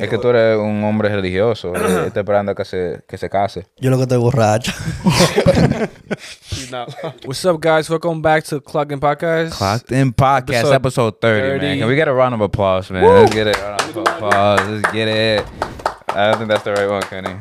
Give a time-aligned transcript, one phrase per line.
[0.00, 0.04] tengo.
[0.04, 1.74] Es que tú eres un hombre religioso.
[1.74, 3.66] eh, está esperando que se, que se case.
[3.78, 4.72] Yo lo que estoy borracho.
[6.50, 6.70] He's.
[7.24, 7.88] What's up, guys?
[7.88, 9.52] Welcome back to Clocked In Podcast.
[9.52, 11.78] Clocked in podcast, Episode episode, 30, man.
[11.78, 13.04] Can we get a round of applause, man?
[13.04, 13.56] Let's get it.
[13.56, 14.68] Round of applause.
[14.68, 15.44] Let's get it.
[16.08, 17.34] I don't think that's the right one, Kenny.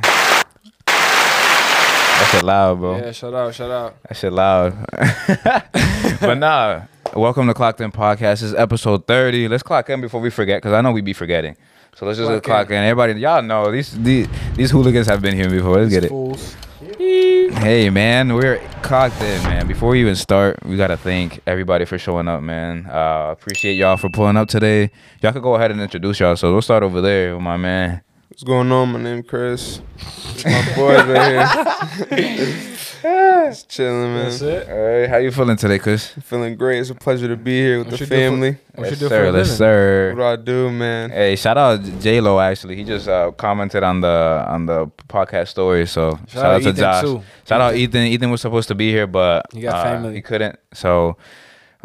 [0.86, 2.98] That shit loud, bro.
[2.98, 3.96] Yeah, shout out, shout out.
[4.04, 4.74] That shit loud.
[6.22, 6.82] but nah,
[7.16, 8.40] welcome to Clocked In Podcast.
[8.40, 9.48] This is episode 30.
[9.48, 11.56] Let's clock in before we forget, because I know we be forgetting.
[11.96, 12.84] So let's just Clock clock in.
[12.84, 15.77] Everybody, y'all know these, these these hooligans have been here before.
[15.77, 17.54] Let's get it.
[17.54, 19.66] Hey man, we're clocked in, man.
[19.66, 22.85] Before we even start, we gotta thank everybody for showing up, man.
[22.85, 24.91] Uh, appreciate y'all for pulling up today.
[25.21, 26.35] Y'all could go ahead and introduce y'all.
[26.35, 28.02] So we'll start over there with my man.
[28.35, 28.91] What's going on?
[28.91, 29.80] My name Chris.
[29.98, 32.76] It's my boys right here.
[33.45, 34.26] Just chilling, man.
[34.26, 34.67] That's it.
[34.70, 36.07] All right, how you feeling today, Chris?
[36.21, 36.79] Feeling great.
[36.79, 38.57] It's a pleasure to be here with What the you do for- family.
[38.73, 39.31] What you yes, do sir.
[39.31, 40.17] for Yes, living?
[40.17, 41.09] What do I do, man?
[41.12, 42.38] Hey, shout out J Lo.
[42.41, 45.85] Actually, he just uh, commented on the on the podcast story.
[45.88, 47.04] So shout, out, out to Ethan, Josh.
[47.04, 47.23] too.
[47.48, 48.01] Shout out Ethan.
[48.01, 50.13] Ethan was supposed to be here, but He got uh, family.
[50.15, 50.60] He couldn't.
[50.73, 51.15] So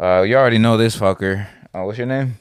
[0.01, 1.47] uh, you already know this fucker.
[1.73, 2.37] Uh, what's your name?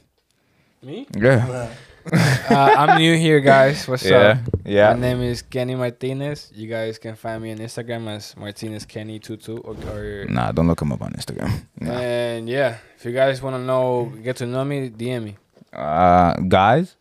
[0.82, 1.06] Me?
[1.16, 1.70] Yeah.
[2.12, 3.86] Uh, I'm new here, guys.
[3.86, 4.39] What's Yeah.
[4.42, 4.61] up?
[4.64, 4.92] Yeah.
[4.94, 6.50] My name is Kenny Martinez.
[6.55, 10.66] You guys can find me on Instagram as Martinez Kenny 22 or, or Nah, don't
[10.66, 11.50] look him up on Instagram.
[11.81, 11.92] Nah.
[11.92, 15.36] and yeah, if you guys want to know, get to know me, DM me.
[15.72, 16.97] Uh, guys.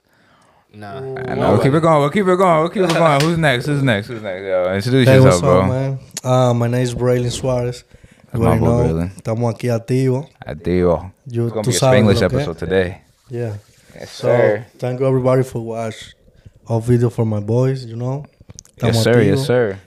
[0.73, 1.53] Nah, I know.
[1.53, 1.99] We'll keep it going.
[2.01, 2.59] We'll keep it going.
[2.61, 3.21] We'll keep it going.
[3.21, 3.65] Who's next?
[3.65, 4.07] Who's next?
[4.07, 4.43] Who's next?
[4.45, 5.61] Yo, introduce Hey, yourself, what's bro.
[5.61, 5.99] up, man?
[6.23, 7.83] Uh, my name is Brailyn Suarez.
[8.33, 8.83] You already know.
[8.83, 9.09] Brailyn.
[9.15, 10.29] Estamos aquí activos.
[10.45, 11.01] Adios.
[11.25, 13.01] Yo, It's gonna be a sabes Spanglish episode today.
[13.29, 13.55] Yeah.
[13.99, 14.65] Yes, So, sir.
[14.77, 16.13] thank you everybody for watch
[16.67, 18.25] our video for my boys, you know.
[18.81, 19.21] Yes, Estamos sir.
[19.21, 19.79] Yes, sir.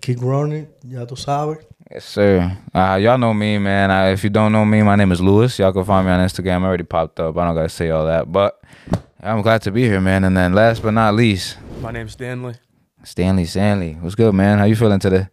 [0.00, 1.58] Keep running, ya tú sabes.
[1.90, 2.56] Yes, sir.
[2.74, 3.90] Uh, y'all know me, man.
[3.90, 5.58] Uh, if you don't know me, my name is Luis.
[5.58, 6.62] Y'all can find me on Instagram.
[6.62, 7.36] I already popped up.
[7.36, 8.58] I don't gotta say all that, but
[9.20, 10.24] I'm glad to be here, man.
[10.24, 12.54] And then last but not least, My name's Stanley.
[13.04, 13.44] Stanley.
[13.44, 14.58] Stanley, what's good, man?
[14.58, 15.28] How you feeling today?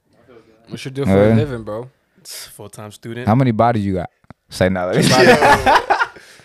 [0.68, 1.90] What should do for a living, bro?
[2.26, 3.28] Full time student.
[3.28, 4.10] How many bodies you got?
[4.50, 4.92] Say no.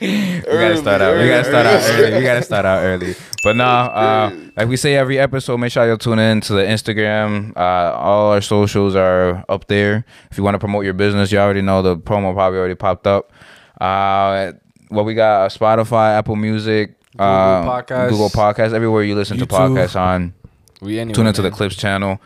[0.01, 0.51] let me see.
[0.51, 1.17] we gotta start out.
[1.17, 2.17] We gotta start out early.
[2.17, 3.15] We gotta start out early.
[3.45, 6.63] But now, uh, like we say every episode, make sure you tune in to the
[6.63, 7.57] Instagram.
[7.57, 10.05] Uh, all our socials are up there.
[10.31, 13.07] If you want to promote your business, you already know the promo probably already popped
[13.07, 13.33] up.
[13.81, 14.53] Uh,
[14.89, 15.47] what we got?
[15.47, 20.35] uh, Spotify, Apple Music, Google uh, Podcasts, Google Podcasts, everywhere you listen to podcasts on.
[20.81, 21.15] We anyway.
[21.15, 21.51] Tune into the.
[21.51, 22.21] Clips channel.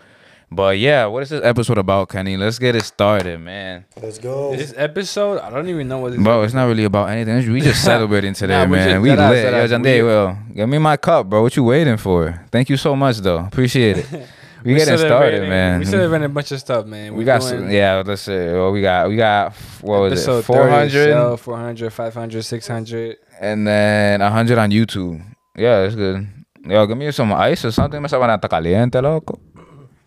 [0.53, 2.37] But yeah, what is this episode about, Kenny?
[2.37, 3.85] Let's get it started, man.
[4.03, 4.57] Let's go.
[4.57, 6.21] This episode, I don't even know what this.
[6.21, 7.53] Bro, it's not really about anything.
[7.53, 8.89] We just celebrating today, Nah, we man.
[8.91, 9.45] just- we deadass, lit.
[9.45, 9.69] Yo, deadass.
[9.69, 11.43] Jande, We- well, give me my cup, bro.
[11.43, 12.45] What you waiting for?
[12.51, 13.39] Thank you so much, though.
[13.39, 14.07] Appreciate it.
[14.63, 15.79] We, getting started, man.
[15.79, 17.13] We celebrating a bunch of stuff, man.
[17.15, 18.37] We We got, doing some, yeah, let's see.
[18.53, 23.17] well, we got, we got, what was it, 400 30, 400, 500, 600.
[23.41, 25.25] and then 100 on YouTube.
[25.57, 26.29] Yeah, that's good.
[26.69, 28.03] Yo, give me some ice or something.
[28.03, 29.41] Me saben hasta caliente, loco.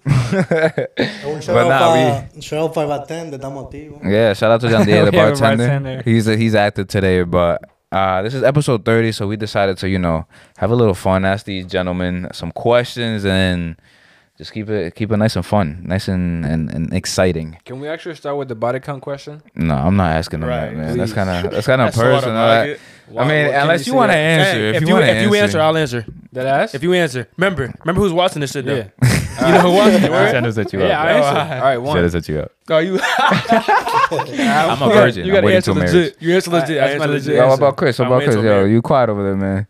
[0.06, 4.02] Un shout But out nah, pa- un shout out para bartender, estamos activos.
[4.04, 5.68] Yeah, shout out to John Deere, the We have a bartender.
[5.68, 6.02] bartender.
[6.04, 10.00] He's he's active today, but uh, this is episode thirty, so we decided to you
[10.00, 10.26] know
[10.58, 13.76] have a little fun, ask these gentlemen some questions, and
[14.38, 17.58] just keep it keep it nice and fun, nice and and, and exciting.
[17.66, 19.42] Can we actually start with the body count question?
[19.56, 20.98] No, I'm not asking them that, man.
[20.98, 21.14] That's please.
[21.14, 22.36] kind of that's kind of That's sort of personal.
[22.36, 22.80] like I, it.
[23.16, 25.12] I mean, unless you you want to answer, Hey, if, if, you, you, want to
[25.18, 26.06] if you answer, I'll answer.
[26.32, 26.74] That ass?
[26.74, 28.76] If you answer, remember, remember who's watching this shit though.
[29.02, 29.20] yeah.
[29.42, 30.32] You know who watching it, I'm right?
[30.32, 31.06] trying to set you yeah, up.
[31.06, 31.16] I bro.
[31.16, 31.54] answered.
[31.54, 31.98] All right, Should one.
[32.04, 32.52] have set you up.
[32.70, 33.00] Oh, you.
[33.82, 35.26] I'm a virgin.
[35.26, 35.94] You I'm gotta waiting answer till marriage.
[35.94, 36.22] legit.
[36.22, 36.70] You answer legit.
[36.70, 37.36] I That's my answer legit legit.
[37.36, 38.00] Yo, what about Chris?
[38.00, 38.36] What I'm about waiting Chris?
[38.36, 38.72] till Yo, marriage.
[38.72, 39.68] you quiet over there, man.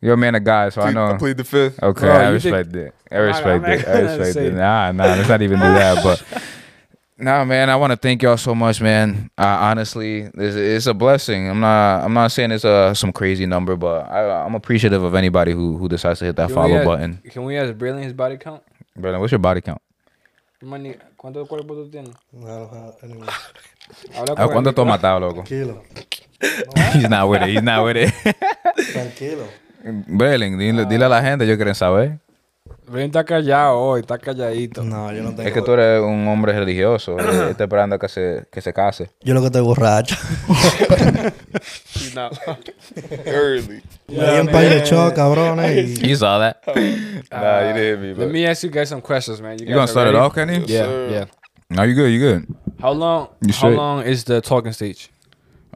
[0.00, 1.06] You're a man of God, so I Plead- know.
[1.06, 1.82] I plead the fifth.
[1.82, 2.94] Okay, Bro, I you respect it.
[3.10, 3.78] I I'm not- respect I'm not it.
[3.80, 4.52] I gonna respect say it.
[4.52, 4.56] it.
[4.56, 6.04] Nah, nah, let's not even do that.
[6.04, 6.42] But
[7.18, 9.28] nah, man, I want to thank y'all so much, man.
[9.36, 11.48] Uh, honestly, it's, it's a blessing.
[11.50, 12.04] I'm not.
[12.04, 15.76] I'm not saying it's a some crazy number, but I, I'm appreciative of anybody who
[15.78, 17.22] who decides to hit that Can we follow ask- button.
[17.30, 18.62] Can we ask Brailyn his body count?
[18.98, 19.80] Brother, what's your body count?
[20.60, 22.14] Mani, ¿Cuánto cuerpo tú tienes?
[22.34, 22.94] Habla
[24.36, 25.44] Ah, ¿Cuánto tú has matado, loco?
[25.44, 25.82] Tranquilo.
[26.94, 27.48] He's not with it.
[27.48, 28.12] He's not with it.
[28.92, 29.44] Tranquilo.
[30.08, 32.18] Brelin, dile, dile a la gente, ellos quieren saber.
[32.88, 34.82] Braylon está callado hoy, está calladito.
[34.82, 35.42] No, yo no tengo.
[35.42, 37.18] Es que tú eres un hombre religioso.
[37.18, 39.10] eh, Está esperando que se, que se case.
[39.22, 40.16] Yo lo que estoy borracho.
[41.94, 42.38] He's not
[43.26, 43.82] early.
[44.08, 46.00] Me di un par de shots, cabrones.
[46.02, 46.56] Y You saw that?
[47.30, 48.08] nah, you didn't hit me.
[48.14, 49.58] Let But me ask you guys some questions, man.
[49.58, 50.24] you guys gonna are start it ready?
[50.24, 50.58] off, Kenny?
[50.66, 51.08] Yeah, sir.
[51.10, 51.24] yeah.
[51.70, 52.10] No, you good.
[52.10, 52.46] You good.
[52.80, 53.28] How long?
[53.42, 55.10] You how long is the talking stage?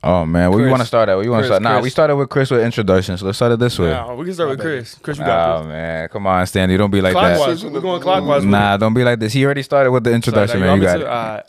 [0.05, 1.15] Oh man, where you want to start at?
[1.15, 1.63] Where you want to start?
[1.63, 1.83] Nah, Chris.
[1.85, 3.23] we started with Chris with introductions.
[3.23, 3.91] Let's start it this way.
[3.91, 4.97] Nah, we can start with Chris.
[4.97, 6.77] Chris, you got Oh man, come on, Stanley.
[6.77, 7.15] Don't be this.
[7.15, 7.37] like that.
[7.37, 7.65] Clockwise.
[7.65, 8.45] We're going clockwise.
[8.45, 9.33] Nah, don't be like this.
[9.33, 10.77] He already started with the introduction, man.
[10.79, 11.07] You got it.
[11.07, 11.43] Uh,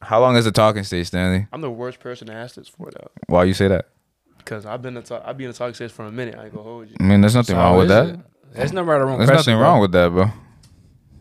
[0.00, 1.46] How long is the talking stage, Stanley?
[1.52, 3.86] I'm the worst person to ask this for though, Why you say that?
[4.38, 6.36] because I've been a talk, I've been in the talk stage for a minute.
[6.38, 6.96] I ain't gonna hold you.
[6.98, 8.06] I mean, there's nothing So wrong with that.
[8.08, 8.20] it?
[8.54, 9.18] There's no right or wrong.
[9.18, 9.68] There's question, nothing bro.
[9.68, 10.24] wrong with that, bro.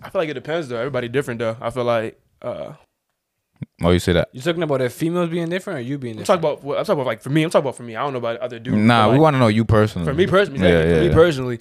[0.01, 0.77] I feel like it depends though.
[0.77, 1.57] Everybody different though.
[1.59, 2.73] I feel like uh,
[3.79, 4.29] Why you say that?
[4.33, 6.41] You're talking about if females being different or you being I'm different?
[6.41, 6.63] talking about.
[6.63, 7.44] what- I'm talking about like for me.
[7.44, 7.95] I'm talking about for me.
[7.95, 8.77] I don't know about other dudes.
[8.77, 10.06] Nah, we like, want to know you personally.
[10.06, 11.59] For me personally, Yeah, yeah, yeah, for me personally,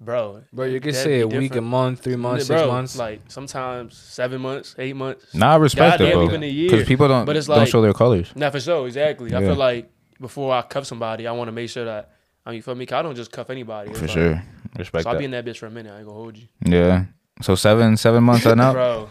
[0.00, 0.42] bro.
[0.52, 2.96] Bro, you can say be a week, a month, three months, bro, six months.
[2.98, 5.34] Like sometimes seven months, eight months.
[5.34, 6.24] Nah, I respect it, bro.
[6.24, 6.70] even a year.
[6.70, 8.32] Because people don't But it's like, don't like- show their colors.
[8.34, 9.34] Not for sure, exactly.
[9.34, 9.90] I feel like
[10.20, 12.12] before I cuff somebody, I want to make sure that.
[12.46, 12.86] I mean, for me, me?
[12.86, 13.92] 'Cause I don't just cuff anybody.
[13.92, 14.42] For like- sure,
[14.78, 15.18] respect So I'll that.
[15.18, 15.92] be in that bitch for a minute.
[15.92, 17.04] I ain't gonna hold you, yeah.
[17.42, 18.72] So seven seven months or not?
[18.74, 19.08] bro.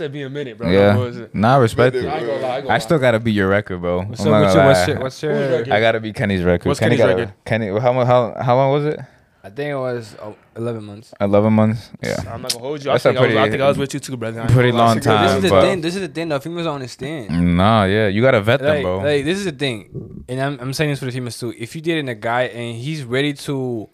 [0.00, 0.70] It'd be a minute, bro.
[0.70, 0.92] yeah.
[0.92, 1.34] No bullshit.
[1.34, 2.08] Nah, I respect But it.
[2.08, 2.48] I ain't gonna lie.
[2.48, 2.78] I, ain't gonna I lie.
[2.78, 4.02] still gotta be your record, bro.
[4.02, 5.72] What's I'm up not with gonna what's your, what's your, record?
[5.72, 6.68] I gotta be Kenny's record.
[6.68, 7.34] What's Kenny Kenny's gotta- record?
[7.44, 9.00] Kenny, how mu- how how long was it?
[9.42, 11.12] I think it was oh, 11 months.
[11.20, 11.90] Eleven months.
[12.02, 12.16] Yeah.
[12.32, 12.90] I'm not gonna hold you.
[12.90, 14.40] I That's a think, I, was, I think I was with you too, brother.
[14.40, 15.80] I Pretty long That's a good- time, this is the thing.
[15.82, 16.28] This is the thing.
[16.30, 16.38] though.
[16.40, 17.56] females don't understand.
[17.56, 18.98] nah, yeah, you gotta vet them, bro.
[19.00, 21.52] like, this is the thing, and I'm, I'm saying this for the females too.
[21.58, 23.90] If you dating a guy and he's ready to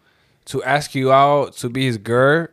[0.47, 2.47] to ask you out to be his girl,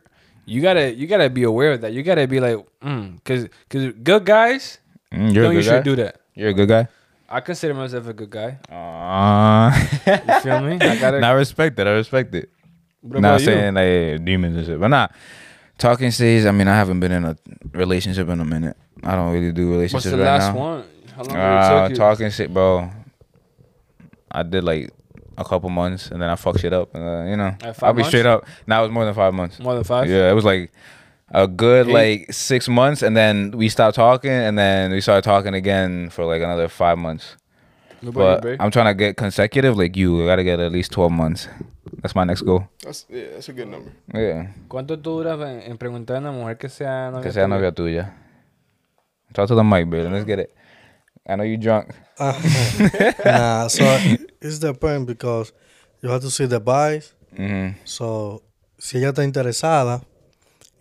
[0.48, 1.92] you gotta you gotta be aware of that.
[1.92, 4.78] You gotta be like, mm, cause cause good guys
[5.12, 5.82] Mm, you're don't a good usually guy.
[5.82, 6.20] do that.
[6.34, 6.88] You're a good guy.
[7.28, 8.58] I consider myself a good guy.
[8.70, 9.68] Aw.
[10.06, 10.76] You feel me?
[10.80, 11.20] I gotta.
[11.24, 11.86] Nah, I respect it.
[11.86, 12.48] I respect it.
[13.02, 13.46] Not you?
[13.46, 15.08] saying like demons and shit, but nah.
[15.78, 16.44] Talking stage.
[16.44, 17.36] I mean, I haven't been in a
[17.72, 18.76] relationship in a minute.
[19.04, 20.06] I don't really do relationships.
[20.06, 20.60] What's the right last now.
[20.60, 20.84] one?
[21.14, 21.96] How long Uh, did it take you?
[21.96, 22.90] talking shit, bro.
[24.30, 24.90] I did like
[25.38, 26.94] a couple months, and then I fucked shit up.
[26.94, 28.08] And, uh, you know, I'll be months?
[28.08, 28.44] straight up.
[28.66, 29.58] Now it was more than five months.
[29.58, 30.10] More than five.
[30.10, 30.72] Yeah, it was like
[31.30, 31.92] a good Eight?
[31.92, 36.24] like six months, and then we stopped talking, and then we started talking again for
[36.24, 37.36] like another five months.
[38.00, 38.56] What about But you.
[38.60, 40.22] I'm trying to get consecutive, like you.
[40.22, 41.48] I gotta get at least twelve months.
[42.02, 42.68] That's my next goal.
[42.82, 43.90] That's yeah, that's a good number.
[44.14, 47.48] Yeah, ¿Cuánto tú duras en, en preguntar a una mujer que sea novia que sea
[47.48, 48.14] novia tuya.
[49.34, 50.08] Talk to the mic, baby.
[50.08, 50.54] Let's get it.
[51.28, 51.90] I know you drunk.
[53.24, 53.84] nah, so
[54.40, 55.52] it's depend because
[56.02, 57.14] you have to see the bias.
[57.36, 58.42] hmm So,
[58.78, 60.02] si ella está interesada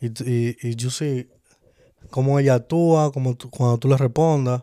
[0.01, 1.27] y, y, y you see
[2.09, 4.61] cómo ella actúa, como tú- cuando tú le respondas,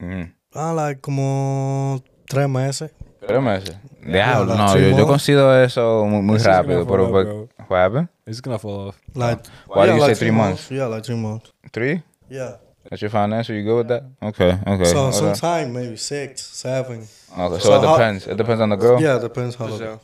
[0.00, 0.24] hmm
[0.54, 2.90] ah, like como tres meses.
[3.26, 3.76] Tres meses.
[4.04, 5.06] Yeah, Diablo, like no, yo, yo months.
[5.06, 6.84] considero eso muy, muy rápido.
[6.86, 7.48] Pero, off, but, bro.
[7.68, 8.08] what happened?
[8.26, 9.00] It's gonna fall off.
[9.14, 10.70] Like, Why do yeah, you like say three months?
[10.70, 11.52] Yeah, like three months.
[11.72, 12.02] Three?
[12.28, 12.56] Yeah.
[12.92, 13.54] That's your final answer?
[13.54, 14.04] You good with that?
[14.22, 14.84] Okay, okay.
[14.84, 15.16] So okay.
[15.16, 16.98] sometimes maybe six, seven.
[16.98, 18.26] Okay, so, So it how- depends.
[18.26, 19.00] It depends on the girl?
[19.00, 19.66] Yeah, it depends how.
[19.68, 19.98] For the-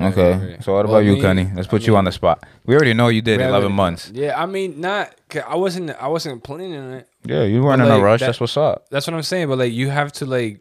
[0.00, 0.30] Okay.
[0.32, 0.64] Right, right.
[0.64, 1.50] So what Well, about you, me- Kenny?
[1.54, 2.46] Let's I put you on the spot.
[2.64, 4.10] We already know you did We 11 months.
[4.14, 5.14] Yeah, I mean, not.
[5.28, 5.90] 'cause I wasn't.
[6.00, 7.06] I wasn't planning it.
[7.26, 8.20] Yeah, you weren't But, in a rush.
[8.20, 8.86] that- That's what's up.
[8.90, 9.48] That's what I'm saying.
[9.48, 10.60] But like, you have to like,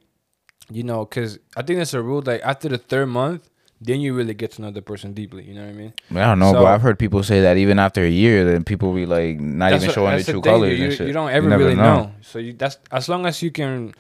[0.70, 2.22] you know, because I think that's a rule.
[2.26, 3.50] Like after the third month,
[3.82, 5.44] then you really get to know the person deeply.
[5.44, 5.94] You know what I mean?
[6.12, 8.64] I don't know, So- but I've heard people say that even after a year, then
[8.64, 11.08] people be like not even what- showing their the true thing, colors You, and shit.
[11.08, 12.12] you don't ever never really know.
[12.22, 13.94] So you that's as long as you can.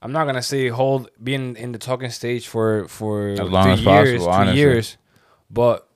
[0.00, 3.80] I'm not gonna say hold being in the talking stage for for As long as
[3.80, 4.58] years, possible, two honestly.
[4.60, 4.96] years,
[5.50, 5.88] but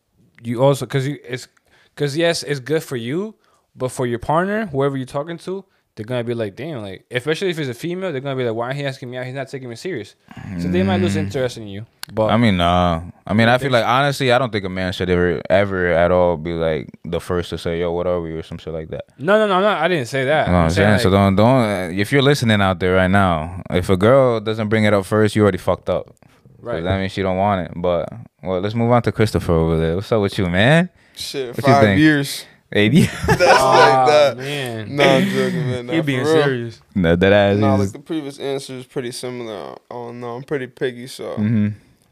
[0.43, 1.47] you also because you it's
[1.95, 3.37] because yes, it's good for you,
[3.77, 7.51] but for your partner, whoever you're talking to, they're gonna be like, damn, like especially
[7.51, 9.27] if it's a female, they're gonna be like, why is he asking me out?
[9.27, 10.15] He's not taking me serious.
[10.59, 11.85] So they might lose interest in you.
[12.13, 12.33] But Mm.
[12.33, 13.03] I mean, nah.
[13.27, 16.11] I mean, I feel like honestly, I don't think a man should ever, ever at
[16.11, 18.89] all be like the first to say, "Yo, what are we?" or some shit like
[18.89, 19.05] that.
[19.19, 19.83] no, no, no, I'm.
[19.85, 20.47] I didn't say that.
[20.47, 20.99] You know what I'm saying?
[21.01, 21.99] so like, don't, don't.
[21.99, 25.37] If you're listening out there right now, if a girl doesn't bring it up first,
[25.37, 26.17] you already fucked up.
[26.59, 26.83] right.
[26.83, 27.73] That means she don't want it.
[27.77, 28.09] But
[28.43, 29.95] well, let's move on to Christopher over there.
[29.97, 30.89] What's up with you, man?
[31.15, 32.01] Shit, What five think?
[32.01, 32.47] years.
[32.73, 32.93] AD.
[33.39, 34.37] That's Aw, like that.
[34.39, 34.97] man.
[34.97, 35.87] No, I'm joking, man.
[35.87, 36.27] Nah, He for being real.
[36.45, 36.81] serious.
[36.95, 37.81] no, that ass No, is.
[37.81, 39.77] like the previous answer is pretty similar.
[39.91, 40.37] Oh don't.
[40.37, 41.69] I'm pretty picky, so hmm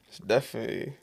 [0.09, 0.95] it's definitely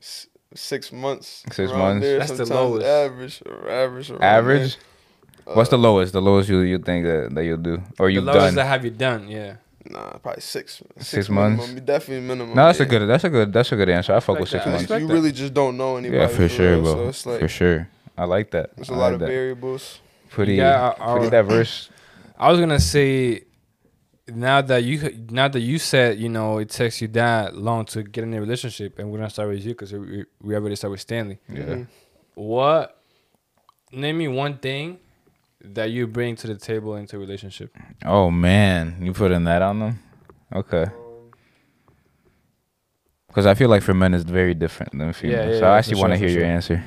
[0.00, 1.44] s- six months.
[1.52, 2.02] Six months.
[2.06, 2.18] There.
[2.20, 2.86] That's the lowest.
[2.86, 4.10] Average or average.
[4.10, 4.76] around Average.
[4.76, 5.54] there.
[5.56, 6.12] What's the Uh, lowest?
[6.14, 8.54] The lowest you you think that, that you'll do or The you've lowest done?
[8.54, 9.28] that have you done?
[9.28, 9.56] Yeah.
[9.90, 10.82] Nah, probably six.
[10.98, 11.58] Six minimum.
[11.58, 11.80] months?
[11.82, 12.54] Definitely minimum.
[12.56, 13.06] no, that's a good.
[13.06, 13.52] That's a good.
[13.52, 14.14] That's a good answer.
[14.14, 14.70] I fuck Respect with six that.
[14.70, 15.02] months.
[15.02, 16.22] You really just don't know anybody.
[16.22, 16.94] Yeah, for sure, real, bro.
[16.94, 17.88] So it's like for sure.
[18.16, 18.76] I like that.
[18.76, 19.26] there's a I lot like of that.
[19.28, 20.00] variables.
[20.30, 21.90] Pretty, Yeah, I- pretty diverse.
[22.38, 23.44] I was gonna say,
[24.28, 28.02] now that you now that you said you know it takes you that long to
[28.02, 30.92] get in a relationship, and we're gonna start with you because we, we already started
[30.92, 31.38] with Stanley.
[31.48, 31.62] Yeah.
[31.64, 31.86] Mhm.
[32.34, 33.00] What?
[33.92, 34.98] Name me one thing
[35.62, 37.76] that you bring to the table into a relationship.
[38.04, 39.98] Oh man, you putting that on them?
[40.52, 40.86] Okay.
[43.28, 45.46] Because I feel like for men it's very different than females.
[45.46, 46.50] yeah, so yeah, I actually sure, want to for hear your sure.
[46.50, 46.84] answer.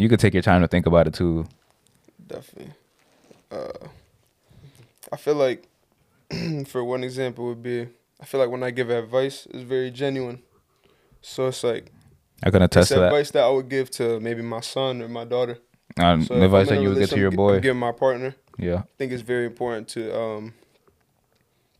[0.00, 1.46] You could take your time to think about it too.
[2.26, 2.72] Definitely.
[3.50, 3.88] Uh,
[5.12, 5.68] I feel like,
[6.66, 7.88] for one example, would be
[8.18, 10.42] I feel like when I give advice, it's very genuine.
[11.20, 11.92] So it's like
[12.42, 13.04] I can attest to that.
[13.06, 15.58] advice that I would give to maybe my son or my daughter.
[15.98, 17.58] Um, So advice that you would get to your boy.
[17.58, 18.34] I'm my partner.
[18.58, 18.78] Yeah.
[18.78, 20.54] I think it's very important to um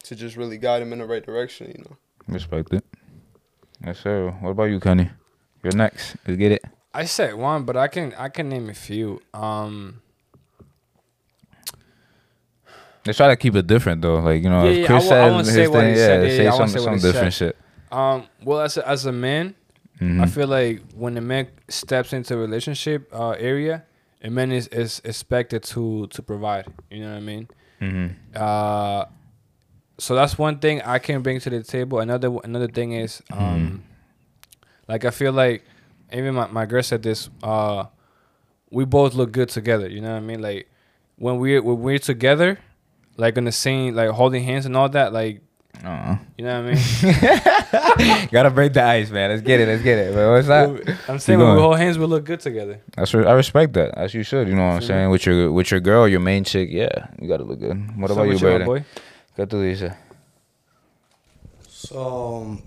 [0.05, 1.69] to just really guide him in the right direction.
[1.69, 1.97] You know.
[2.29, 2.85] Respect it.
[3.83, 4.31] Yes, sir.
[4.41, 5.09] What about you, Kenny?
[5.62, 6.17] You're next.
[6.27, 6.65] Let's get it.
[6.92, 9.20] I said one, but I can I can name a few.
[9.32, 10.00] Um,
[13.04, 14.16] They try to keep it different though.
[14.18, 16.23] Like you know, Yeah, if yeah, I said I his thing, yeah, said.
[16.23, 17.54] Yeah, say yeah, some say some different said.
[17.54, 17.56] shit.
[17.90, 19.54] um, well, as a, as a man,
[20.00, 20.23] Mhm.
[20.23, 23.85] I feel like when a man steps into a relationship uh, area,
[24.23, 26.66] a man is, is expected to to provide.
[26.90, 27.49] You know what I mean?
[27.80, 28.14] Mhm.
[28.37, 29.04] Uh,
[29.99, 32.00] so that's one thing I can bring to the table.
[32.00, 33.82] Another another thing is, um,
[34.88, 35.64] like I feel like
[36.12, 37.29] even my, my girl said this.
[37.43, 37.85] Uh,
[38.71, 39.88] we both look good together.
[39.88, 40.40] You know what I mean?
[40.43, 40.69] Like
[41.17, 42.59] when we're when we're together,
[43.17, 45.12] like in the same like holding hands and all that.
[45.12, 45.40] Like
[45.85, 46.19] Uh-uh.
[46.37, 48.29] you know what I mean?
[48.33, 49.31] Gotta break the ice, man.
[49.31, 49.67] Let's get it.
[49.69, 50.14] Let's get it.
[50.14, 50.99] But what's that?
[51.09, 52.81] I'm saying when we hold hands, we look good together.
[52.97, 53.97] That's re- I respect that.
[53.97, 54.47] As you should.
[54.49, 55.11] You know what I'm saying?
[55.11, 57.76] With your with your girl, your main chick, yeah, you gotta look good.
[57.99, 58.67] What So about you, with my Brandon?
[58.67, 58.85] boy?
[59.37, 59.93] ¿Qué tú dices?
[61.69, 62.59] So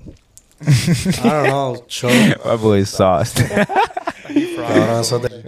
[0.65, 1.83] I don't know.
[1.87, 2.09] Show.
[2.45, 3.37] My boy's sauced.
[3.37, 5.47] Cabrón, eso te-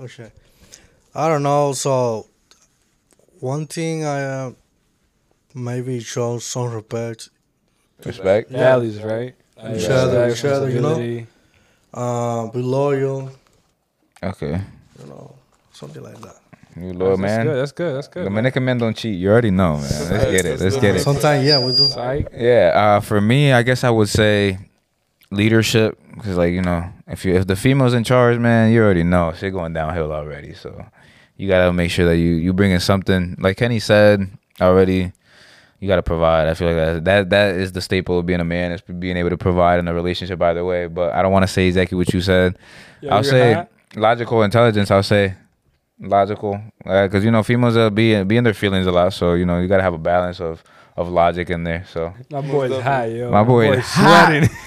[0.00, 0.32] Oh shit.
[1.14, 1.72] I don't know.
[1.72, 2.26] So
[3.40, 4.52] one thing I uh,
[5.54, 7.28] maybe show some respect.
[8.04, 8.50] Respect.
[8.50, 8.58] Yeah.
[8.58, 9.34] Values, right?
[9.58, 10.88] Each other, each other, you know?
[10.96, 11.26] responsibility.
[11.92, 13.30] Uh, be loyal.
[14.22, 14.60] Okay.
[15.00, 15.34] You know,
[15.72, 16.36] something like that.
[16.76, 17.46] You loyal That's man.
[17.46, 17.56] good.
[17.56, 17.96] That's good.
[17.96, 18.24] That's good.
[18.24, 19.16] Dominican men don't cheat.
[19.16, 19.82] You already know, man.
[19.82, 20.60] Let's get it.
[20.60, 21.00] Let's get it.
[21.00, 21.86] Sometimes yeah, we do.
[21.86, 22.28] Psych.
[22.34, 24.58] Yeah, uh, for me, I guess I would say
[25.30, 29.04] leadership because, like, you know, if you if the female's in charge, man, you already
[29.04, 30.54] know shit going downhill already.
[30.54, 30.84] So
[31.36, 33.36] you gotta make sure that you you bring in something.
[33.38, 34.28] Like Kenny said
[34.60, 35.12] already,
[35.78, 36.48] you gotta provide.
[36.48, 39.16] I feel like that that that is the staple of being a man is being
[39.16, 40.88] able to provide in a relationship either way.
[40.88, 42.58] But I don't want to say exactly what you said.
[43.00, 43.70] Yeah, I'll say hot.
[43.94, 44.90] logical intelligence.
[44.90, 45.34] I'll say
[46.00, 49.12] logical because you know females uh, be be in their feelings a lot.
[49.12, 50.62] So you know you gotta have a balance of
[50.96, 51.84] of logic in there.
[51.90, 52.14] So.
[52.30, 53.30] My boy's high, yo.
[53.30, 54.26] My boy boy's is hot.
[54.28, 54.48] sweating.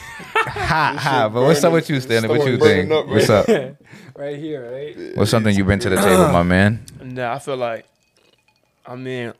[0.47, 1.23] ha ha.
[1.23, 2.29] shit But what's up with you, Stanley?
[2.29, 2.91] What you think?
[2.91, 3.47] up, What's up?
[4.15, 5.15] right here, right?
[5.17, 6.83] What's something you bring to the table, my man?
[7.01, 7.85] Nah, I feel like,
[8.85, 9.31] I mean,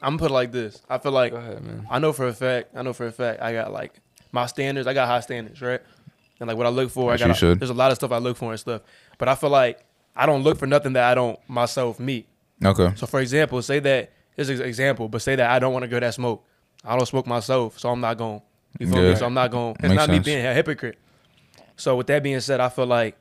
[0.00, 0.80] I'm put like this.
[0.88, 1.86] I feel like Go ahead, man.
[1.90, 2.68] I know for a fact.
[2.76, 3.42] I know for a fact.
[3.42, 3.92] I got like
[4.30, 4.86] my standards.
[4.86, 5.80] I got high standards, right?
[6.38, 7.36] And like what I look for, As I you got.
[7.38, 7.58] should.
[7.60, 8.82] There's a lot of stuff I look for and stuff.
[9.18, 9.80] But I feel like
[10.16, 12.26] I don't look for nothing that I don't myself meet.
[12.64, 12.92] Okay.
[12.96, 15.88] So for example, say that here's an example, but say that I don't want to
[15.88, 16.44] go that smoke.
[16.84, 18.40] I don't smoke myself, so I'm not going.
[18.78, 19.10] You feel Yeah.
[19.10, 19.16] me?
[19.16, 19.72] So I'm not going.
[19.78, 20.98] It's Makes not me being a hypocrite.
[21.76, 23.16] So with that being said, I feel like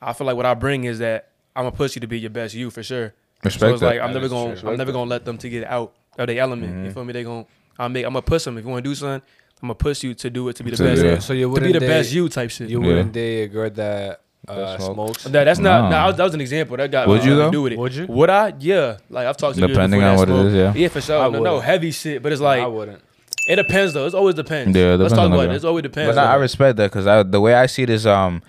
[0.00, 2.30] I feel like what I bring is that I'm gonna push you to be your
[2.30, 3.12] best you for sure.
[3.42, 3.86] Respect so it's that.
[3.86, 4.70] like I'm That never gonna true.
[4.70, 6.72] I'm never gonna let them to get out of their element.
[6.72, 6.84] Mm-hmm.
[6.86, 7.12] You feel me?
[7.12, 7.46] They gonna
[7.78, 8.56] I make I'm gonna push them.
[8.58, 9.22] If you want to do something,
[9.62, 11.02] I'm gonna push you to do it to be the To- best.
[11.04, 11.18] yeah.
[11.18, 12.68] So you To wouldn't be the date, best you type shit.
[12.70, 12.86] You Yeah.
[12.86, 14.94] wouldn't date a girl that uh, smoke.
[14.94, 15.24] smokes.
[15.24, 15.84] that, that's not.
[15.84, 15.90] No.
[15.90, 16.76] Nah, that was an example.
[16.76, 17.46] That got Would you, though?
[17.46, 17.78] to do with it.
[17.78, 18.06] Would you?
[18.06, 18.52] Would I?
[18.58, 18.98] Yeah.
[19.10, 20.46] Like I've talked to girls Depending on what it smoke.
[20.46, 20.72] is, yeah.
[20.74, 21.20] Yeah, for sure.
[21.20, 22.22] I No, no, heavy shit.
[22.22, 23.02] But it's like I wouldn't.
[23.48, 24.06] it depends though.
[24.06, 24.76] It always depends.
[24.76, 25.46] Yeah, it Let's talk on about it.
[25.48, 25.56] girl.
[25.56, 26.14] It always depends.
[26.14, 28.42] But nah, I respect that because the way I see it is um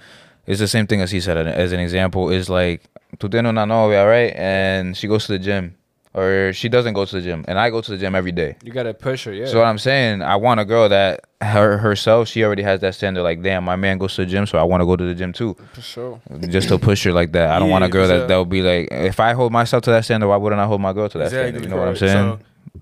[0.46, 2.82] is the same thing as he said as an example is like
[3.18, 5.76] tú tienes una novia right and she goes to the gym
[6.18, 8.56] or she doesn't go to the gym and I go to the gym every day.
[8.64, 9.46] You gotta push her, yeah.
[9.46, 12.96] So what I'm saying, I want a girl that her herself she already has that
[12.96, 13.22] standard.
[13.24, 15.14] Like, damn, my man goes to the gym, so I want to go to the
[15.16, 16.22] gym too, for sure.
[16.50, 17.52] just to push her like that.
[17.52, 19.84] I don't want a Yeah, girl that so- that'll be like, if I hold myself
[19.84, 21.64] to that standard, why wouldn't I hold my girl to that Exactly, standard?
[21.64, 22.40] You know what I'm saying?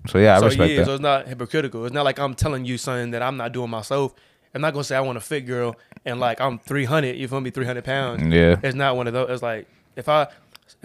[0.08, 0.86] So, yeah, I so respect yeah, that.
[0.86, 1.84] so it's not hypocritical.
[1.84, 4.14] It's not like I'm telling you something that I'm not doing myself.
[4.54, 5.76] I'm not gonna say I want a fit girl
[6.06, 7.16] and like I'm 300.
[7.16, 7.50] You feel me?
[7.50, 8.22] 300 pounds.
[8.34, 8.56] yeah.
[8.62, 9.28] It's not one of those.
[9.30, 9.66] It's like
[9.96, 10.28] if I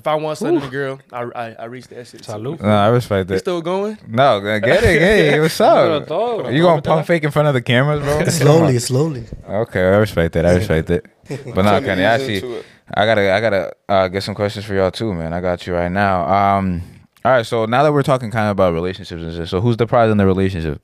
[0.01, 2.21] if I want something in a girl, I I, I reach that shit.
[2.23, 2.59] Salud.
[2.61, 3.39] No, I respect You that.
[3.39, 3.97] still going?
[4.07, 6.07] No, get it, hey, what's up?
[6.07, 6.49] todo.
[6.49, 8.25] You gonna pump fake in front of the cameras, bro?
[8.43, 9.23] Slowly, slowly.
[9.47, 10.45] Okay, I respect that.
[10.45, 11.03] I respect that.
[11.55, 12.63] But no, Trying to Kenny, ease actually.
[12.93, 15.31] I gotta, I gotta uh, get some questions for y'all too, man.
[15.33, 16.27] I got you right now.
[16.27, 16.81] Um,
[17.23, 17.45] all right.
[17.45, 20.11] So now that we're talking kind of about relationships and shit, so who's the prize
[20.11, 20.81] in the relationship?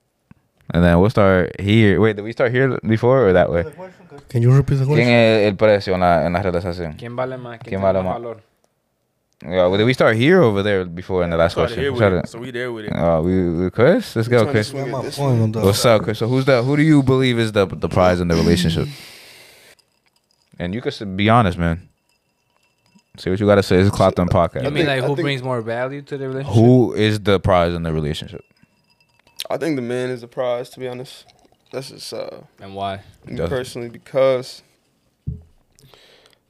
[0.73, 1.99] And then we'll start here.
[1.99, 3.63] Wait, did we start here before or that way?
[4.29, 5.13] Can you repeat the ¿Quién question?
[5.13, 6.93] es el precio en la, en la relación?
[6.97, 7.59] ¿Quién vale más?
[7.59, 8.13] ¿Quién tiene vale más más?
[8.21, 8.41] valor?
[9.43, 11.83] Yeah, well, did we start here or over there before in the last Started question?
[11.83, 12.91] here with it, out- so we there with it.
[12.91, 14.67] Uh, we, we Chris, let's go, Trying to Chris.
[14.69, 15.43] swing it my this point way.
[15.43, 15.63] on that.
[15.63, 16.17] What's up, Chris?
[16.17, 18.87] So who's the who do you believe is the the prize in the relationship?
[20.59, 21.87] And you can s- be honest, man.
[23.19, 23.77] Say what you gotta say.
[23.77, 24.63] It's a Clocked In podcast.
[24.63, 26.55] You mean like who think- brings more value to the relationship?
[26.55, 28.43] Who is the prize in the relationship?
[29.51, 30.71] I think the man is the prize.
[30.71, 31.25] To be honest,
[31.71, 33.01] that's just uh, and why?
[33.25, 34.63] me personally because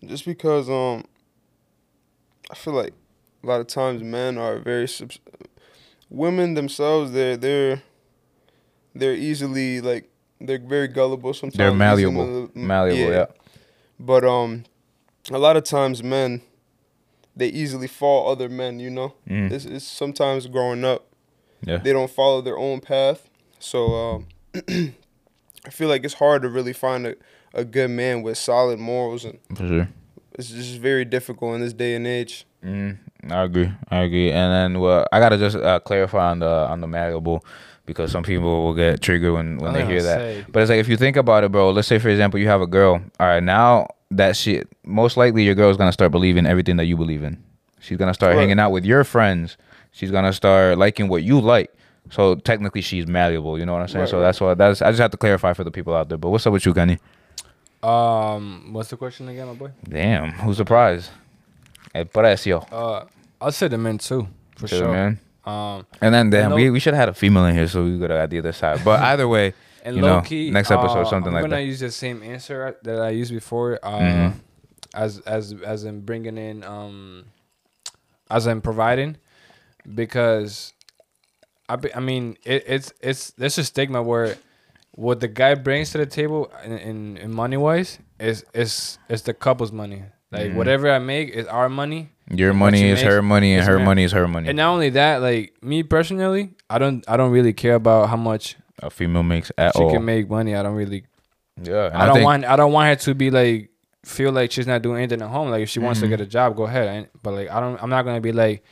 [0.05, 1.03] just because um
[2.51, 2.93] I feel like
[3.43, 5.19] a lot of times men are very subs-
[6.09, 7.81] women themselves they're they're
[8.95, 12.25] they're easily like they're very gullible sometimes They're malleable.
[12.25, 13.25] manip- Malleable, yeah.
[13.99, 14.63] but um
[15.31, 16.41] a lot of times men
[17.35, 19.51] they easily fall other men you know Mm.
[19.51, 21.05] it's, it's sometimes growing up
[21.61, 21.77] Yeah.
[21.77, 23.29] they don't follow their own path.
[23.59, 24.27] So um,
[25.65, 27.15] I feel like it's hard to really find a,
[27.53, 29.89] a good man with solid morals and For sure.
[30.37, 32.45] It's just very difficult in this day and age.
[32.63, 32.97] Mm,
[33.29, 33.71] I agree.
[33.89, 34.31] I agree.
[34.31, 37.43] And then well, I gotta just uh, clarify on the on the malleable
[37.85, 40.17] because some people will get triggered when when I they hear gonna that.
[40.19, 40.45] say.
[40.49, 41.71] But it's like if you think about it, bro.
[41.71, 43.01] Let's say for example you have a girl.
[43.19, 46.97] All right, now that she most likely your girl's gonna start believing everything that you
[46.97, 47.41] believe in.
[47.79, 48.41] She's gonna start Right.
[48.41, 49.57] hanging out with your friends.
[49.91, 51.71] She's gonna start liking what you like.
[52.09, 53.57] So technically, she's malleable.
[53.59, 54.01] You know what I'm saying?
[54.01, 54.23] Right, so right.
[54.23, 54.81] that's why that's.
[54.81, 56.17] I just have to clarify for the people out there.
[56.17, 56.99] But what's up with you, Kenny?
[57.87, 59.71] Um, what's the question again, my boy?
[59.87, 61.09] Damn, who's the prize?
[61.95, 62.59] El precio.
[62.71, 63.05] Uh,
[63.39, 64.27] I'll say the men too,
[64.57, 64.91] for sure.
[64.91, 65.19] man.
[65.45, 67.83] Um, And then damn, And we, we should have had a female in here so
[67.85, 68.83] we could have got the other side.
[68.83, 69.53] But either way,
[69.83, 72.21] and You low know, key, next episode, uh, something I'm like gonna use the same
[72.21, 73.79] answer that I used before.
[73.81, 74.33] Uh, Mhm.
[74.93, 77.23] as as as in bringing in um,
[78.29, 79.15] as in providing,
[79.95, 80.73] because
[81.69, 84.35] I be, I mean it, it's it's there's a stigma where
[84.97, 89.21] what the guy brings to the table in in, in money wise is is is
[89.21, 90.01] the couple's money.
[90.31, 90.55] Like Mhm.
[90.55, 92.09] whatever I make is our money.
[92.41, 94.49] your money is makes her money and her ma- money is her money.
[94.49, 98.17] And not only that, like me personally, I don't I don't really care about how
[98.17, 99.89] much a female makes at she all.
[99.89, 100.51] She can make money.
[100.55, 101.05] I don't really
[101.61, 103.69] yeah, I, don't think- want I don't want her to be like
[104.03, 105.49] feel like she's not doing anything at home.
[105.53, 106.09] Like if she wants to Mhm.
[106.13, 107.09] get a job, go ahead.
[107.23, 108.63] But like I don't I'm not gonna be like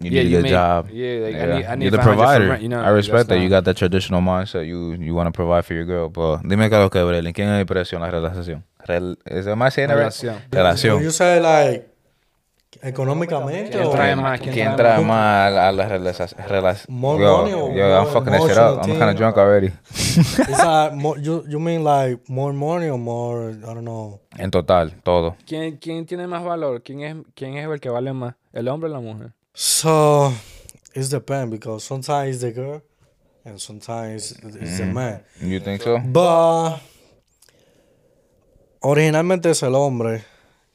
[0.00, 0.88] you yeah, need you a good make- job.
[0.90, 1.54] Yeah, like I Yeah.
[1.56, 2.48] need I need You're the 500 for provider.
[2.50, 3.36] rent, you know, I respect that.
[3.38, 4.66] You not- got that traditional mindset.
[4.66, 6.08] You you want to provide for your girl.
[6.10, 7.32] But dime que lo que Brelin.
[7.32, 8.64] ¿Quién es precio en la relación?
[8.86, 9.88] Rel ¿Es I right?
[9.90, 10.36] Relación.
[10.50, 11.02] Relación.
[11.02, 11.88] You say like
[12.82, 14.40] económicamente ¿Quién o trae más?
[14.40, 16.86] ¿Quién ¿Quién trae trae más a la relación?
[16.88, 18.80] More yo, money or yo, I'm fucking that shit up.
[18.84, 19.68] I'm kind of drunk already.
[19.94, 24.20] It's like more, you you mean like more money or more I don't know.
[24.38, 25.36] En total, todo.
[25.46, 26.82] ¿Quién, ¿Quién tiene más valor?
[26.82, 28.34] ¿Quién es, ¿Quién es el que vale más?
[28.52, 29.30] ¿El hombre o la mujer?
[29.54, 30.32] So
[30.94, 32.82] it's depend because sometimes it's the girl
[33.44, 34.92] and sometimes it's the Mm.
[34.92, 35.20] man.
[35.40, 35.98] You think so?
[35.98, 36.80] But
[38.82, 40.24] originalmente es el hombre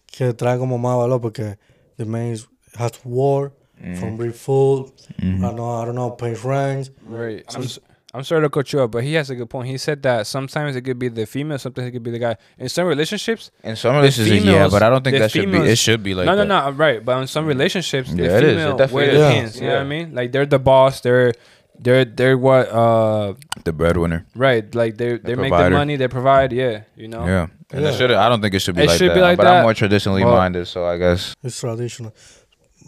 [0.07, 1.57] que trae como más valor porque
[1.97, 3.53] the man is- has to work
[3.97, 4.91] from bring food.
[5.19, 6.89] I don't know, I don't know, pay rent.
[7.05, 7.43] Right.
[7.55, 7.79] I'm, s-
[8.13, 9.67] I'm sorry to cut you up, but he has a good point.
[9.67, 12.37] He said that sometimes it could be the female, sometimes it could be the guy.
[12.57, 15.57] In some relationships, In some relationships, yeah, but I don't think the that should be.
[15.59, 16.45] It should be like no, that.
[16.47, 17.05] no, no, right.
[17.05, 18.49] But in some relationships, the Yeah, it is.
[18.53, 19.33] It female definitely wear the is.
[19.33, 19.55] pants.
[19.61, 20.15] You know what I mean?
[20.15, 21.01] Like they're the boss.
[21.01, 21.33] They're
[21.79, 24.25] they're they're what uh The breadwinner.
[24.35, 24.65] right.
[24.73, 25.95] Like they they make the money.
[25.95, 26.51] They provide.
[26.51, 27.23] Yeah, you know.
[27.27, 27.95] Yeah, and it Yeah.
[27.97, 28.11] should.
[28.11, 29.15] I don't think it should be It like should that.
[29.15, 29.57] be like but that.
[29.57, 31.35] I'm more traditionally Well- minded, so I guess.
[31.43, 32.11] It's traditional.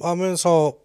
[0.03, 0.79] I mean, so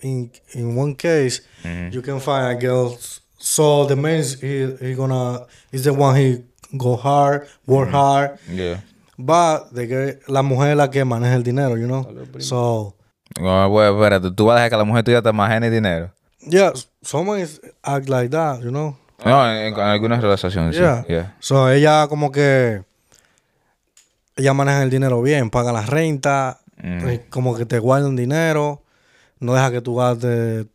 [0.00, 1.94] in in one case, Mhm.
[1.94, 2.98] you can find a girl.
[3.46, 6.44] So the man is he, he gonna is the one he
[6.78, 8.80] go hard, work hard, Yeah.
[9.18, 12.06] but the girl, la mujer es la que maneja el dinero, you know.
[12.38, 12.94] So
[13.38, 16.10] Bueno, bueno, espérate, tú vas a dejar que la mujer tuya te imagine dinero.
[16.48, 18.96] yeah, someone is act like that, you know.
[19.24, 20.74] No, en, en algunas relaciones.
[20.74, 20.80] sí.
[20.80, 21.04] Yeah.
[21.06, 21.34] Yeah.
[21.40, 22.82] So ella como que
[24.36, 27.08] ella maneja el dinero bien, paga la renta, Mm.
[27.08, 28.82] eh, como que te guarda un dinero,
[29.38, 30.66] no deja que tú gastes.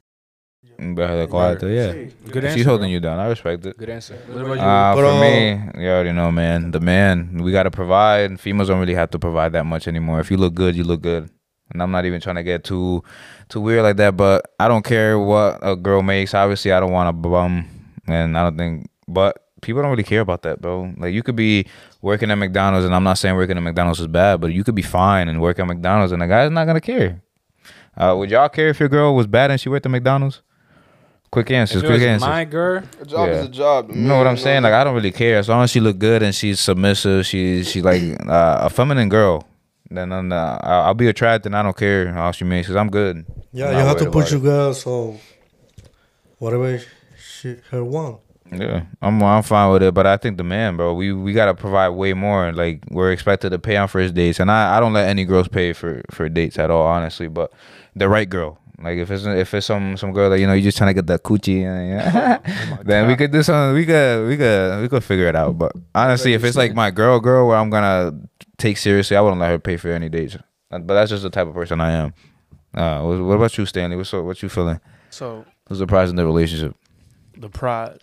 [0.80, 1.92] Better the quiet, yeah.
[2.32, 2.64] Good She's answer.
[2.64, 2.92] holding bro.
[2.94, 3.20] you down.
[3.20, 3.78] I respect it.
[3.78, 4.16] Good answer.
[4.28, 4.62] What about you?
[4.62, 5.22] Uh, for Bro.
[5.22, 6.72] me, you already know, man.
[6.72, 8.40] The man, we gotta provide.
[8.40, 10.22] Females don't really have to provide that much anymore.
[10.22, 11.30] If you look good, you look good.
[11.72, 13.04] And I'm not even trying to get too,
[13.50, 14.16] too weird like that.
[14.16, 16.34] But I don't care what a girl makes.
[16.34, 17.66] Obviously, I don't want a bum,
[18.08, 18.90] and I don't think.
[19.08, 20.94] But people don't really care about that, bro.
[20.98, 21.66] Like you could be
[22.02, 24.76] working at McDonald's, and I'm not saying working at McDonald's is bad, but you could
[24.76, 27.22] be fine and work at McDonald's, and the guy's not gonna care.
[27.98, 30.42] Uh, would y'all care if your girl was bad and she worked at McDonald's?
[31.32, 31.84] Quick answers.
[31.84, 32.28] if Quick answers.
[32.28, 33.36] my girl, A job Yeah.
[33.36, 33.90] is a job.
[33.92, 34.64] You know what I'm saying?
[34.64, 37.26] Like I don't really care as long as she look good and she's submissive.
[37.26, 39.46] She she like uh, a feminine girl.
[39.92, 41.48] Then I'm, uh, I'll I'll be attracted.
[41.50, 43.26] and I don't care how she makes because I'm good.
[43.52, 45.18] Yeah, I'm you have to worried put your girl so
[46.38, 46.82] whatever
[47.18, 48.20] she her want.
[48.52, 49.94] Yeah, I'm I'm fine with it.
[49.94, 52.52] But I think the man, bro, we we gotta provide way more.
[52.52, 55.48] Like we're expected to pay on first dates, and I, I don't let any girls
[55.48, 57.28] pay for for dates at all, honestly.
[57.28, 57.52] But
[57.96, 58.58] the right girl.
[58.82, 60.94] Like if it's if it's some some girl that you know you're just trying to
[60.94, 63.76] get that coochie, and, yeah, then we could do something.
[63.76, 65.58] We could we could we could figure it out.
[65.58, 68.18] But honestly, if it's like my girl girl where I'm gonna
[68.58, 70.38] take seriously, I wouldn't let her pay for any dates.
[70.70, 72.14] But that's just the type of person I am.
[72.74, 73.96] Uh, what, what about you, Stanley?
[73.98, 74.80] What's up- what you feeling?
[75.10, 76.76] So Who's the prize in the relationship?
[77.36, 78.00] the prize.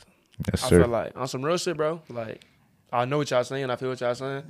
[0.51, 0.81] Yes, I sir.
[0.81, 2.01] feel like on some real shit, bro.
[2.09, 2.45] Like
[2.93, 3.71] I know what y'all saying.
[3.71, 4.43] I feel what y'all saying.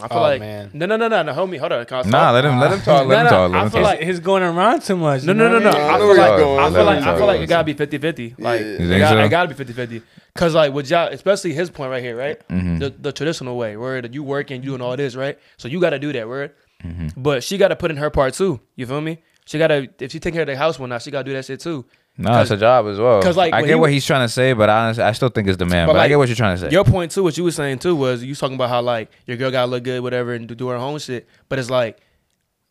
[0.00, 0.70] I feel Oh, like man.
[0.72, 1.58] no, no, no, no, no, homie.
[1.58, 1.84] Hold on.
[1.84, 2.32] Can I Nah, talk?
[2.34, 3.06] let him let him talk.
[3.06, 3.50] Let him talk.
[3.50, 3.90] nah, Let I him feel talk.
[3.98, 5.22] like- he's going around too much.
[5.24, 5.66] No, no, no, no.
[5.66, 5.82] what I mean?
[5.82, 6.58] I I know feel where like you're going.
[6.60, 8.34] I feel like I feel like let it gotta be 50-50.
[8.38, 8.66] Like Yeah.
[8.66, 9.18] it, You think got, so?
[9.18, 10.02] it gotta be 50-50.
[10.34, 12.40] Cause like with y'all, especially his point right here, right?
[12.48, 12.78] Mhm.
[12.80, 15.38] The the traditional way, where that you working, you doing all this, right?
[15.58, 16.52] So you gotta do that, word.
[16.82, 17.12] Mhm.
[17.16, 18.60] But she gotta put in her part too.
[18.76, 19.18] You feel me?
[19.44, 21.44] She gotta if she take care of the house one now, she gotta do that
[21.44, 21.84] shit too.
[22.18, 23.22] No, it's a job as well.
[23.22, 25.48] 'cause, like, I get he what he's trying to say, but honestly, I still think
[25.48, 25.86] it's the man.
[25.86, 26.70] But, But, I get what you're trying to say.
[26.70, 29.36] Your point too, what you were saying too, was you talking about how like your
[29.38, 31.26] girl gotta look good, whatever, and do- do her own shit.
[31.48, 31.98] But it's like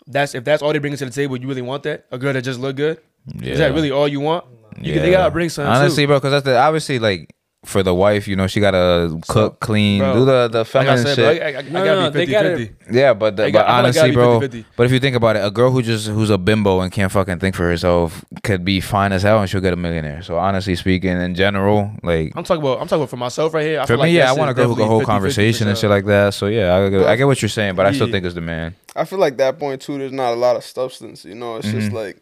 [0.07, 2.05] that's if that's all they bring to the table, you really want that?
[2.11, 2.99] A girl that just look good?
[3.41, 4.45] Is that really all you want?
[4.79, 5.71] You, They gotta bring something.
[5.71, 6.07] Honestly, too.
[6.07, 9.99] bro, because that's the obviously like for the wife, you know, she gotta cook, clean,
[9.99, 11.39] bro, do the the like I feminine said, shit.
[11.39, 12.75] bro, I, I, I No, gotta no, be they 50 gotta- 50.
[12.97, 14.39] Yeah, but the, I but got- I honestly, bro.
[14.39, 14.65] 50-50.
[14.75, 17.11] But if you think about it, a girl who just who's a bimbo and can't
[17.11, 20.23] fucking think for herself could be fine as hell and she'll get a millionaire.
[20.23, 23.63] So honestly speaking, in general, like I'm talking about I'm talking about for myself right
[23.63, 23.79] here.
[23.79, 25.03] I for feel me, like yeah, I want a is girl who can definitely hold
[25.03, 26.33] 50-50 conversation and shit like that.
[26.33, 28.41] So yeah, I get, I get what you're saying, but I still think it's the
[28.41, 28.75] man.
[28.95, 29.99] I feel like that point too.
[29.99, 31.25] There's not a lot of substance.
[31.25, 31.93] You know, it's just Mhm.
[31.93, 32.17] like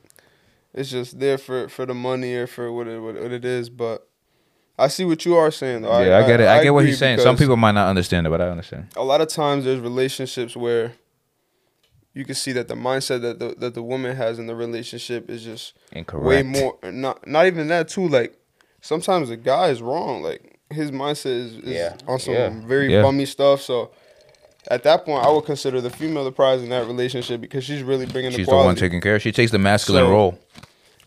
[0.74, 3.70] it's just there for for the money or for what it what, what it is.
[3.70, 4.06] But
[4.80, 5.82] I see what you are saying.
[5.82, 6.00] Though.
[6.00, 6.48] yeah, I, get it.
[6.48, 7.20] I, get what he's saying.
[7.20, 8.88] Some people might not understand it, but I understand.
[8.96, 10.94] A lot of times there's relationships where
[12.14, 15.30] you can see that the mindset that the that the woman has in the relationship
[15.30, 16.26] is just Incorrect.
[16.26, 16.78] way more.
[16.84, 18.08] Not not even that too.
[18.08, 18.36] Like
[18.82, 20.22] sometimes the guy is wrong.
[20.24, 21.96] Like his mindset is, is Yeah.
[22.08, 22.50] on some Yeah.
[22.66, 23.02] very Yeah.
[23.02, 23.62] bummy stuff.
[23.62, 23.92] So.
[24.70, 27.82] At that point, I would consider the female the prize in that relationship because she's
[27.82, 28.58] really bringing She's the body.
[28.60, 29.18] She's the one taking care.
[29.20, 30.38] She takes the masculine So- role.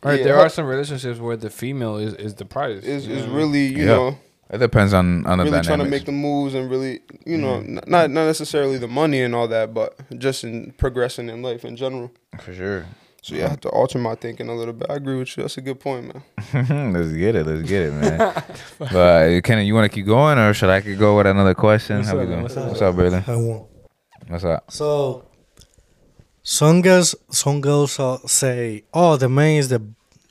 [0.04, 2.82] Right, Yeah, there are some relationships where the female is, is the prize.
[2.84, 3.36] is is what I mean?
[3.36, 3.96] really you Yeah.
[3.96, 4.18] know
[4.50, 7.60] It depends on on the really trying to make the moves and really you know
[7.60, 7.78] mm.
[7.78, 9.88] n- not not necessarily the money and all that, but
[10.18, 12.10] just in progressing in life in general.
[12.40, 12.84] For sure.
[13.22, 14.90] So yeah, I have to alter my thinking a little bit.
[14.90, 15.44] I agree with you.
[15.44, 16.92] That's a good point, man.
[16.92, 17.46] let's get it.
[17.46, 18.18] Let's get it, man.
[18.80, 21.54] but uh, Kenny, you want to keep going, or should I could go with another
[21.54, 21.98] question?
[21.98, 22.42] What's How we up, doing?
[22.42, 22.88] what's What's up?
[22.90, 23.22] up, brother?
[23.28, 23.68] I won't.
[24.26, 24.64] What's up?
[24.72, 25.24] So
[26.42, 29.82] some girls, some girls uh, say, "Oh, the man is the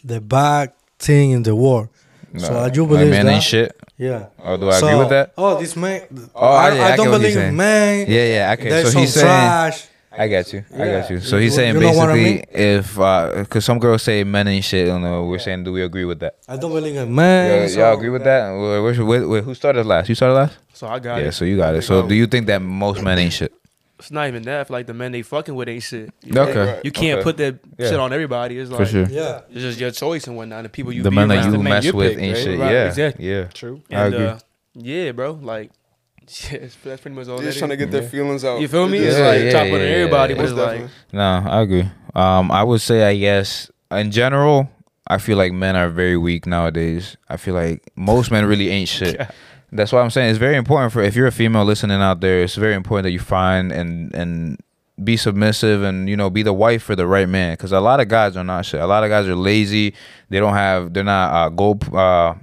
[0.03, 1.89] the bad thing in the world."
[2.37, 3.33] So I do Like, believe man that.
[3.33, 3.75] ain't shit.
[3.97, 4.27] Yeah.
[4.43, 5.33] Oh, do I so, agree with that?
[5.37, 6.01] Oh, this man.
[6.33, 8.05] Oh, I, yeah, I I don't get what he's believe in man.
[8.07, 8.53] Yeah, yeah.
[8.53, 9.25] Okay, so he's saying.
[9.25, 9.87] trash.
[10.13, 10.65] I got you.
[10.73, 11.19] I got you.
[11.21, 12.77] So he's saying you know what I basically, mean?
[12.77, 16.03] if because some girls say men ain't shit, you know, we're saying, do we agree
[16.03, 16.35] with that?
[16.49, 17.61] I don't believe in man.
[17.61, 18.51] Y'all, so- y'all agree with that?
[18.51, 20.09] Wait, wait, wait, wait, who started last?
[20.09, 20.57] You started last?
[20.73, 21.25] So I got yeah, it.
[21.25, 21.29] Yeah.
[21.31, 21.83] So you got it.
[21.83, 23.53] So do you think that most men ain't shit?
[24.01, 24.59] It's not even that.
[24.61, 26.11] I feel like the men they fucking with ain't shit.
[26.23, 26.59] You, Okay.
[26.59, 26.81] right.
[26.83, 27.23] you can't Okay.
[27.23, 27.89] put that Yeah.
[27.89, 28.57] shit on everybody.
[28.57, 29.05] It's like For sure.
[29.09, 29.41] Yeah.
[29.51, 30.63] it's just your choice and whatnot.
[30.63, 32.43] The people you the men that you the mess you with pick, ain't right?
[32.43, 32.59] shit.
[32.59, 33.29] Right, Yeah, exactly.
[33.29, 33.43] yeah.
[33.53, 33.81] True.
[33.91, 34.25] I agree.
[34.25, 34.37] Uh,
[34.75, 35.33] yeah, bro.
[35.41, 35.71] Like,
[36.51, 38.59] yeah, that's pretty much all They're just trying to get their feelings out.
[38.61, 38.97] You feel me?
[38.99, 40.37] It's It's Yeah, like yeah, chopping yeah, on everybody, yeah.
[40.39, 40.89] but it's like definitely.
[41.13, 41.89] No, I agree.
[42.15, 44.69] Um, I would say, I guess, in general,
[45.07, 47.17] I feel like men are very weak nowadays.
[47.29, 49.19] I feel like most men really ain't shit.
[49.71, 52.43] That's why I'm saying it's very important for if you're a female listening out there.
[52.43, 54.61] It's very important that you find and and
[55.01, 57.53] be submissive and you know be the wife for the right man.
[57.53, 58.81] Because a lot of guys are not shit.
[58.81, 59.93] A lot of guys are lazy.
[60.29, 60.93] They don't have.
[60.93, 62.35] They're not uh, goal uh,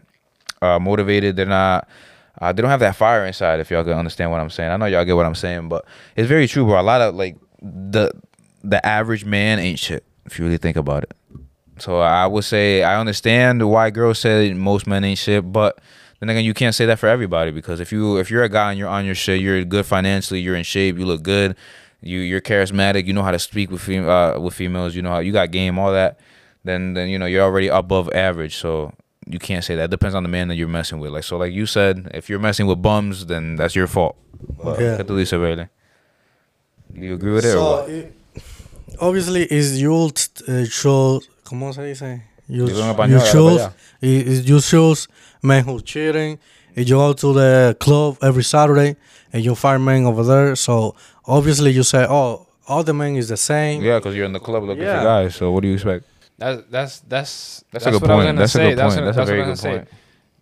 [0.62, 1.36] uh, motivated.
[1.36, 1.86] They're not.
[2.40, 3.60] Uh, they don't have that fire inside.
[3.60, 5.84] If y'all can understand what I'm saying, I know y'all get what I'm saying, but
[6.16, 6.80] it's very true, bro.
[6.80, 8.10] A lot of like the
[8.62, 10.04] the average man ain't shit.
[10.24, 11.12] If you really think about it.
[11.78, 15.78] So I would say I understand why girls say most men ain't shit, but
[16.20, 18.70] then again, you can't say that for everybody because if you if you're a guy
[18.70, 21.57] and you're on your shit, you're good financially, you're in shape, you look good,
[22.00, 25.11] you you're charismatic, you know how to speak with fem- uh, with females, you know
[25.11, 26.18] how you got game, all that.
[26.64, 28.57] Then then you know you're already above average.
[28.57, 28.92] So
[29.26, 29.85] you can't say that.
[29.85, 31.12] It depends on the man that you're messing with.
[31.12, 34.16] Like so, like you said, if you're messing with bums, then that's your fault.
[34.62, 34.96] But Yeah.
[34.98, 35.68] ¿qué tú dices, Bailey?
[36.94, 37.88] Do you agree with it or So, what?
[37.90, 38.14] it,
[39.00, 42.22] obviously, is you uh, show, ¿cómo se dice?
[42.48, 43.74] You, Dilo en you español, dale choose, para allá.
[44.00, 45.07] is you choose
[45.42, 46.38] men who cheating,
[46.77, 48.96] and you go to the club every Saturday,
[49.33, 50.57] and you find men over there.
[50.57, 50.94] So
[51.27, 53.83] obviously, you say, oh, all the men is the same.
[53.83, 54.98] Yeah, because you're in the club looking Yeah.
[54.98, 55.37] for guys.
[55.37, 56.05] So what do you expect?
[56.38, 58.29] That's that's that's That's a good what I was point.
[58.29, 59.07] gonna That's a good That's point.
[59.07, 59.79] what- That's a what very I good was gonna say.
[59.81, 59.88] point.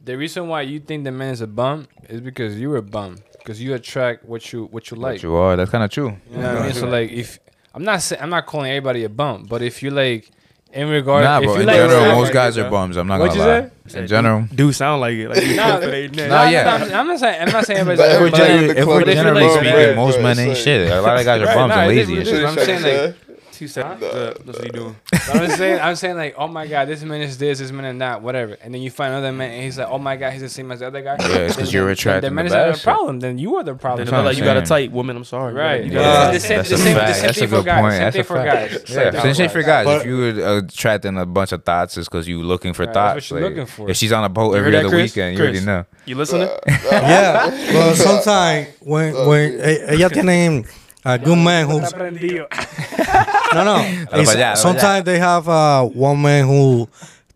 [0.05, 3.19] The reason why you think the man is a bum is because you're a bum.
[3.39, 5.17] Because you attract what you what you like.
[5.17, 5.57] But you are.
[5.57, 6.17] That's kind of true.
[6.31, 6.75] You know what I mean?
[6.75, 7.39] So like if
[7.75, 10.31] I'm not saying I'm not calling everybody a bum, but if you like
[10.77, 11.55] in regard Nah, if bro.
[11.55, 12.97] you In like general, sound most like guys it, are bums.
[12.97, 13.71] I'm not What'd gonna you lie.
[13.89, 13.99] say?
[14.01, 15.29] In general, do sound like it.
[15.29, 16.17] Like you Nah, confident.
[16.17, 16.75] Nah, yeah.
[16.75, 18.87] I'm, I'm not saying I'm not saying everybody's But if we're, if but generally, if
[18.87, 20.91] we're generally speaking, most men ain't shit.
[20.91, 22.45] A lot of guys are bums and lazy and shit.
[22.45, 23.17] I'm saying like
[23.57, 24.01] Two seconds.
[24.01, 24.97] That's what you doing.
[25.27, 27.87] But I'm saying, I'm saying like, oh my god, this man is this, this man
[27.87, 28.57] is that, whatever.
[28.63, 30.71] And then you find another man, and he's like, oh my god, he's the same
[30.73, 31.17] as the other guy.
[31.21, 33.21] Yeah, it's 'cause you're Then- attracting then the man is bad not a problem.
[33.21, 34.05] Then you are the problem.
[34.05, 35.17] Then what I I'm feel like you got a tight woman.
[35.17, 35.55] I'm sorry.
[35.55, 35.85] Right.
[35.85, 36.03] You Yeah.
[36.03, 37.81] got the same, That's the a same, the same That's a thing for good guys.
[37.81, 37.93] point.
[37.95, 38.71] Same That's thing a for fact.
[38.87, 38.91] guys.
[39.15, 39.87] Yeah, Same thing for guys.
[40.01, 42.95] If you were uh, attracting a bunch of thoughts, it's because you looking for Right,
[42.95, 43.31] what thoughts.
[43.33, 43.89] looking for.
[43.91, 45.87] If she's on a boat every other weekend, you already know.
[46.05, 46.49] You listening?
[46.93, 50.65] Yeah, but sometimes when when eh, ella tiene
[51.07, 51.93] a good man who's
[53.55, 53.77] no no.
[54.13, 56.89] It's- allá, sometimes they have uh, one man who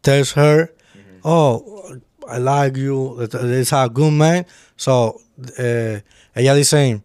[0.03, 0.69] tells her,
[1.25, 1.63] "Oh,
[2.29, 4.45] I like you." It's a good man.
[4.77, 5.21] So
[5.59, 6.01] uh,
[6.35, 7.01] ella dice,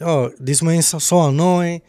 [0.00, 1.80] "Oh, this man is so annoying.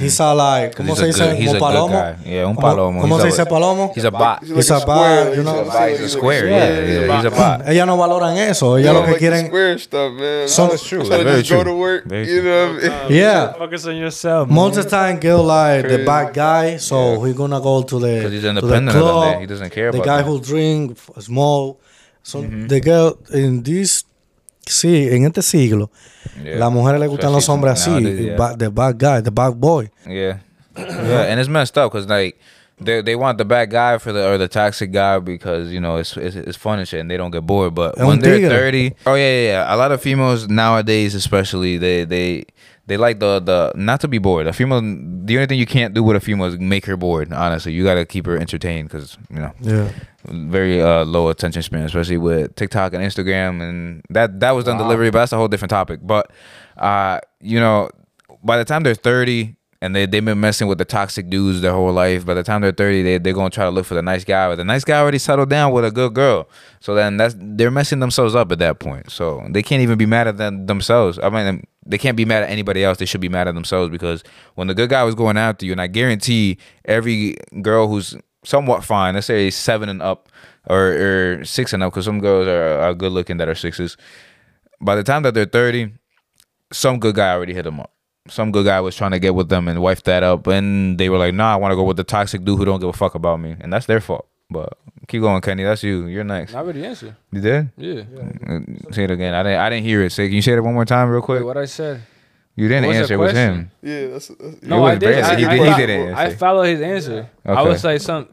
[0.00, 1.18] He's a like, ¿cómo He's se a dice?
[1.26, 1.92] good- he's Como a good palomo.
[1.92, 2.16] guy.
[2.34, 3.00] Yeah, un palomo.
[3.02, 3.92] ¿Cómo He's se a- dice palomo?
[3.94, 4.40] He's a bot.
[4.42, 5.24] He's He's a a square.
[5.26, 5.64] bot, you know?
[5.64, 6.42] He's a- He's a square.
[6.42, 7.68] like- Yeah, yeah, he's a bot.
[7.68, 8.76] Ellas no valoran eso.
[8.78, 9.46] Ellas They lo don't que like the quieren.
[9.46, 10.48] square stuff, man.
[10.48, 11.04] Some- I'm That's true.
[11.04, 11.72] Trying Very just go true.
[11.72, 12.04] to work.
[12.06, 13.18] Very You know what I mean?
[13.18, 13.52] Yeah.
[13.52, 14.48] Focus on yourself.
[14.48, 18.22] Most of the time, girl like the bad guy, so he's gonna go to the
[18.22, 19.40] 'Cause he's to the independent of them, club.
[19.40, 21.78] he doesn't care The about guy who drink, smoke.
[22.24, 22.66] So Mm-hmm.
[22.66, 24.02] the girl in this,
[24.66, 25.90] sí, en este siglo,
[26.44, 26.58] Yeah.
[26.58, 28.56] las mujeres le gustan los hombres así, nowadays, yeah.
[28.56, 29.88] the bad guy, the bad boy.
[30.06, 30.38] Yeah,
[30.76, 32.36] yeah, and it's messed up because like
[32.78, 35.96] they they want the bad guy for the or the toxic guy because you know
[35.96, 37.74] it's it's, it's fun and shit and they don't get bored.
[37.74, 42.04] But when they're thirty, oh yeah, yeah, yeah, a lot of females nowadays, especially they
[42.04, 42.44] they.
[42.88, 44.46] They like the the not to be bored.
[44.46, 47.32] A female, the only thing you can't do with a female is make her bored.
[47.32, 49.90] Honestly, you gotta keep her entertained because you know Yeah.
[50.24, 54.78] very uh, low attention span, especially with TikTok and Instagram, and that that was done
[54.78, 55.98] delivery, but that's a whole different topic.
[56.02, 56.30] But
[56.76, 57.90] uh, you know,
[58.44, 61.72] by the time they're thirty and they they've been messing with the toxic dudes their
[61.72, 64.02] whole life, by the time they're thirty, they they're gonna try to look for the
[64.02, 66.48] nice guy, but the nice guy already settled down with a good girl.
[66.78, 69.10] So then that's they're messing themselves up at that point.
[69.10, 71.18] So they can't even be mad at them, themselves.
[71.20, 71.66] I mean.
[71.86, 72.98] They can't be mad at anybody else.
[72.98, 75.72] They should be mad at themselves because when the good guy was going after you,
[75.72, 80.28] and I guarantee every girl who's somewhat fine, let's say seven and up
[80.68, 83.96] or, or six and up, because some girls are, are good looking that are sixes.
[84.80, 85.92] By the time that they're 30,
[86.72, 87.92] some good guy already hit them up.
[88.28, 91.08] Some good guy was trying to get with them and wife that up, and they
[91.08, 92.92] were like, "Nah, I want to go with the toxic dude who don't give a
[92.92, 94.26] fuck about me," and that's their fault.
[94.48, 94.78] But
[95.08, 95.64] keep going, Kenny.
[95.64, 96.06] That's you.
[96.06, 96.54] You're next.
[96.54, 97.16] I already answered.
[97.32, 97.70] You did?
[97.76, 98.02] Yeah.
[98.48, 98.60] Uh,
[98.92, 99.34] Say it again.
[99.34, 99.58] I didn't.
[99.60, 100.10] I didn't hear it.
[100.12, 101.40] Say, can you say it one more time, real quick?
[101.40, 102.02] Wait, what I said?
[102.54, 103.14] You didn't What was the answer.
[103.14, 103.70] It was him.
[103.82, 104.28] Yeah, that's.
[104.28, 105.18] that's No, I did.
[105.22, 106.36] I, He I, did- he I- didn't I answer.
[106.38, 107.28] followed his answer.
[107.44, 107.68] I Okay.
[107.68, 108.28] was like some,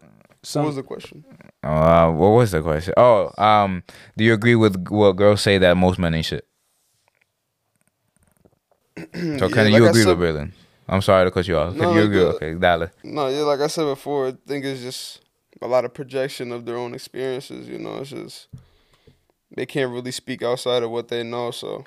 [0.54, 1.26] What was the question?
[1.64, 2.94] Uh, what was the question?
[2.98, 3.84] Oh, um,
[4.18, 6.46] do you agree with what girls say that most men ain't shit?
[8.96, 10.52] So, Yeah, Kenny, like you agree said- with Brailyn?
[10.88, 11.74] I'm sorry to cut you off.
[11.76, 12.18] No, you like agree?
[12.20, 12.90] the- Okay, Dale.
[13.04, 15.22] No, yeah, like I said before, I think it's just
[15.64, 17.68] a lot of projection of their own experiences.
[17.68, 18.48] You know, it's just
[19.56, 21.52] they can't really speak outside of what they know.
[21.52, 21.86] So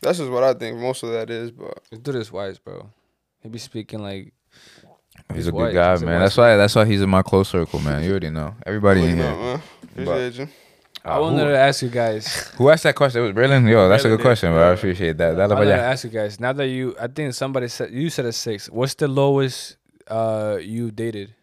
[0.00, 0.78] that's just what I think.
[0.78, 2.90] Most of that is, but This dude is wise, bro.
[3.42, 4.32] He be speaking like.
[5.28, 5.74] He's, He's a good white.
[5.74, 6.14] guy, He's man.
[6.14, 6.56] white That's why.
[6.56, 8.04] That's why he's in my close circle, man.
[8.04, 8.54] You already know.
[8.64, 9.26] Everybody in here.
[9.26, 9.60] out.
[9.96, 10.48] Appreciate.
[11.04, 12.48] Uh, I wanted who, to ask you guys.
[12.56, 13.22] who asked that question?
[13.22, 13.68] It was Brailyn.
[13.68, 14.70] Yo, that's a good question, bro.
[14.70, 15.36] I appreciate that.
[15.36, 16.38] Dale I para wanted to ask you guys.
[16.38, 18.68] Now that you, I think somebody said you said a six.
[18.68, 19.76] What's the lowest
[20.08, 21.34] uh you dated?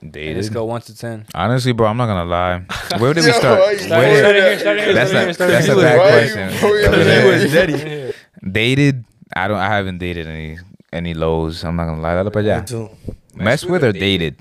[0.00, 1.26] And let's go one to ten.
[1.34, 2.64] Honestly, bro, I'm not gonna lie.
[2.98, 3.58] Where did we start?
[3.60, 6.58] Where did- Start here, start here, That's start a that's a bad Why you question.
[6.60, 8.14] pulling Over your Daddy.
[8.52, 9.04] Dated?
[9.34, 9.58] I don't.
[9.58, 10.58] I haven't dated any
[10.92, 11.64] any lows.
[11.64, 12.14] I'm not gonna lie.
[12.14, 12.90] Dale para Me allá.
[13.34, 14.36] Mess with or dated?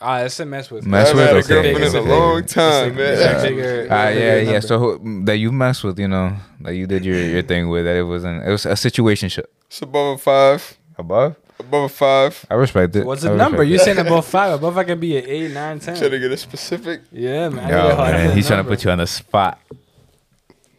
[0.00, 0.84] Ah, that's a mess with.
[0.84, 1.72] Mess with, haven't had a okay.
[1.78, 3.86] girlfriend a long time, man.
[3.90, 4.60] Ah, yeah, yeah.
[4.60, 7.96] So that you messed with, you know, that you did your your thing with, that
[7.96, 8.44] it wasn't.
[8.44, 9.52] It was a situation ship.
[9.66, 10.78] It's above a five.
[10.98, 12.46] Above, Above a five.
[12.50, 13.06] I respect it.
[13.06, 13.64] What's I the respect number?
[13.64, 13.80] You it.
[13.80, 14.52] saying above five?
[14.52, 15.96] Above I can be an eight, nine, ten.
[15.96, 17.02] Trying to get a specific.
[17.12, 17.68] Yeah, man.
[17.68, 19.58] Yo, Yeah, man, he's trying to put you on the spot.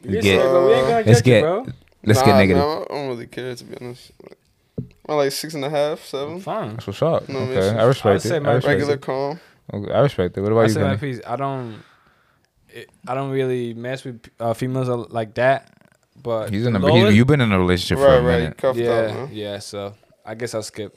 [0.03, 1.65] You get- said, but we ain't gonna Let's judge you, get bro.
[2.03, 2.63] let's nah, get negative.
[2.63, 4.11] Nah, I don't really care to be honest.
[5.07, 6.39] I'm like six and a half, seven.
[6.41, 6.71] Fine.
[6.73, 7.27] That's what's up.
[7.29, 8.43] No, okay, it's- I respect I'd say it.
[8.43, 9.01] my I respect Regular it.
[9.01, 9.39] calm.
[9.73, 10.41] Okay, I respect it.
[10.41, 11.21] What I about you, say my piece.
[11.25, 11.83] I don't.
[12.69, 15.69] It, I don't really mess with uh, females like that.
[16.21, 16.79] But He's in a.
[16.79, 18.39] lowest- He, you've been in a relationship for a right.
[18.39, 18.57] minute.
[18.57, 19.29] Cuffed yeah, up, man.
[19.31, 19.59] yeah.
[19.59, 19.93] So
[20.25, 20.93] I guess I'll skip.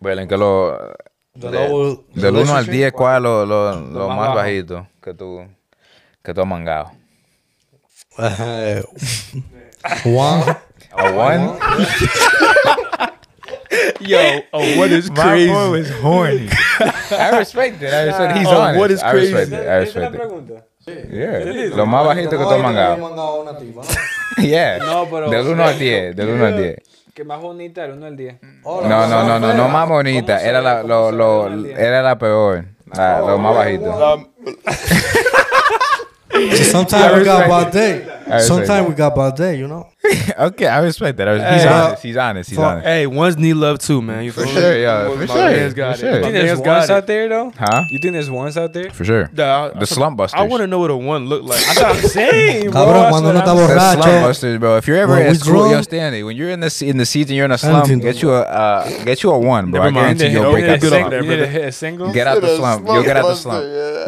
[0.00, 0.94] Braylon, que lo,
[1.34, 2.70] De- low del 1 al relationship?
[2.72, 5.46] 10, ¿cuál es lo, lo, lo más bajito que tú,
[6.22, 6.92] que tú has mangado?
[10.04, 10.56] One.
[10.94, 11.58] A one?
[14.00, 14.18] Yo,
[14.52, 15.48] oh, what is crazy?
[15.50, 16.48] was horny.
[17.10, 17.92] I respect it.
[17.94, 18.38] I respect it.
[18.40, 18.78] He's Oh, honest.
[18.78, 19.32] what is I crazy?
[19.32, 19.68] respect it.
[19.68, 20.20] I respect it.
[21.10, 21.74] Yeah.
[21.76, 22.98] Lo más bajito que tú has mangado.
[24.38, 24.78] Yeah.
[24.78, 26.16] No, pero- Del 1 al 10.
[26.16, 26.76] Del 1 al 10.
[27.14, 28.36] Que más bonita, el uno al 10.
[28.62, 30.40] No, no, no, no, no más bonita.
[30.42, 32.64] Era la, lo, lo, era la peor.
[32.94, 33.86] La, lo más bajito.
[33.98, 34.26] La-
[36.56, 38.06] So sometimes we got bad day.
[38.26, 39.88] I respect Sometimes we got bad day, you know.
[40.38, 41.28] Okay, I respect that.
[41.28, 41.68] I res- He's Hey.
[41.68, 42.02] honest.
[42.02, 42.50] He's honest.
[42.50, 42.86] He's For- honest.
[42.86, 44.24] Hey, ones need love too, man.
[44.24, 45.36] You For sure, yeah, for sure.
[45.36, 46.14] Man's got For it.
[46.16, 47.52] You think there's ones out there though?
[47.56, 47.82] Huh?
[47.90, 48.90] You think there's ones out there?
[48.90, 49.30] For sure.
[49.32, 50.40] Nah, The slump busters.
[50.40, 51.60] I want to know what a one look like.
[51.64, 52.80] That's what I'm saying, bro.
[52.80, 54.22] Cabrón, That's cuando what uno está I'm- The slump borracho.
[54.22, 54.76] busters, bro.
[54.76, 57.06] If you're ever When at we school, yo, Stanley, when you're in the in the
[57.06, 57.88] season, you're in a slump.
[58.02, 59.82] Get you a uh, get you a one, bro.
[59.84, 60.18] Never I mind.
[60.18, 61.12] guarantee You you'll break need out to the slump.
[61.14, 61.46] You to brother.
[61.46, 62.12] hit a single.
[62.12, 62.84] Get out the slump.
[62.84, 63.64] slump You'll get out the slump.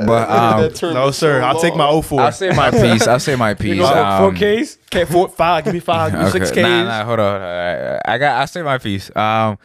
[0.07, 1.41] But, um, That turned No, sir.
[1.41, 2.03] I'll take my long.
[2.03, 2.21] 04.
[2.21, 3.07] I'll say my piece.
[3.07, 3.79] I'll say my piece.
[4.05, 4.79] You Um, four Ks.
[4.93, 5.65] Okay, four, five.
[5.65, 6.13] Give me five.
[6.13, 6.57] Give me six Ks.
[6.57, 7.41] Nah, nah, hold on.
[7.43, 8.41] I, I got.
[8.41, 9.15] I say my piece.
[9.17, 9.59] Um,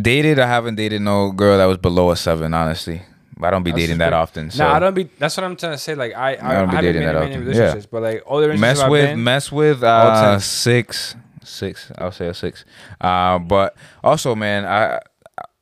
[0.00, 0.38] dated.
[0.38, 2.54] I haven't dated no girl that was below a seven.
[2.54, 3.02] Honestly,
[3.42, 4.50] I don't be That's dating that often.
[4.50, 5.04] So Nah, I don't be.
[5.18, 5.94] That's what I'm trying to say.
[5.94, 7.46] Like I, I, I don't be I haven't dating been that many often.
[7.46, 11.16] relationships, but like all the relationships mess I've with been, mess with all uh six
[11.44, 11.90] Six.
[11.98, 12.64] I'll say a six.
[13.00, 15.00] Uh, but also, man, I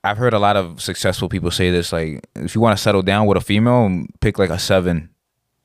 [0.04, 1.92] I've heard a lot of successful people say this.
[1.92, 5.09] Like, if you want to settle down with a female, pick like a seven.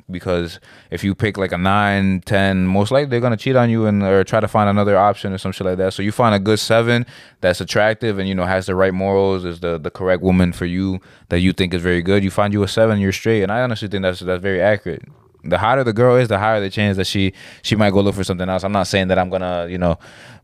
[0.10, 0.60] Because
[0.92, 4.04] if you pick like a nine, ten, most likely they're gonna cheat on you and
[4.04, 5.94] or try to find another option or some shit like that.
[5.94, 7.06] So you find a good seven
[7.42, 10.66] that's attractive and you know has the right morals, is the the correct woman for
[10.66, 12.24] you that you think is very good.
[12.24, 13.42] You find you a seven, you're straight.
[13.42, 15.04] And I honestly think that's that's very accurate
[15.46, 18.16] the hotter the girl is, the higher the chance that she she might go look
[18.16, 18.64] for something else.
[18.64, 19.98] I'm not saying that I'm gonna you know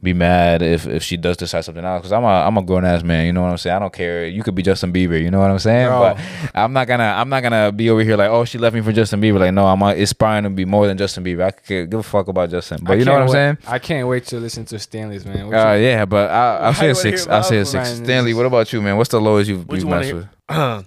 [0.03, 2.85] be mad if if she does decide something else because I'm a I'm a grown
[2.85, 3.25] ass man.
[3.25, 3.75] You know what I'm saying?
[3.75, 4.25] I don't care.
[4.25, 5.21] You could be Justin Bieber.
[5.21, 5.87] You know what I'm saying?
[5.89, 5.99] Bro.
[6.15, 8.81] But I'm not gonna I'm not gonna be over here like oh she left me
[8.81, 9.39] for Justin Bieber.
[9.39, 11.43] Like no, I'm aspiring to be more than Justin Bieber.
[11.43, 12.79] I could give a fuck about Justin.
[12.83, 13.57] But I you know what I'm saying?
[13.67, 15.47] I can't wait to listen to Stanley's man.
[15.47, 17.27] What Uh, you- yeah, but I, I'll say a six.
[17.27, 17.89] I'll say a six.
[17.89, 18.03] Ryan?
[18.05, 18.97] Stanley, what about you, man?
[18.97, 20.27] What's the lowest you've, What you've messed with?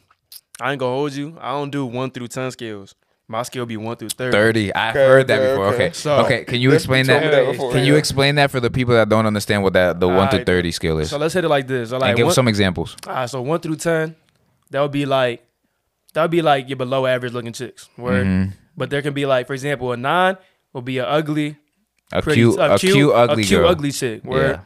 [0.60, 1.36] I ain't gonna hold you.
[1.40, 2.94] I don't do one through ten scales.
[3.26, 4.32] My scale be one through thirty.
[4.32, 4.74] Thirty.
[4.74, 5.66] I've Okay, heard that okay, before.
[5.68, 5.84] okay.
[5.86, 5.92] Okay.
[5.94, 6.44] So- okay.
[6.44, 7.30] Can you explain that?
[7.30, 10.06] that before, Can you explain that for the people that don't understand what that the
[10.08, 10.46] one to Alright.
[10.46, 11.08] thirty scale is?
[11.10, 11.88] So let's hit it like this.
[11.90, 12.96] So like and give one, some examples.
[13.06, 14.14] Alright, so one through ten,
[14.70, 15.42] that would be like
[16.12, 17.88] that would be like your below average looking chicks.
[17.96, 18.26] Word.
[18.26, 18.52] Mhm.
[18.76, 20.36] But there can be like, for example, a nine
[20.74, 21.56] will be an ugly,
[22.12, 23.68] A pretty, cute, a cute, ugly a cute girl.
[23.70, 24.22] ugly chick.
[24.24, 24.50] Word.
[24.50, 24.60] Yeah.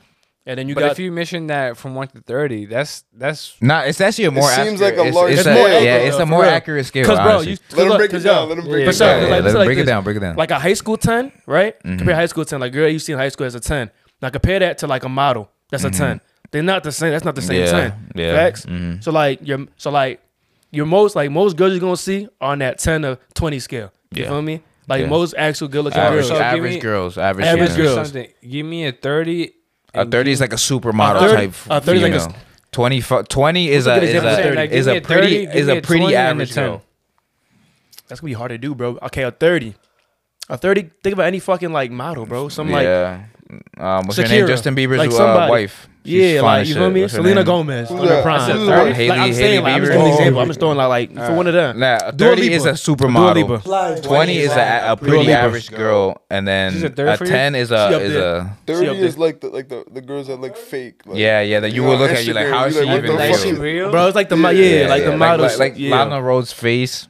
[0.49, 3.55] And then you but got if you mention that from one to thirty, that's that's
[3.61, 4.51] Nah, it's actually a more.
[4.51, 6.51] seems accurate, like a it's, large It's, scale, a, yeah, it's a more real.
[6.51, 7.03] accurate scale.
[7.03, 8.49] because bro, you Let him break it 'cause down.
[8.49, 9.23] Let him break for it sure, Yeah, down.
[9.29, 10.05] yeah, like, let so like break it down.
[10.05, 10.37] Break it down.
[10.37, 11.77] like a high school 10, right?
[11.85, 11.99] Mhm.
[11.99, 12.61] Compare high school 10.
[12.61, 13.91] Like, girl you see in high school as a 10.
[14.23, 15.51] Now, compare that to like a model.
[15.71, 16.21] That's a 10.
[16.51, 17.11] They're not the same.
[17.13, 17.77] That's not the same Mm-hmm.
[17.77, 18.11] yeah, 10.
[18.15, 18.35] yeah.
[18.35, 18.65] Facts?
[18.65, 19.05] Mhm.
[19.05, 20.23] So, like, your so like
[20.71, 23.93] your most like most girls you're gonna see are on that 10 to 20 scale.
[24.15, 24.29] You Yeah.
[24.31, 24.63] feel me?
[24.89, 25.09] Like Yeah.
[25.09, 26.39] most actual good looking Average, girls.
[26.39, 28.13] So average me- girls, average, Average girls.
[28.49, 29.53] Give me a thirty.
[29.95, 31.55] A thirty is like a supermodel A 30 type.
[31.71, 32.37] a 30 is like a- female.
[32.71, 34.57] 20, 20 is a is good example of a, 30?
[34.57, 36.65] Like, is a pretty 30, is a pretty 20 and a average 10.
[36.69, 36.83] girl.
[38.09, 38.99] That's gonna be hard to do, bro.
[39.03, 39.75] Okay, a 30.
[40.51, 42.49] A 30, think about any fucking like model, bro.
[42.49, 43.25] Some like yeah.
[43.79, 44.47] Um, what's her name?
[44.47, 45.89] Justin Bieber's Like uh, wife.
[46.09, 46.81] She's Yeah, fine like you shit.
[46.83, 47.01] feel me?
[47.03, 47.45] What's Selena name?
[47.45, 47.89] Gomez.
[47.89, 48.23] Who's that?
[48.23, 48.51] prime.
[48.51, 49.09] Who's Like, that?
[49.09, 49.95] like, I'm Hailey saying, like, I'm just Bieber?
[49.95, 50.41] throwing an example.
[50.41, 51.79] I'm just throwing like, like for one of them.
[51.79, 53.35] Nah, a Dua 30 is a Dua supermodel.
[53.61, 54.01] Lipa.
[54.09, 58.15] 20 is a, a pretty average girl, and then a a 10 is a is
[58.17, 61.03] a Thirty is like the like the, the girls that look fake.
[61.07, 62.85] Like, yeah yeah that you You would know, look at you like how is she
[62.85, 63.33] like, even what the real?
[63.37, 63.91] fuck Like she real?
[63.91, 65.59] Bro, it's like the mo- yeah, like the like, models.
[65.59, 65.91] like, like yeah.
[66.05, 67.07] Lana Rhoades' face.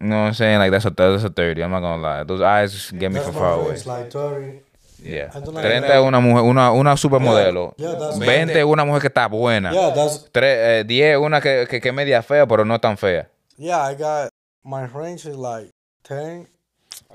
[0.00, 0.58] You know what I'm saying?
[0.58, 1.62] Like that's a that's a 30.
[1.62, 2.22] I'm not gonna lie.
[2.24, 3.72] Those eyes get me from far away.
[3.74, 4.60] It's like 30.
[5.08, 5.30] Yeah.
[5.34, 5.96] I don't like 30 that.
[5.96, 7.74] es una mujer, una, una supermodelo.
[7.76, 9.72] Yeah, yeah, that's 20 es una mujer que está buena.
[9.72, 13.28] Yeah, that's Tre- eh, 10 es una que, que, media fea, pero no tan fea.
[13.56, 13.84] yeah.
[13.90, 14.30] I got
[14.64, 15.70] my range is like
[16.08, 16.46] 10.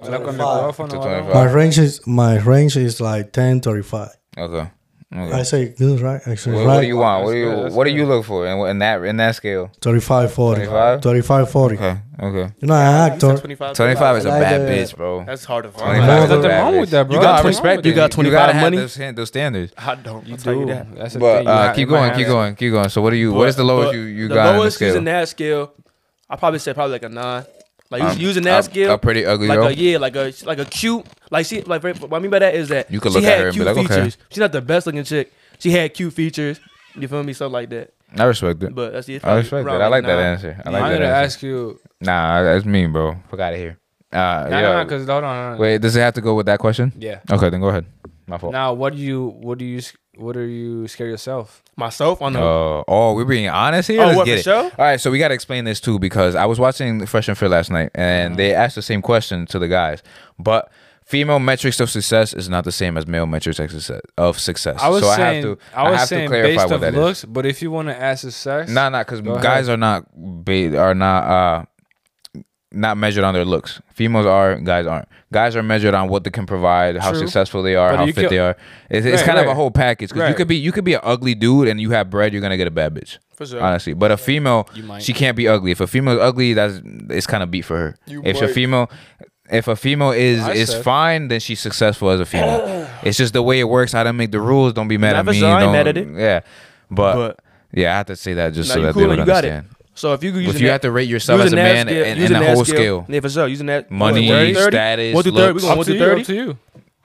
[0.01, 0.55] Habla con el 25.
[0.55, 1.21] micrófono, To ahora.
[1.21, 1.33] 25.
[1.35, 4.09] My range is my range is like 10, 35.
[4.37, 4.71] Okay.
[5.15, 6.19] I say good, right?
[6.25, 6.75] Actually, What, right?
[6.75, 7.23] what do you want?
[7.25, 9.69] What do you What do you look for in, in that in that scale?
[9.81, 10.55] 35, 40.
[10.65, 11.01] 25?
[11.01, 11.75] 35, 40.
[11.75, 11.97] Okay.
[12.21, 12.53] Okay.
[12.59, 13.37] You know, an actor.
[13.37, 15.23] 25, 25 is a Like bad the- bitch, bro.
[15.25, 16.05] That's hard to find.
[16.05, 16.79] More is a than- bad Nothing wrong bitch.
[16.81, 17.15] with that, bro.
[17.15, 17.95] You got Nothing 20 wrong with you that.
[17.97, 18.77] got You 25 gotta have money?
[18.77, 19.73] those, those standards.
[19.77, 20.25] I don't.
[20.27, 20.59] You I'll tell do.
[20.61, 20.95] you that.
[20.95, 21.47] That's the But thing.
[21.47, 22.89] Uh, keep going, keep going, keep going.
[22.89, 23.33] So what do you?
[23.33, 24.87] what is the lowest you you the got on the lowest scale?
[24.89, 25.73] using that scale,
[26.29, 27.45] I probably say probably like a nine.
[27.93, 29.67] Like us- Um, using that a- scale, a pretty ugly like girl?
[29.67, 32.55] a yeah, like a like a cute, like she like what I mean by that
[32.55, 33.87] is that You could she look at had her and be cute like, okay.
[33.95, 34.17] features.
[34.29, 35.31] She's not the best looking chick.
[35.59, 36.59] She had cute features.
[36.95, 37.33] You feel me?
[37.33, 37.93] Stuff like that.
[38.17, 38.75] I respect it.
[38.75, 39.23] But that's it.
[39.25, 39.81] I respect that.
[39.81, 40.61] I like that answer.
[40.65, 41.25] I like I'm that gonna answer.
[41.25, 41.79] ask you.
[42.01, 43.15] Nah, that's mean, bro.
[43.31, 43.77] Fuck out of here.
[44.11, 44.61] Uh, No, yeah.
[44.61, 45.43] no, no, because hold on.
[45.43, 45.57] hold on.
[45.59, 46.91] Wait, does it have to go with that question?
[46.99, 47.19] Yeah.
[47.31, 47.85] Okay, then go ahead.
[48.27, 48.53] My fault.
[48.53, 49.27] Now, what do you?
[49.41, 49.81] What do you?
[50.15, 51.63] What are you scared yourself?
[51.75, 54.01] Myself on the Uh, oh, we're being honest here.
[54.01, 54.43] Oh, Let's what, get for it.
[54.43, 54.63] sure?
[54.63, 57.37] All right, so we got to explain this too because I was watching Fresh and
[57.37, 60.03] Fit last night, and they asked the same question to the guys,
[60.37, 60.71] but
[61.03, 63.59] female metrics of success is not the same as male metrics
[64.17, 64.79] of success.
[64.79, 65.21] I was so saying.
[65.21, 65.57] I have to.
[65.75, 66.99] I was have saying to clarify based what of that is.
[66.99, 69.69] looks, but if you want to ask the sex, Nah, nah, because guys ahead.
[69.69, 71.65] are not ba- are not uh
[72.73, 73.79] not measured on their looks.
[73.93, 75.07] Females are, guys aren't.
[75.31, 77.19] Guys are measured on what they can provide, how True.
[77.19, 78.55] successful they are, But how fit can- they are.
[78.89, 80.09] It's, it's Right, kind of a whole package.
[80.09, 82.41] Because you could be you could be an ugly dude and you have bread, you're
[82.41, 83.17] gonna get a bad bitch.
[83.35, 83.61] for sure.
[83.61, 84.67] Honestly, but a female,
[84.99, 85.71] she can't be ugly.
[85.71, 87.95] If a female's ugly, that's it's kind of beat for her.
[88.07, 88.89] You if a female,
[89.51, 90.83] if a female is I is said.
[90.83, 92.87] fine, then she's successful as a female.
[93.03, 93.93] it's just the way it works.
[93.93, 94.73] I don't make the rules.
[94.73, 95.39] Don't be mad at Never me.
[95.39, 96.07] saw- I ain't don't- mad at it.
[96.15, 96.39] Yeah,
[96.91, 97.39] but, But
[97.71, 99.45] yeah, I have to say that just so that cool they would and you got
[99.45, 99.51] it.
[99.51, 99.75] understand.
[99.95, 101.73] So if you could use If you have to rate yourself using as a that
[101.75, 103.47] man scale- in, in using the that whole scale, Yeah, for sure.
[103.47, 104.71] Using that Money, what, 30?
[104.71, 105.53] status, one through thirty.
[105.53, 105.63] We looks.
[105.63, 106.03] going up one to through you.
[106.03, 106.23] Up thirty.
[106.23, 106.57] to you.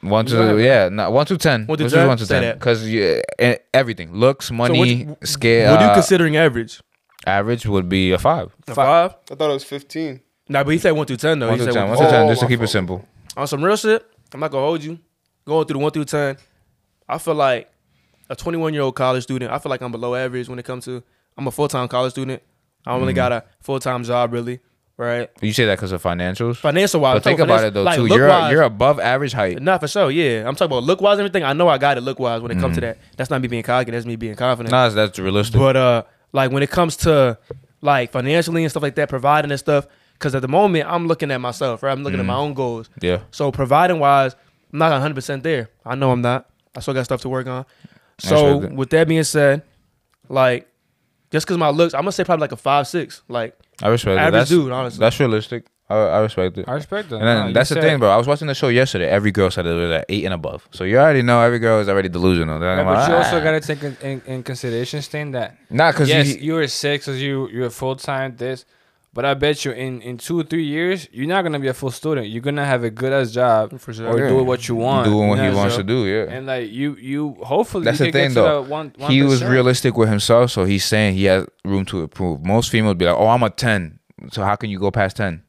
[0.08, 0.64] one Go to ahead.
[0.64, 1.66] yeah, no, one to ten.
[1.66, 2.06] One to Let's 10?
[2.08, 2.58] one to Say ten that.
[2.58, 5.72] because everything looks, money, what- scale.
[5.72, 6.80] What are you uh, considering average?
[7.26, 8.54] average would be a five.
[8.68, 9.14] A five?
[9.30, 10.20] I thought it was fifteen.
[10.48, 11.48] Nah, but he said one through ten though.
[11.48, 11.88] One he to said ten.
[11.88, 13.04] one One to Oh, ten, just to my keep it simple.
[13.36, 14.98] on some real shit, I'm not gonna hold you.
[15.44, 16.36] Going through the one through ten,
[17.08, 17.70] I feel like
[18.30, 19.50] a 21 year old college student.
[19.52, 21.02] I feel like I'm below average when it comes to.
[21.36, 22.42] I'm a full time college student.
[22.86, 24.60] I don't really got a full time job really,
[24.96, 25.28] right?
[25.40, 26.56] You say that because of financials.
[26.56, 28.06] Financial wise, But think about it though like, too.
[28.06, 29.60] You're wise- you're above average height.
[29.60, 30.48] Not for sure, yeah.
[30.48, 31.44] I'm talking about look wise and everything.
[31.44, 32.98] I know I got it look wise when it comes to Mm-hmm.
[33.00, 33.16] that.
[33.16, 34.70] That's not me being cocky, that's me being confident.
[34.70, 35.58] Nah, that's realistic.
[35.58, 36.02] But uh
[36.32, 37.38] like when it comes to
[37.80, 41.30] like financially and stuff like that, providing and stuff, because at the moment I'm looking
[41.30, 41.92] at myself, right?
[41.92, 42.88] I'm looking at my own goals.
[43.00, 43.20] yeah.
[43.30, 44.34] So providing wise,
[44.72, 45.70] I'm not 100 percent there.
[45.84, 46.48] I know I'm not.
[46.76, 47.64] I still got stuff to work on.
[48.18, 49.62] So with that being said,
[50.28, 50.68] like
[51.30, 53.22] just because my looks, I'm gonna say probably like a five six.
[53.28, 54.18] Like I respect it.
[54.20, 55.00] average That's, dude, honestly.
[55.00, 55.66] that's realistic.
[55.90, 56.68] I, I respect it.
[56.68, 57.16] I respect that.
[57.16, 58.10] And then Nah, you that's the said- thing, bro.
[58.10, 59.08] I was watching the show yesterday.
[59.08, 60.68] Every girl said it was at eight and above.
[60.70, 62.58] So you already know every girl is already delusional.
[62.60, 65.56] They're Yeah, like, but you also "Ah." gotta take in, in, in consideration, Stain, that
[65.70, 68.66] nah, cause yes, you, you were six, cause you you're full time this,
[69.14, 71.74] but I bet you in in two or three years you're not gonna be a
[71.74, 72.28] full student.
[72.28, 74.08] You're gonna have a good ass job For sure.
[74.08, 74.28] or Yeah.
[74.28, 76.06] do what you want, doing what he wants so- to do.
[76.06, 76.24] Yeah.
[76.34, 78.62] And like you you hopefully That's you the thing, get to though.
[78.62, 82.44] that one, he was realistic with himself, so he's saying he has room to improve.
[82.44, 83.98] Most females be like, "Oh, I'm a 10.
[84.32, 85.42] So how can you go past 10?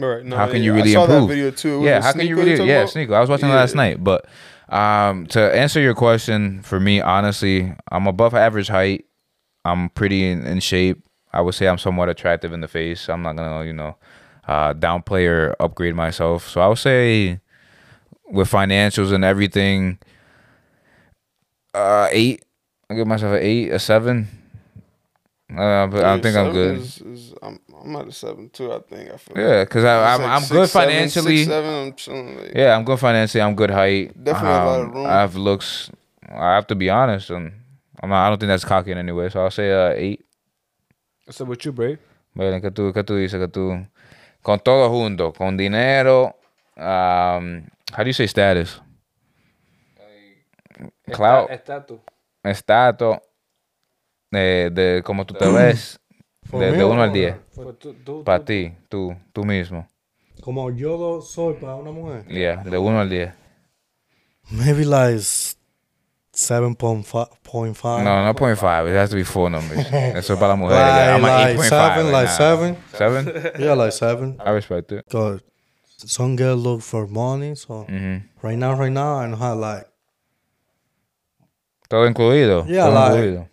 [0.00, 0.24] Right.
[0.24, 1.28] No, How can yeah, you really I saw improve?
[1.28, 1.82] that video too.
[1.84, 2.56] Yeah, how can you Sneaker really?
[2.56, 2.90] talking Yeah, about?
[2.90, 3.14] sneaker.
[3.14, 3.54] I was watching Yeah.
[3.56, 4.26] last night, but
[4.70, 9.04] um, to answer your question, for me, honestly, I'm above average height.
[9.64, 11.04] I'm pretty in, in shape.
[11.34, 13.08] I would say I'm somewhat attractive in the face.
[13.08, 13.96] I'm not gonna, you know,
[14.48, 16.48] uh, downplay or upgrade myself.
[16.48, 17.40] So I would say,
[18.30, 19.98] with financials and everything,
[21.74, 22.44] uh, eight.
[22.88, 24.28] I give myself an eight, a seven.
[25.50, 26.78] Uh, but I think I'm good.
[26.78, 28.72] Is, is, I'm, I'm at a seven too.
[28.72, 29.10] I think.
[29.10, 29.38] I feel.
[29.38, 31.44] Yeah, cause I, I'm like I'm six, good financially.
[31.44, 32.36] Six, seven, I'm.
[32.36, 33.42] Like, Yeah, I'm good financially.
[33.42, 34.22] I'm good height.
[34.24, 35.06] Definitely a lot of Um, room.
[35.06, 35.90] I have looks.
[36.28, 37.52] I have to be honest, and
[38.02, 39.28] I'm not, I don't think that's cocky in any way.
[39.28, 40.24] So I'll say uh, eight.
[41.28, 41.98] So with you, Brave?
[42.34, 43.40] Bueno, ¿qué tú, qué tú dices?
[43.40, 43.72] Que tú,
[44.42, 46.36] con todo junto, con dinero.
[46.76, 47.62] Um,
[47.92, 48.82] how do you say status?
[51.10, 51.50] Clout.
[51.50, 52.00] Estatus.
[52.42, 53.16] Estatus.
[54.30, 56.00] De, de cómo tú te ves.
[56.44, 57.36] For De, me de uno or- al diez.
[57.54, 59.88] Pues tú- tú- Para tú- ti, tú, tú mismo.
[60.42, 62.26] Como yo soy para una mujer.
[62.26, 63.32] Yeah, de uno al diez.
[64.50, 65.22] Maybe like
[66.34, 68.04] 7.5.
[68.04, 68.86] No, no point five.
[68.88, 69.78] It has to be four numbers.
[69.92, 70.78] Es para las mujeres.
[70.78, 72.76] Like, I'm like 8.5 seven, like seven.
[72.92, 73.52] Seven?
[73.60, 74.36] Yeah, like seven.
[74.44, 75.04] I respect it.
[75.10, 75.40] Cause
[75.96, 79.86] some girl look for money, so hmm right now, right now, I know how like
[81.88, 82.64] Todo incluido.
[82.66, 83.48] Yeah, Todo like- incluido.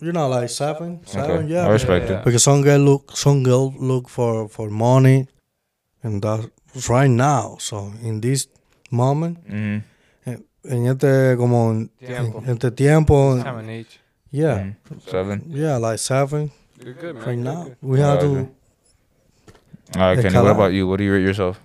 [0.00, 1.46] you know like seven, seven, Okay.
[1.52, 1.66] yeah.
[1.66, 2.24] I respect it.
[2.24, 5.26] Because some girl look, some girl look for for money,
[6.02, 6.48] and that's
[6.88, 7.56] right now.
[7.60, 8.48] So in this
[8.90, 9.78] moment, hmm
[10.64, 12.38] en este como en, Tiempo.
[12.44, 14.00] en este tiempo, Time and age.
[14.30, 14.72] yeah,
[15.06, 15.44] Seven.
[15.48, 16.50] yeah, like seven
[16.82, 17.24] You're good, man.
[17.24, 17.64] right You're now.
[17.64, 17.76] good.
[17.82, 18.26] We have Okay.
[18.34, 18.48] to.
[19.96, 20.42] All right, Yeah, Kenny.
[20.42, 20.88] What about you?
[20.88, 21.60] What do you rate yourself?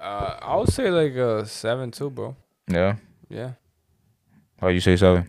[0.00, 2.36] Uh, I would say like a seven too, bro.
[2.68, 2.96] Yeah.
[3.28, 3.52] Yeah.
[4.60, 5.28] Oh, you say seven.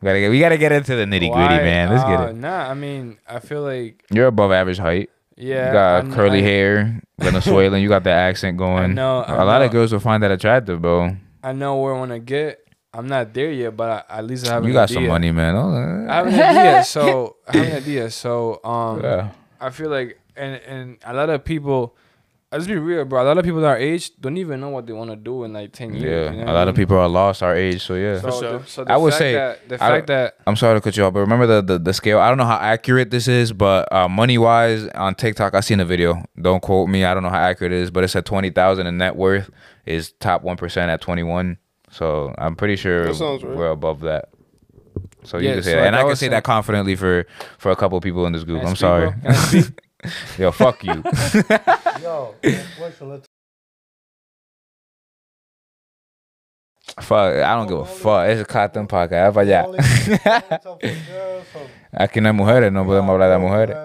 [0.00, 0.30] We gotta get.
[0.30, 1.62] We gotta get into the nitty gritty, Why?
[1.62, 1.88] man.
[1.90, 2.36] Let's get Uh, it.
[2.36, 5.10] Nah, I mean, I feel like You're above average height.
[5.36, 5.66] yeah.
[5.68, 7.80] you got I'm- curly I- hair, Venezuelan.
[7.80, 8.94] you got the accent going.
[8.94, 11.16] know, I A lot of girls will find that attractive, bro.
[11.48, 12.60] I know where I want to get.
[12.92, 14.94] I'm not there yet, but I, at least I have You got idea.
[14.96, 15.54] some money, man.
[15.56, 16.84] Oh, I have an idea.
[16.96, 18.10] So I have an idea.
[18.10, 19.30] So um, yeah.
[19.60, 21.94] I feel like and and a lot of people.
[22.50, 23.22] Let's be real, bro.
[23.22, 25.52] A lot of people our age don't even know what they want to do in
[25.52, 26.30] like ten years.
[26.30, 28.20] Yeah, you know a lot I of people are lost our age, so yeah.
[28.22, 28.58] So, sure.
[28.60, 30.96] the, so the I would say- that, the I fact that I'm sorry to cut
[30.96, 32.18] you off, but remember the the, the scale.
[32.18, 35.78] I don't know how accurate this is, but uh, money wise on TikTok, I seen
[35.78, 36.24] a video.
[36.40, 37.04] Don't quote me.
[37.04, 39.50] I don't know how accurate it is, but it said twenty thousand in net worth
[39.84, 41.58] is top one percent at twenty one.
[41.90, 43.54] So I'm pretty sure That sounds right.
[43.56, 44.30] we're above that.
[45.24, 46.96] So you Yeah, can say so that, and I I can say saying- that confidently
[46.96, 47.26] for
[47.58, 48.64] for a couple people in this group.
[48.64, 49.12] I I'm sorry.
[50.02, 50.04] bro?
[50.04, 50.38] Can I speak?
[50.38, 50.92] Yo, fuck you.
[52.02, 52.34] Yo,
[52.78, 53.22] question.
[57.00, 57.34] Fuck.
[57.34, 58.26] I don't give a fuck.
[58.28, 59.36] Es el Clocked In Podcast.
[59.36, 59.66] Va allá.
[61.92, 63.76] Aquí no hay mujeres, no podemos hablar de mujeres.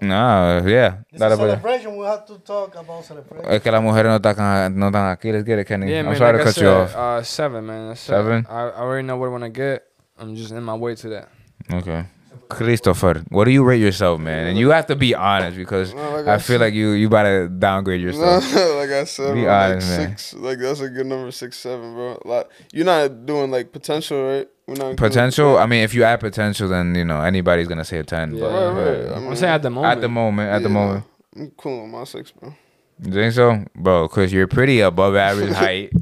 [0.00, 1.02] No, yeah.
[1.10, 1.96] This Dale para celebration.
[1.96, 3.50] We have to talk about celebration.
[3.50, 5.32] Es que las mujeres no están, no están aquí.
[5.32, 5.90] Let's get it, Kenny.
[5.90, 6.16] Yeah, I'm man.
[6.16, 6.94] sorry like to I cut you off.
[6.94, 7.88] Uh, seven, man.
[7.88, 8.46] That's Seven?
[8.48, 9.82] I, I already know what I want to get.
[10.18, 11.28] I'm just in my way to that.
[11.72, 12.04] Okay.
[12.48, 14.46] Christopher, what do you rate yourself, man?
[14.48, 16.90] And you have to be honest because Well, like I I feel said- like you
[16.90, 18.44] you about to downgrade yourself.
[18.54, 19.80] No, like I said, Be bro, like man.
[19.80, 22.20] six, like that's a good number, six, seven, bro.
[22.24, 24.48] Like you're not doing like potential, right?
[24.66, 25.58] We're not including- Potential.
[25.58, 28.34] I mean, if you add potential, then you know anybody's gonna say a ten.
[28.34, 28.40] Yeah.
[28.40, 29.12] but, Right, right.
[29.12, 29.92] I I'm mean, saying at the moment.
[29.92, 31.04] at the moment, at the moment,
[31.36, 32.54] I'm cool with my six, bro.
[33.02, 34.08] You think so, bro?
[34.08, 35.92] Because you're pretty above average height.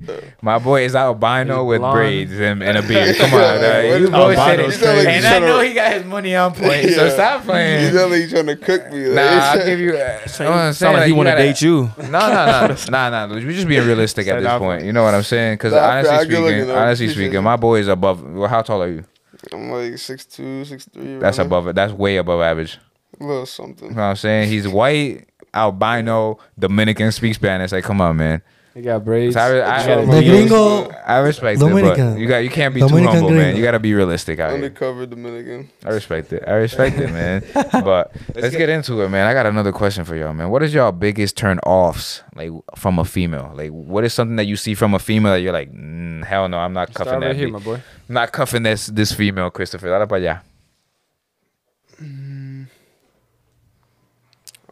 [0.42, 3.16] My boy is albino with braids and, and a beard.
[3.18, 3.84] Come on, Yeah, dog.
[4.00, 4.68] you is- both said Albino it.
[4.68, 5.08] is crazy.
[5.08, 6.90] And I know he got his money on point.
[6.90, 7.08] So Yeah.
[7.10, 7.94] stop You playing.
[7.94, 9.14] know like you trying to cook me.
[9.14, 9.96] Nah, I'll give you.
[9.96, 11.90] Uh, I'm saying, Sound like he want to date you.
[11.98, 13.26] No, no, no, nah, nah.
[13.28, 14.60] We're just being realistic at Set this up.
[14.60, 14.84] point.
[14.84, 15.54] You know what I'm saying?
[15.54, 18.22] Because Nah, honestly I looking, speaking, honestly speaking, my boy is above.
[18.22, 19.04] Well, how tall are you?
[19.52, 21.18] I'm like six two, six three.
[21.18, 21.74] That's above it.
[21.76, 22.78] That's way above average.
[23.20, 23.88] A little something.
[23.90, 24.48] You know what I'm saying?
[24.48, 25.26] He's white,
[25.56, 27.72] albino, Dominican, speaks Spanish.
[27.72, 28.42] Like, come on, man.
[28.76, 29.32] He got braids.
[29.32, 32.80] So I, I, The I, gringo- I respect it, but you got you can't be
[32.82, 33.56] too Dominican humble, man.
[33.56, 34.68] You got to be realistic out here.
[34.68, 35.70] Dominican.
[35.82, 36.44] I respect it.
[36.46, 37.42] I respect it, man.
[37.72, 39.26] But let's get into it, man.
[39.26, 40.50] I got another question for y'all, man.
[40.50, 43.50] What is y'all biggest turn offs, like from a female?
[43.54, 46.46] Like, what is something that you see from a female that you're like, mm, hell
[46.46, 47.26] no, I'm not cuffing Start that.
[47.28, 47.80] right here, my boy.
[48.10, 49.86] I'm not cuffing this this female, Christopher.
[49.88, 50.40] Dale para allá.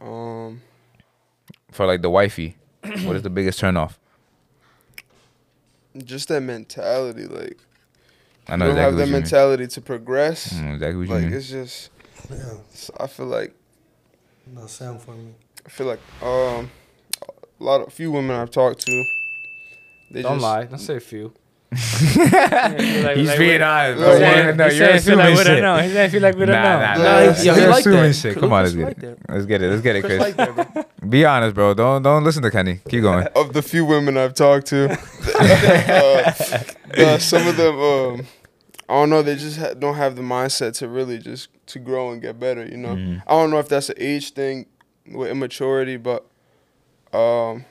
[0.01, 0.61] Um,
[1.75, 2.57] For like the wifey,
[3.05, 3.99] what is the biggest turn off?
[6.05, 7.59] just that mentality, like
[8.49, 9.23] I you know don't exactly have what that you mean.
[9.23, 10.53] mentality to progress.
[10.55, 11.91] I know exactly what you Like it's just,
[12.31, 13.55] Yeah, it's- I feel like
[14.55, 15.35] the same for me.
[15.67, 16.71] I feel like um,
[17.61, 19.05] a lot of few women I've talked to,
[20.13, 20.65] they Don't just lie.
[20.65, 21.33] Don't say a few.
[21.75, 24.07] He's being honest, bro.
[24.11, 24.19] bro.
[24.19, 25.63] Yeah, no, he you're said feel like we don't shit.
[25.63, 25.77] know.
[25.79, 26.79] He said feel like we Nah, don't know.
[26.79, 27.33] nah, Nah, nah.
[27.33, 28.15] he- You're he like assuming that.
[28.15, 28.33] shit.
[28.35, 29.09] Chris Come on, let's get that.
[29.09, 29.19] it.
[29.29, 29.71] Let's get it.
[29.71, 30.37] Let's get it, Chris Chris.
[30.39, 31.11] like that.
[31.11, 31.75] Be honest, bro.
[31.75, 32.81] Don't don't listen to Kenny.
[32.89, 33.27] Keep going.
[33.37, 34.91] of the few women I've talked to,
[35.39, 36.33] uh,
[36.97, 38.27] uh, some of them, um,
[38.89, 42.11] I don't know, they just ha- don't have the mindset to really just to grow
[42.13, 42.65] and get better.
[42.65, 43.23] You know, Mhm.
[43.27, 44.67] I don't know if that's an age thing
[45.11, 46.25] with immaturity, but
[47.13, 47.65] um,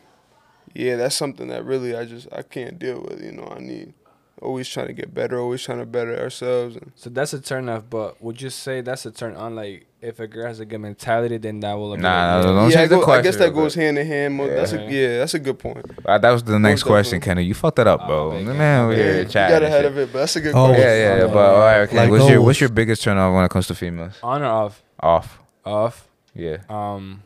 [0.73, 3.21] yeah, that's something that really I just I can't deal with.
[3.23, 3.93] You know, I need
[4.41, 6.75] always trying to get better, always trying to better ourselves.
[6.75, 9.55] And So that's a turn off, but would you say that's a turn on?
[9.55, 11.89] Like, if a girl has a good mentality, then that will.
[11.89, 12.41] Nah, like, nah, yeah.
[12.43, 14.35] Don't yeah, I, change the go- I guess that goes hand in hand.
[14.35, 14.89] Mo- That's a, Yeah.
[14.89, 15.85] yeah, that's a good point.
[16.05, 17.43] Uh, that was the next Most question, definitely.
[17.43, 17.47] Kenny.
[17.47, 18.31] You fucked that up, Oh, bro.
[18.31, 20.65] big Man, we Yeah, here you got ahead of it, but that's a good Oh.
[20.65, 20.81] question.
[20.87, 21.23] Yeah, yeah, yeah.
[21.23, 21.95] Oh, But all right, okay.
[21.97, 24.15] Like what's your what's your biggest turn off when it comes to females?
[24.21, 24.83] On or off?
[24.99, 25.39] Off.
[25.63, 26.09] Off.
[26.35, 26.57] Yeah.
[26.69, 27.21] Um,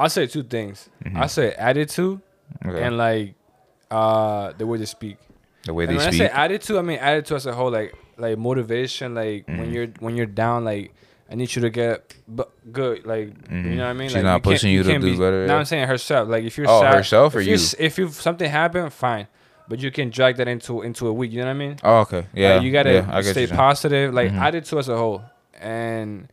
[0.00, 0.88] I'll say two things.
[1.04, 1.16] Mhm.
[1.24, 2.20] I say attitude
[2.66, 2.82] Okay.
[2.82, 3.34] and like
[3.90, 5.16] uh the way they speak.
[5.64, 6.22] the way And they when speak.
[6.22, 9.14] I say attitude, I mean attitude as a whole, like like motivation.
[9.14, 9.72] Like when Mhm.
[9.74, 10.92] you're when you're down, like
[11.30, 13.04] I need you to get bu- good.
[13.06, 13.64] Like Mhm.
[13.70, 14.08] you know what I mean.
[14.08, 15.56] She's like, not can't- pushing you to do be, better, No.
[15.58, 16.28] I'm saying herself.
[16.28, 17.58] Like if you're Oh, sad, herself or if you?
[17.78, 19.26] If you something happened, fine,
[19.68, 21.30] but you can drag that into into a week.
[21.32, 21.76] You know what I mean?
[21.84, 22.24] oh, okay.
[22.34, 22.54] Yeah.
[22.54, 24.12] Like, you gotta yeah, stay positive.
[24.14, 24.40] Like Mhm.
[24.40, 25.22] attitude as a whole,
[25.60, 26.28] and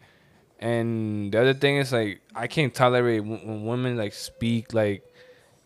[0.59, 5.03] and the other thing is like I can't tolerate w- when women like speak like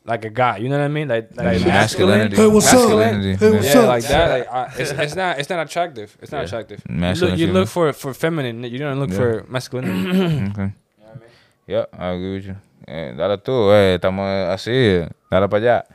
[0.06, 0.58] like a guy.
[0.58, 1.08] You know what I mean?
[1.08, 2.36] Like like Masculinity.
[2.36, 2.90] Hey, what's up?
[2.90, 3.50] Hey, yeah.
[3.52, 3.88] what's Yeah, up?
[3.88, 4.30] like that.
[4.30, 6.18] Like I, it's, it's not it's not attractive.
[6.22, 6.46] It's not Yeah.
[6.46, 6.84] attractive.
[6.90, 8.64] You look, you look for for feminine.
[8.64, 9.18] You don't look Yeah.
[9.18, 10.50] for masculinity.
[10.52, 10.74] Okay.
[10.74, 11.30] You know what I mean?
[11.68, 12.56] Yeah, I agree with you.
[12.88, 15.86] Eh, dale tú, eh, estamos así, dale para allá.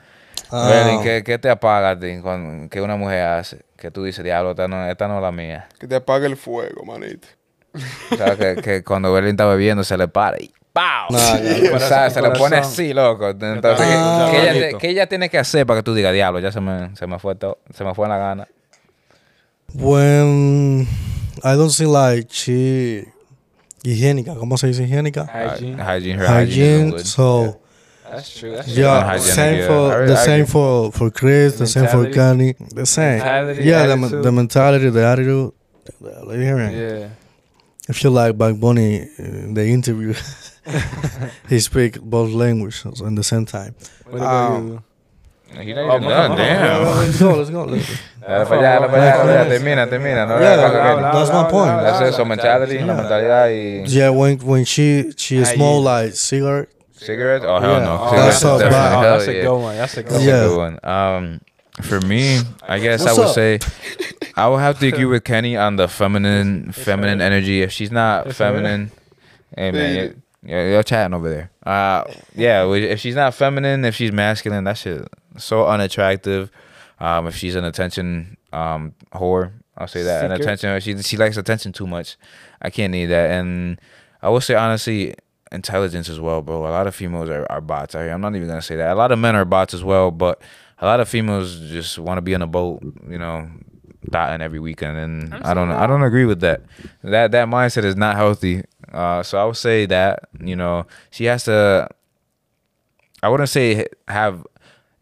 [0.53, 3.63] Ah, Brailyn, ¿qué, ¿qué te apaga a ti cuando, que una mujer hace?
[3.77, 5.69] Que tú dices, diablo, esta no, esta no es la mía.
[5.81, 7.27] Que te apague el fuego, manito.
[8.13, 11.07] O sea, que, que cuando Berlin está bebiendo se le para y ¡pau!
[11.11, 13.31] Nah, o sea, se le pone así, loco.
[13.31, 14.29] Entonces, Ah.
[14.31, 16.61] ¿qué, qué ella, qué ella tiene que hacer para que tú digas, diablo, ya se
[16.61, 18.47] me, se me fue todo, se me fue la gana?
[19.75, 20.87] when
[21.45, 23.07] I don't see like she
[23.83, 25.27] higiénica, ¿cómo se dice higiénica?
[25.27, 25.77] Hygiene.
[25.83, 26.87] Hygiene, her hygiene.
[26.93, 27.05] Hygiene.
[27.05, 27.61] So
[28.11, 28.53] That's true.
[28.57, 29.67] That's yeah, Hygienic, same yeah.
[29.67, 32.07] for I- the I same for for Chris, the same for.
[32.07, 33.19] Kanye, the same.
[33.19, 35.53] Mentality, yeah, the, the mentality, the attitude.
[36.31, 36.73] Hearing.
[36.77, 37.09] Yeah.
[37.89, 40.15] I feel like Bad Bunny in the interview,
[41.49, 43.75] he speak both languages at the same time.
[44.11, 44.83] What about Um, you?
[45.63, 46.83] He not even done, damn.
[46.85, 47.65] let's go, let's go.
[47.65, 47.95] Let's go.
[48.27, 50.27] Dale para allá, dale para allá, dale termina, termina.
[50.27, 51.81] No, Yeah, that's my point.
[51.81, 53.85] That's eso, mentality, la mentalidad y...
[53.87, 56.69] Yeah, when when she she smell like cigarette.
[56.97, 57.45] Cigarettes?
[57.47, 57.85] Oh, hell Yeah.
[57.85, 57.99] no.
[58.01, 58.97] Oh, Cigarettes that's so is definitely- bad.
[58.97, 59.77] Oh, hell that's a good one.
[59.77, 60.23] That's a good one.
[60.27, 60.57] Yeah.
[60.57, 60.79] one.
[60.83, 61.41] Um,
[61.83, 63.35] for me, I guess What's I would up?
[63.35, 63.59] say
[64.37, 67.63] I would have to agree with Kenny on the feminine feminine energy.
[67.63, 68.91] If she's not feminine,
[69.57, 70.15] hey man, you're,
[70.59, 71.51] you're, you're chatting over there.
[71.65, 72.05] Uh,
[72.35, 75.07] yeah, if she's not feminine, if she's masculine, that shit
[75.37, 76.51] so unattractive.
[76.99, 80.25] Um, if she's an attention um whore, I'll say that.
[80.25, 80.43] An Seeker.
[80.51, 82.17] attention, she she likes attention too much.
[82.63, 83.31] I can't need that.
[83.31, 83.81] And
[84.23, 85.15] I will say honestly,
[85.53, 86.67] intelligence as well, bro.
[86.67, 88.13] A lot of females are, are bots out here.
[88.13, 88.93] I'm not even gonna say that.
[88.93, 90.41] A lot of men are bots as well, but
[90.79, 93.49] a lot of females just want to be on a boat, you know,
[94.11, 96.63] dotting every weekend, and I don't I don't agree with that.
[97.03, 98.65] That that mindset is not healthy.
[98.93, 101.89] Uh, so I would say that you know she has to.
[103.23, 104.47] I wouldn't say have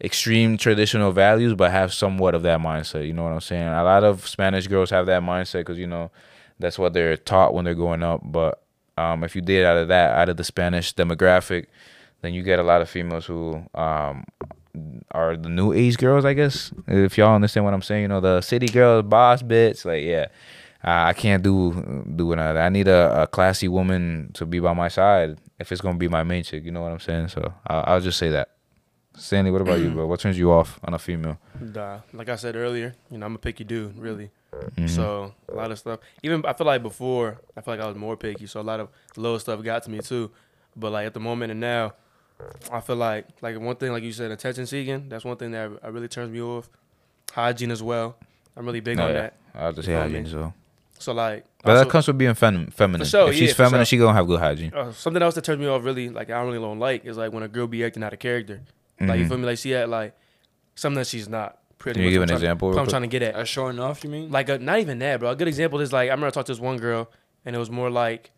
[0.01, 3.05] extreme traditional values, but have somewhat of that mindset.
[3.05, 3.67] You know what I'm saying?
[3.67, 6.11] A lot of Spanish girls have that mindset because you know
[6.59, 8.21] that's what they're taught when they're growing up.
[8.23, 8.61] But
[8.97, 11.67] um, if you did out of that, out of the Spanish demographic,
[12.21, 14.25] then you get a lot of females who um,
[15.11, 16.71] are the new age girls, I guess.
[16.87, 20.27] If y'all understand what I'm saying, you know, the city girls, boss bitch, like yeah.
[20.83, 22.57] I I can't do do that.
[22.57, 26.07] I need a, a classy woman to be by my side if it's gonna be
[26.07, 26.63] my main chick.
[26.63, 27.29] You know what I'm saying?
[27.29, 28.49] So I'll, I'll just say that.
[29.17, 30.07] Stanley, what about you, bro?
[30.07, 31.39] What turns you off on a female?
[31.59, 34.29] Nah, like I said earlier, you know, I'm a picky dude, really.
[34.77, 34.89] Mhm.
[34.89, 35.99] So a lot of stuff.
[36.21, 38.45] Even I feel like before, I feel like I was more picky.
[38.45, 40.31] So a lot of little stuff got to me too.
[40.75, 41.93] But like at the moment and now,
[42.71, 45.07] I feel like like one thing like you said, attention seeking.
[45.09, 46.69] That's one thing that I really turns me off.
[47.33, 48.17] Hygiene as well.
[48.55, 49.21] I'm really big Oh, on yeah.
[49.21, 49.33] that.
[49.53, 50.23] I'll just say You know what I hygiene.
[50.23, 50.31] mean?
[50.31, 50.53] So,
[50.99, 53.05] So like, but that comes with being fem- feminine.
[53.05, 53.85] For sure, if she's yeah, for feminine, sure.
[53.85, 54.73] she gonna have good hygiene.
[54.73, 57.17] uh, something else that turns me off really like I don't really don't like is
[57.17, 58.61] like when a girl be acting out of character.
[58.99, 59.29] Like you Mhm.
[59.29, 59.45] feel me?
[59.45, 60.13] Like she had like
[60.75, 61.57] something that she's not.
[61.77, 63.21] Pretty Can you much give an I'm trying- example what real I'm trying to get
[63.21, 63.35] at.
[63.35, 64.31] Uh, showing off, you mean?
[64.31, 65.29] Like a, not even that, bro.
[65.31, 67.09] A good example is like I remember I talked to this one girl,
[67.45, 68.31] and it was more like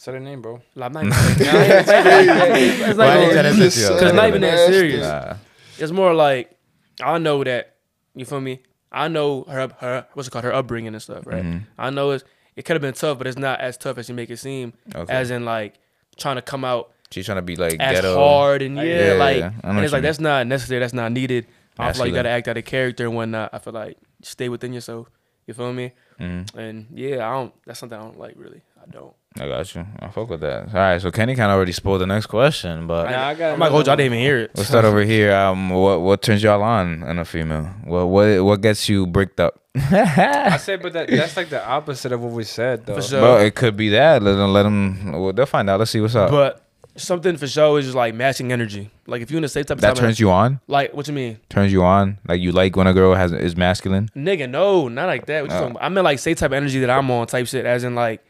[0.00, 0.62] Say the name, bro.
[0.76, 2.50] like, I'm not even saying, nah, it's not like that.
[2.88, 3.88] It's not Why even- ain't that Just sense, yo?
[3.88, 4.72] said Cause not even that nasty.
[4.72, 5.06] serious.
[5.06, 5.36] Nah.
[5.78, 6.56] It's more like
[7.02, 7.76] I know that
[8.14, 8.60] you feel me.
[8.90, 11.44] I know her her what's it called her upbringing and stuff, right?
[11.44, 11.66] Mhm.
[11.78, 12.24] I know it's
[12.56, 14.72] it could have been tough, but it's not as tough as you make it seem.
[14.94, 15.12] Okay.
[15.12, 15.74] As in like
[16.16, 18.14] trying to come out She's trying to be like as ghetto.
[18.16, 20.02] hard and yeah, Yeah, like yeah, I know and what it's you like mean.
[20.02, 20.80] that's not necessary.
[20.80, 21.46] That's not needed.
[21.46, 22.14] I feel like you Masculine.
[22.14, 23.50] gotta act out of character and whatnot.
[23.52, 25.10] I feel like stay within yourself.
[25.46, 25.92] You feel me?
[26.20, 26.54] Mhm.
[26.56, 27.52] And yeah, I don't.
[27.66, 28.62] That's something I don't like really.
[28.82, 29.14] I don't.
[29.38, 29.86] I got you.
[30.00, 30.68] I fuck with that.
[30.68, 33.52] All right, so Kenny kind of already spoiled the next question, but Nah, I got
[33.52, 33.92] I'm not gonna hold you.
[33.92, 34.50] I didn't even hear it.
[34.56, 35.32] We'll start over here.
[35.32, 37.64] Um, what what turns y'all on in a female?
[37.84, 39.60] What what what gets you bricked up?
[39.76, 42.96] I said, but that, that's like the opposite of what we said, though.
[42.96, 43.22] For sure.
[43.22, 44.20] Well, it could be that.
[44.20, 45.12] Let them let them.
[45.12, 45.78] Well, they'll find out.
[45.78, 46.30] Let's see what's up.
[46.30, 46.66] But
[46.96, 48.90] something for sure is just like matching energy.
[49.06, 50.58] Like if you in the same type of that time, turns you on.
[50.66, 52.18] like what you mean, Turns you on.
[52.26, 54.10] Like you like when a girl has is masculine.
[54.16, 54.50] nigga?
[54.50, 55.42] No, not like that.
[55.42, 55.60] What you Oh.
[55.60, 55.84] talking about?
[55.84, 57.64] I meant like same type of energy that I'm on, type shit.
[57.64, 58.24] As in like,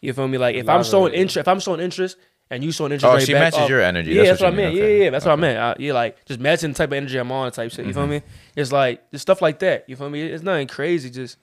[0.00, 0.38] you feel me?
[0.38, 2.16] Like if I'm showing interest, if I'm showing interest,
[2.50, 4.10] and you showing interest, Oh, right she back matches up- your energy.
[4.10, 4.74] Yeah, That's that's, what what, I meant.
[4.74, 4.78] mean.
[4.82, 5.04] Yeah, Okay.
[5.04, 5.40] yeah, that's what I Okay.
[5.40, 5.58] meant.
[5.58, 7.86] Uh, yeah, like just matching the type of energy I'm on, type shit.
[7.86, 8.10] You feel Mm-hmm.
[8.10, 8.22] me?
[8.56, 9.84] It's like just stuff like that.
[9.88, 10.22] You feel me?
[10.22, 11.10] It's nothing crazy.
[11.10, 11.38] Just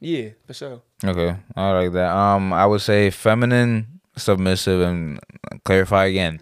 [0.00, 0.82] yeah, for sure.
[1.04, 2.10] Okay, I like that.
[2.14, 5.20] Um, I would say feminine, submissive, and
[5.64, 6.40] clarify again.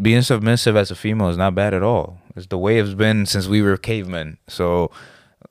[0.00, 2.18] Being submissive as a female is not bad at all.
[2.36, 4.38] It's the way it's been since we were cavemen.
[4.46, 4.92] So,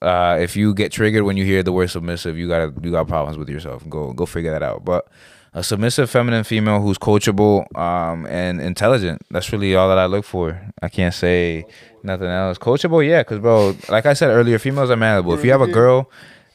[0.02, 3.08] uh, if you get triggered when you hear the word submissive, you gotta you got
[3.08, 3.88] problems with yourself.
[3.90, 4.86] Go go figure that out.
[4.86, 5.08] But
[5.54, 9.22] a submissive feminine female who's coachable um, and intelligent.
[9.32, 10.62] That's really all that I look for.
[10.82, 11.66] I can't say
[12.04, 12.58] nothing else.
[12.58, 15.34] Coachable, yeah, because bro, like I said earlier, females are malleable.
[15.34, 16.10] If you have a girl,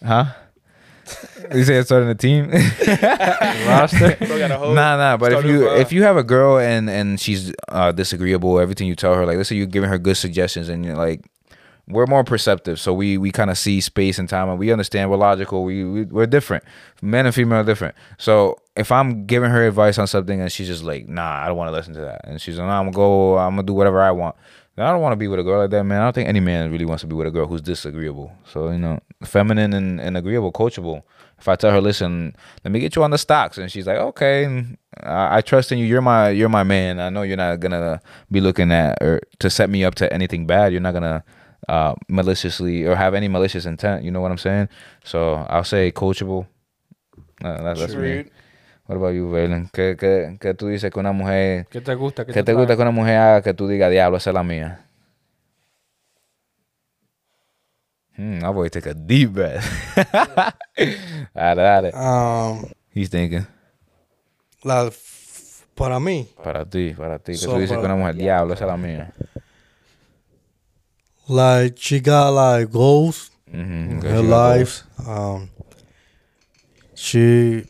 [0.05, 0.27] huh?
[1.55, 2.51] You say it's starting a team?
[3.69, 4.17] roster.
[4.27, 5.17] Bro got nah, nah.
[5.19, 8.97] But if you if you have a girl and and she's uh, disagreeable, everything you
[8.97, 11.27] tell her, like let's say you're giving her good suggestions, and you're like,
[11.87, 15.11] we're more perceptive, so we we kind of see space and time, and we understand
[15.11, 15.65] we're logical.
[15.65, 16.65] We, we we're different.
[17.03, 17.95] Men and female are different.
[18.19, 21.57] So if I'm giving her advice on something and she's just like, nah, I don't
[21.57, 23.75] want to listen to that, and she's like, nah, I'm gonna go, I'm gonna do
[23.75, 24.37] whatever I want.
[24.77, 26.01] I don't want to be with a girl like that, man.
[26.01, 28.33] I don't think any man really wants to be with a girl who's disagreeable.
[28.51, 31.03] So you know, feminine and, and agreeable, coachable.
[31.39, 33.99] If I tell her, listen, let me get you on the stocks, and she's like,
[33.99, 34.47] okay,
[35.03, 35.85] I, I trust in you.
[35.85, 36.99] You're my you're my man.
[36.99, 40.47] I know you're not gonna be looking at or to set me up to anything
[40.47, 40.73] bad.
[40.73, 41.23] You're not gonna
[41.69, 44.05] uh, maliciously or have any malicious intent.
[44.05, 44.69] You know what I'm saying?
[45.05, 46.47] So I'll say coachable.
[47.43, 48.25] Uh, that- that's me.
[48.87, 49.71] What about you, Valen?
[49.73, 52.27] ¿Qué, qué, qué tú dices que una mujer ¿Qué te gusta?
[52.27, 54.43] ¿Qué, ¿Qué te gusta que una mujer haga que tú digas, diablo, esa es la
[54.45, 54.85] mía?
[58.17, 59.65] Hmm, I boy take a deep breath.
[61.35, 61.93] dale, dale.
[61.95, 63.47] Um, He's thinking.
[64.63, 64.91] la,
[65.75, 67.33] para mí, Para ti, para ti.
[67.33, 69.13] Que So, tú dices que para- una mujer, diablo, esa es la mía.
[71.29, 74.83] Like she got like goals Mhm, in her life.
[75.07, 75.49] Um,
[76.95, 77.65] she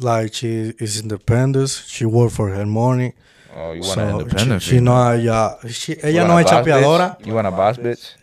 [0.00, 1.68] like she is independent.
[1.86, 3.14] She work for her money.
[3.56, 4.94] Oh, you want So an independent she, she female.
[4.94, 7.16] no ella, she, You ella want no a es boss chapeadora.
[7.18, 7.26] bitch?
[7.26, 8.14] You want a boss bitch?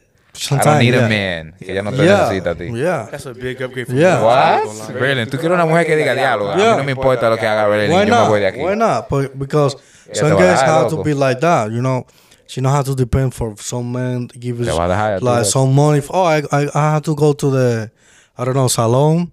[0.52, 1.06] I don't need yeah.
[1.06, 1.56] a man.
[1.60, 2.66] Que ella no te Yeah, necesita a ti.
[2.74, 3.08] yeah.
[3.12, 3.88] That's a big upgrade.
[3.88, 4.20] For Yeah.
[4.20, 4.24] me.
[4.26, 4.94] What?
[4.94, 6.78] Brailyn, tú quieres una mujer que diga, diablo, a mí Yeah.
[6.78, 8.30] no me importa lo que haga Brailyn, Why yo me not?
[8.30, 8.60] voy de aquí.
[8.60, 9.10] Why not?
[9.10, 9.76] But because
[10.08, 12.06] te some va guys have to be like that, you know.
[12.48, 16.02] She know how to depend for some men give us like some money.
[16.02, 17.92] For, oh, I, I I have to go to the
[18.38, 19.32] I don't know salon.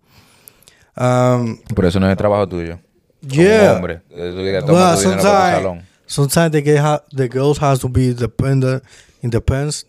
[0.96, 2.80] Um, eso no es el trabajo tuyo.
[3.20, 3.74] Como yeah.
[3.74, 4.02] hombre.
[4.10, 8.82] Well, sometimes sometimes the ha- the girls has to be dependent,
[9.22, 9.84] independent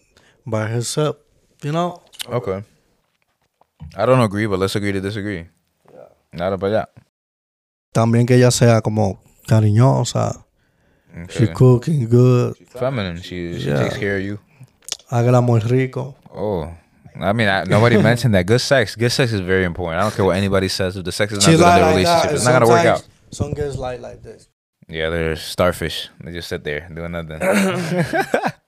[0.46, 1.18] by herself.
[1.64, 2.02] You know.
[2.28, 2.64] Okay.
[3.98, 5.48] I don't agree, but let's agree to disagree.
[6.32, 6.90] Nada para allá.
[7.92, 10.45] También que ella sea como cariñosa.
[11.16, 11.30] Mm-hmm.
[11.30, 12.58] She cooking good.
[12.70, 13.22] Feminine.
[13.22, 13.84] She she Yeah.
[13.84, 14.40] takes care of you.
[15.10, 16.16] Hágala muy rico.
[16.34, 16.70] Oh.
[17.22, 18.46] I mean, I, nobody mentioned that.
[18.46, 18.96] Good sex.
[18.96, 20.00] Good sex is very important.
[20.02, 20.98] I don't care what anybody says.
[20.98, 22.36] If the sex is not She good in like, their like relationship, that.
[22.36, 23.08] it's not gonna work Sometimes out.
[23.32, 24.50] Some girls like like this.
[24.90, 26.10] Yeah, they're starfish.
[26.24, 27.40] They just sit there doing nothing.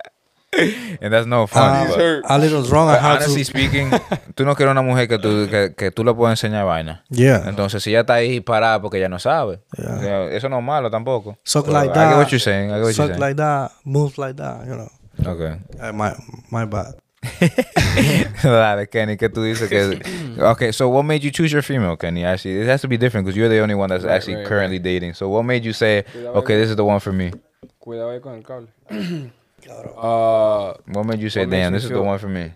[1.01, 1.87] and that's no fun.
[1.89, 2.89] But- a little wrong.
[2.89, 3.49] I but have honestly to.
[3.49, 3.91] speaking,
[4.35, 7.03] tú no quieres una mujer que tú, que, que tú le puedas enseñar vaina.
[7.09, 7.43] Yeah.
[7.47, 9.95] Entonces, si ella está ahí parada porque ella no sabe, Yeah.
[9.95, 11.37] o sea, eso no es malo tampoco.
[11.43, 12.09] Suck So, like I that.
[12.09, 12.71] get what you're saying.
[12.71, 13.19] I get what you're Suck saying.
[13.19, 13.71] like that.
[13.85, 14.65] Move like that.
[14.65, 14.89] You know.
[15.25, 15.59] okay.
[15.79, 16.13] Uh, my
[16.51, 16.95] my bad.
[18.43, 19.99] Dale, Kenny, ¿qué tú dices que?
[20.39, 22.23] Okay, so what made you choose your female, Kenny?
[22.23, 24.45] Actually, it has to be different because you're the only one that's Right, actually right,
[24.45, 25.15] currently dating.
[25.15, 27.31] So what made you say, okay, this is the one for me?
[27.79, 28.67] Cuidado ahí con el cable.
[29.69, 32.51] uh, What made you say, damn, this is the one for me?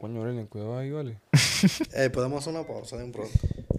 [0.00, 1.18] coño, Aurelien, cuidado ahí, vale.
[1.94, 3.32] Eh, podemos hacer una pausa de un pronto.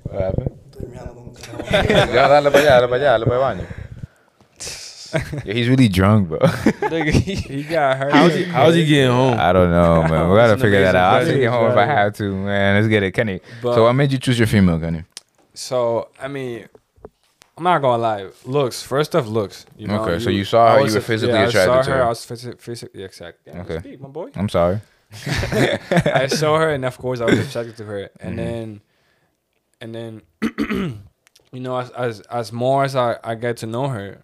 [0.04, 0.52] What happened?
[0.70, 1.34] Estoy mirando con
[2.14, 3.68] Ya, dale para allá, dale para allá, dale para el baño.
[5.44, 6.38] Yeah, he's really drunk, bro.
[7.02, 8.12] he got hurt.
[8.14, 9.40] How's he, how's he getting home?
[9.40, 10.30] I don't know, man.
[10.30, 11.14] We gotta figure that out.
[11.14, 11.34] I'll question.
[11.36, 12.76] take it home if I have to, man.
[12.76, 13.40] Let's get it, Kenny.
[13.64, 15.06] But- so what made you choose your female, Kenny?
[15.56, 16.68] So I mean,
[17.60, 18.30] I'm not gonna lie.
[18.46, 19.66] Looks first off, looks.
[19.78, 21.92] You know, Okay, so you saw her, you were physically yeah, attracted I saw to
[21.92, 21.98] her.
[21.98, 22.04] her.
[22.06, 23.52] I was physically, physically exactly.
[23.54, 23.80] Yeah, Okay.
[23.80, 24.30] Speak, my boy.
[24.36, 24.80] I'm sorry.
[26.24, 28.10] I saw her, and of course, I was attracted to her.
[28.22, 28.38] And Mhm.
[28.38, 28.82] then,
[29.82, 30.22] and then,
[31.52, 34.24] you know, as as as more as I I get to know her,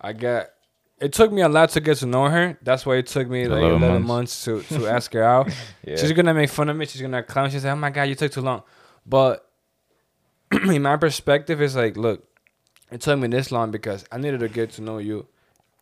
[0.00, 0.54] I get.
[1.00, 2.58] It took me a lot to get to know her.
[2.60, 4.44] That's why it took me like 11 11 months.
[4.46, 5.48] months, to, to ask her out.
[5.84, 5.96] Yeah.
[5.96, 6.84] She's gonna make fun of me.
[6.86, 7.48] She's gonna clown.
[7.50, 8.62] She's like, "Oh my god, you took too long."
[9.06, 9.48] But
[10.52, 12.27] in my perspective, it's like, look,
[12.90, 15.26] it took me this long because I needed to get to know you,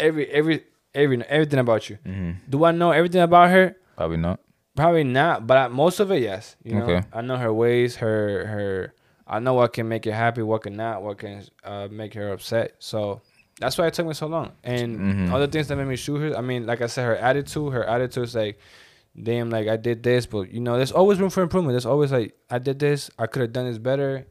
[0.00, 1.98] every every every everything about you.
[2.04, 3.76] hmm Do I know everything about her?
[3.96, 4.40] Probably not.
[4.74, 6.54] Probably not, but I, most of it, yes.
[6.62, 7.07] You know, Okay.
[7.12, 8.94] I know her ways, her her.
[9.26, 12.30] I know what can make her happy, what can not, what can uh, make her
[12.32, 12.74] upset.
[12.78, 13.22] So
[13.59, 14.52] that's why it took me so long.
[14.62, 15.32] And Mhm.
[15.32, 16.36] other things that made me shoot her.
[16.36, 17.72] I mean, like I said, her attitude.
[17.72, 18.59] Her attitude is like,
[19.20, 21.72] damn, like I did this, but you know, there's always room for improvement.
[21.72, 24.26] There's always like, I did this, I could have done this better.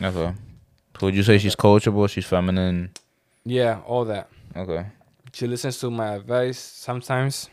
[0.00, 0.32] Okay.
[1.02, 2.08] So would you say she's coachable?
[2.08, 2.92] She's feminine?
[3.44, 4.28] Yeah, all that.
[4.54, 4.86] Okay.
[5.32, 7.50] She listens to my advice sometimes.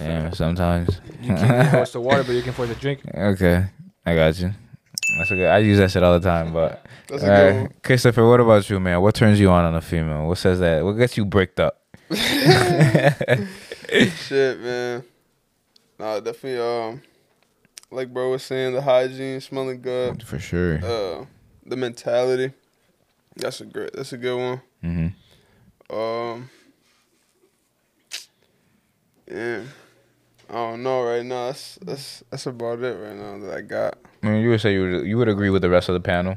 [0.00, 1.00] Yeah, sometimes.
[1.22, 3.02] You can force the water, but you can force the drink.
[3.14, 3.64] Okay,
[4.04, 4.50] I got you.
[5.18, 5.46] That's a good.
[5.46, 6.52] I use that shit all the time.
[6.52, 7.74] But That's a uh, good one.
[7.84, 9.00] Christopher, what about you, man?
[9.00, 10.26] What turns you on on a female?
[10.26, 10.84] What says that?
[10.84, 11.80] What gets you bricked up?
[12.10, 12.18] Shit,
[14.60, 15.04] man.
[15.96, 16.58] Nah, definitely.
[16.58, 17.02] Um,
[17.92, 20.84] like bro was saying, the hygiene, smelling good, For sure.
[20.84, 21.24] uh,
[21.64, 22.52] the mentality.
[23.40, 23.92] That's a great.
[23.92, 24.60] That's a good one.
[24.82, 26.50] hmm Um,
[29.30, 29.62] yeah.
[30.48, 31.46] I don't know right now.
[31.46, 33.98] That's that's that's about it right now that I got.
[34.22, 36.00] I mean, you would say you would you would agree with the rest of the
[36.00, 36.36] panel.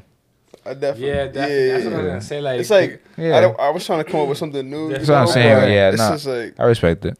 [0.64, 1.08] I definitely.
[1.08, 1.68] Yeah, definitely.
[1.68, 2.08] That's what I was yeah.
[2.10, 2.40] gonna say.
[2.40, 3.36] Like, It's like Yeah.
[3.36, 4.90] I, don't, I was trying to come up with something new.
[4.90, 6.12] That's you what I'm saying, but yeah, it's nah.
[6.12, 7.18] just like I respect it.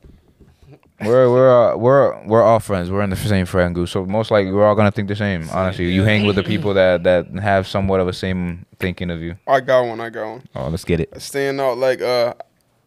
[1.01, 2.91] We're we're uh, we're we're all friends.
[2.91, 5.49] We're in the same friend group, so most likely we're all gonna think the same.
[5.51, 9.21] Honestly, you hang with the people that that have somewhat of a same thinking of
[9.21, 9.37] you.
[9.47, 10.01] I got one.
[10.01, 10.43] I got one.
[10.55, 11.21] Oh, let's get it.
[11.21, 12.35] Staying out like uh,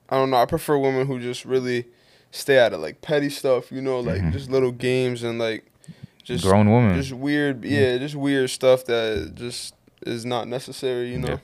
[0.10, 0.38] I don't know.
[0.38, 1.86] I prefer women who just really
[2.32, 3.72] stay out of like petty stuff.
[3.74, 4.32] You know, like Mhm.
[4.32, 5.66] just little games and like
[6.24, 6.96] just Grown woman.
[7.00, 7.66] just weird.
[7.66, 11.12] Yeah, just weird stuff that just is not necessary.
[11.12, 11.38] You know, Yeah.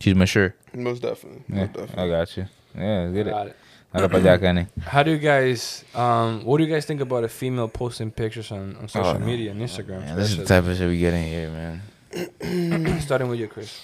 [0.00, 0.54] She's mature.
[0.72, 1.42] most definitely.
[1.48, 2.46] Yeah, Most I got you.
[2.74, 3.56] Yeah, let's get it.
[3.92, 4.10] Got it.
[4.12, 4.66] Allá, Kenny.
[4.82, 8.52] How do you guys um what do you guys think about a female posting pictures
[8.52, 9.26] on, on social Oh, no.
[9.26, 10.00] media and Instagram?
[10.00, 13.00] Man, this is the type of shit we get in here, man.
[13.00, 13.80] starting with you, Chris.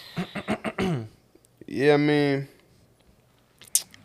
[1.68, 2.46] Yeah, I mean,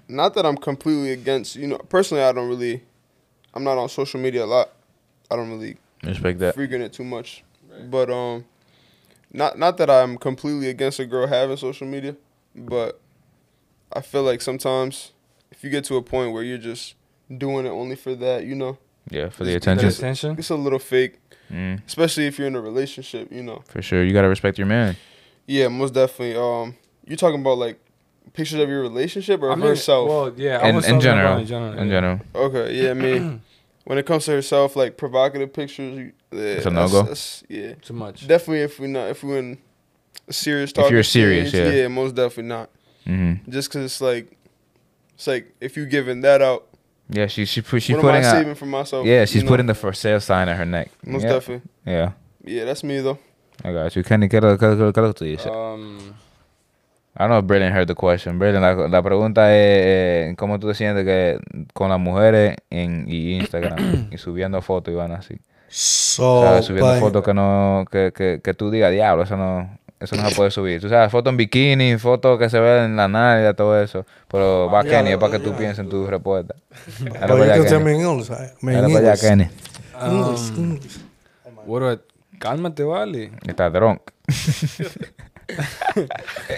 [0.08, 1.56] not that I'm completely against.
[1.56, 2.82] You know, personally, I don't really.
[3.54, 4.72] I'm not on social media a lot.
[5.30, 6.56] I don't really Respect that.
[6.56, 7.43] Freaking it too much.
[7.88, 8.45] But um,
[9.32, 12.16] not not that I'm completely against a girl having social media,
[12.56, 12.99] but
[13.93, 15.12] I feel like sometimes
[15.52, 16.95] if you get to a point where you're just
[17.36, 18.78] doing it only for that, you know,
[19.10, 19.88] Yeah, for the attention.
[19.89, 20.36] Just- Attention.
[20.38, 21.16] it's a little fake,
[21.52, 23.62] Mm, especially if you're in a relationship, you know.
[23.68, 24.04] for sure.
[24.04, 24.95] You gotta respect your man.
[25.47, 26.36] Yeah, most definitely.
[26.38, 26.76] Um,
[27.06, 27.78] you're talking about like
[28.34, 30.08] pictures of your relationship or I mean, herself?
[30.08, 31.39] Well, yeah, In, in general.
[31.39, 31.74] In general.
[31.74, 31.93] In yeah.
[31.93, 32.20] general.
[32.36, 33.41] Okay, yeah, I mean,
[33.84, 37.14] when it comes to herself, like provocative pictures, yeah, It's a no-go?
[37.49, 38.26] Yeah, Too much.
[38.28, 38.62] definitely.
[38.62, 39.58] If we not, if we're in
[40.30, 41.82] a serious If you're serious, stage, yeah.
[41.82, 42.70] yeah, most definitely not.
[43.06, 44.38] hmm Just because it's like,
[45.22, 46.67] it's like if you giving that out,
[47.09, 49.05] Yeah, she she put she's what am I putting a, saving for myself?
[49.05, 49.49] yeah she's you know?
[49.49, 50.89] putting the for sale sign on her neck.
[51.05, 51.34] most yeah.
[51.34, 51.69] definitely.
[51.86, 52.11] Yeah,
[52.43, 53.19] Yeah, that's me though.
[53.63, 54.03] I got you.
[54.03, 55.45] Kenny, ¿qué lo, tú dices?
[55.45, 56.15] Um,
[57.15, 58.39] I don't know if Braden heard the question.
[58.39, 61.38] Braden, la, la pregunta es eh, cómo tú te sientes que
[61.74, 65.36] con las mujeres en y Instagram y subiendo fotos y van así.
[65.67, 66.65] So, ¿Sabes?
[66.65, 70.28] Subiendo pues, fotos que no que, que, que tú digas, diablo, eso no eso no
[70.28, 70.82] se puede subir.
[70.82, 74.06] Tú sabes, fotos en bikini, fotos que se ven en la nalga, todo eso.
[74.28, 76.56] Pero va Yeah, Kenny, es para que tú pienses en tu respuesta.
[77.20, 79.47] Para you allá, Kenny.
[81.66, 81.99] what I,
[82.39, 83.32] cálmate, vale.
[83.47, 84.02] Está drunk.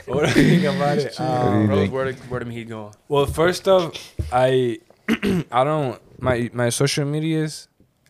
[0.08, 1.20] What do you think about it?
[1.20, 2.94] Um, Rose, where where the heat going?
[3.10, 3.92] Well, first off,
[4.32, 4.80] I
[5.52, 7.68] I don't my my social medias.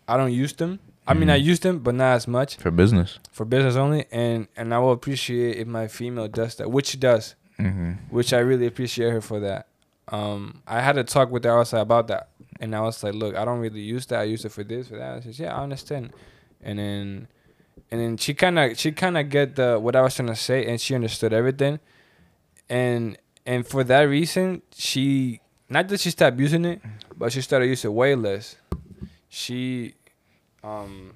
[0.07, 0.79] I don't use them.
[1.05, 3.19] I mean, I use them, but not as much For business.
[3.31, 4.05] for business only.
[4.11, 8.31] And and I will appreciate if my female does that, which she does, hmm which
[8.33, 9.67] I really appreciate her for that.
[10.09, 12.29] Um, I had a talk with her outside about that,
[12.59, 14.19] and I was like, look, I don't really use that.
[14.19, 15.23] I use it for this, for that.
[15.23, 16.11] She said, yeah, I understand.
[16.61, 17.27] And then,
[17.91, 20.35] and then she kind of, she kind of get the what I was trying to
[20.35, 21.79] say, and she understood everything.
[22.69, 26.81] And and for that reason, she not that she stopped using it,
[27.17, 28.55] but she started using it way less.
[29.29, 29.95] She,
[30.63, 31.11] um,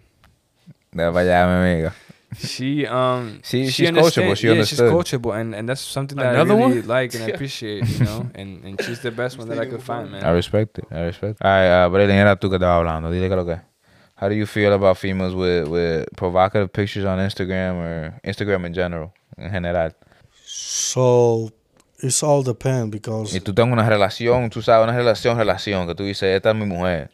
[0.92, 1.94] De vaya, mi amiga.
[2.38, 4.36] she um She- she she's coachable.
[4.36, 4.80] She yeah, understood.
[4.90, 6.88] she's coachable, and and that's something that Another I really one?
[6.88, 8.30] like and I appreciate, you know.
[8.36, 10.24] And and she's the best one that I could find, man.
[10.24, 10.86] I respect it.
[10.92, 11.46] I respect it.
[11.46, 13.10] All right, uh, Brailyn, era tú que estabas hablando.
[13.12, 13.60] Dile que lo que.
[14.20, 18.74] How do you feel about females with, with provocative pictures on Instagram or Instagram in
[18.74, 19.92] general, en general?
[20.44, 21.52] So
[22.02, 25.94] it's all depend because Y tú tengas una relación, tú sabes, una relación, relación, que
[25.94, 27.12] tú dices, esta es mi mujer.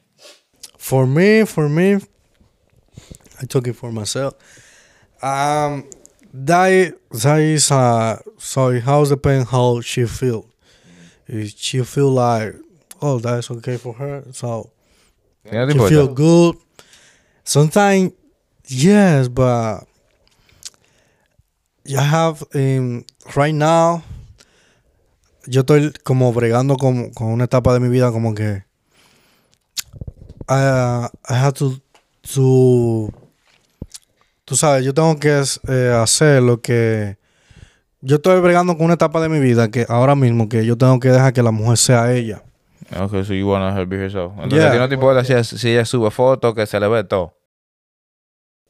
[0.78, 2.00] for me, for me,
[3.42, 4.34] I took it for myself.
[5.22, 5.90] Um,
[6.34, 10.46] that that is uh, so it how depend how she feel.
[11.28, 12.56] If she feel like,
[13.02, 14.72] oh, that's okay for her, so
[15.46, 16.58] ¿Sí no te she feel good.
[17.44, 18.14] Sometimes,
[18.68, 19.84] yes, but
[21.86, 23.06] you have um,
[23.36, 24.04] right now.
[25.46, 28.64] Yo estoy como bregando con, con una etapa de mi vida como que
[30.48, 31.82] I, I have to,
[32.34, 33.12] to
[34.46, 37.18] tú sabes, yo tengo que eh, hacer lo que
[38.02, 41.00] yo estoy bregando con una etapa de mi vida que ahora mismo que yo tengo
[41.00, 42.44] que dejar que la mujer sea ella.
[42.96, 44.34] Okay, so you to be herself.
[44.34, 44.70] Entonces, Yeah.
[44.70, 47.04] a ti no te importa si ella, si ella sube fotos que se le ve
[47.06, 47.34] todo.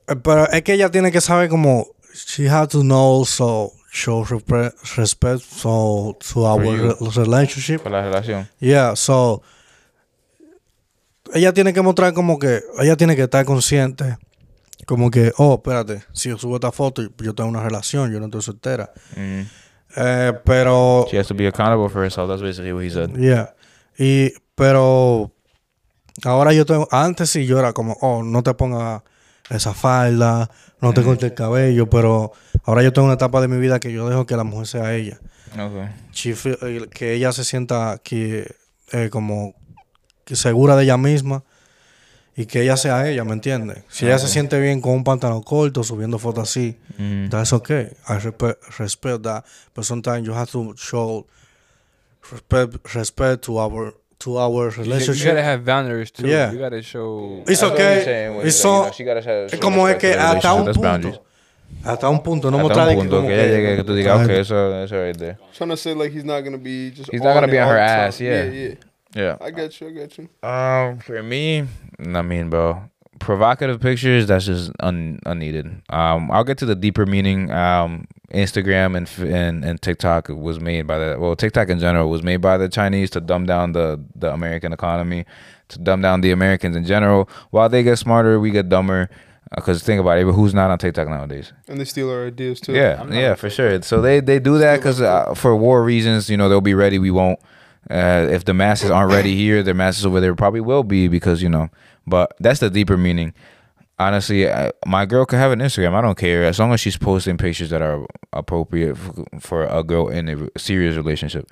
[0.07, 4.24] Eh, Pero es que ella tiene que saber como she has to know also show
[4.24, 7.80] respect so to our re- relationship.
[7.82, 8.47] Por la relación.
[8.59, 9.41] Yeah, so
[11.34, 14.17] ella tiene que mostrar como que ella tiene que estar consciente
[14.86, 18.25] como que, oh, espérate, si yo subo esta foto yo tengo una relación, yo no
[18.25, 18.91] estoy soltera.
[19.15, 19.47] Mhm.
[19.95, 22.27] Eh, pero She has to be accountable for herself.
[22.27, 23.15] That's basically what he said.
[23.17, 23.53] Yeah.
[23.97, 25.31] Y, pero
[26.23, 29.03] ahora yo tengo, antes sí yo era como, oh, no te pongas
[29.49, 30.49] esa falda,
[30.81, 32.31] no te cortes el cabello, pero
[32.63, 34.93] ahora yo tengo una etapa de mi vida que yo dejo que la mujer sea
[34.95, 35.19] ella.
[35.53, 35.89] Okay.
[36.11, 38.55] She feel- eh, que ella se sienta que,
[38.91, 39.53] eh, como
[40.25, 41.43] que segura de ella misma
[42.36, 43.84] y que ella sea ella, ¿me entiendes?
[43.89, 47.29] Si ella se siente bien con un pantalón corto, subiendo fotos así, Mhm.
[47.29, 47.89] that's okay.
[48.09, 49.43] I respect, respect that.
[49.75, 51.25] But sometimes you have to show
[52.31, 55.27] respect, respect to our to our You, you relationship.
[55.36, 56.25] gotta have boundaries too.
[56.27, 56.51] Yeah.
[56.53, 57.43] You gotta show.
[57.47, 57.97] It's okay.
[58.38, 61.11] It's you so- know, show- es como es que hasta un relationship.
[61.11, 61.23] Punto.
[61.84, 62.49] Hasta un punto.
[62.51, 64.95] No mostrar que como que que- ella llegue que tú digas, Ay, okay, eso, eso
[65.03, 65.38] right there.
[65.57, 67.11] Trying to say like he's not gonna be just.
[67.11, 68.45] He's not gonna on be on her ass, yeah.
[68.45, 68.75] yeah, yeah.
[69.16, 69.38] Yeah.
[69.41, 69.88] I got you.
[69.88, 70.30] I got you.
[70.47, 71.68] Um, for me,
[71.99, 72.89] I mean, bro,
[73.20, 75.82] provocative pictures that's just un- unneeded.
[75.89, 77.51] Um, I'll get to the deeper meaning.
[77.51, 82.24] Um, Instagram and and and TikTok was made by the well, TikTok in general was
[82.24, 85.26] made by the Chinese to dumb down the the American economy,
[85.70, 87.30] to dumb down the Americans in general.
[87.51, 89.09] While they get smarter, we get dumber.
[89.55, 91.53] Because think about it, who's not on TikTok nowadays?
[91.68, 92.74] And they steal our ideas too.
[92.74, 93.80] Yeah, yeah, for sure.
[93.84, 96.97] So they they do that because uh, for war reasons, you know, they'll be ready.
[96.97, 97.39] We won't.
[97.89, 101.41] Uh, if the masses aren't ready here, the masses over there probably will be because
[101.43, 101.69] you know.
[102.07, 103.34] But that's the deeper meaning.
[103.99, 105.93] Honestly, I, my girl could have an Instagram.
[105.93, 109.84] I don't care as long as she's posting pictures that are appropriate f- for a
[109.84, 111.45] girl in a serious relationship.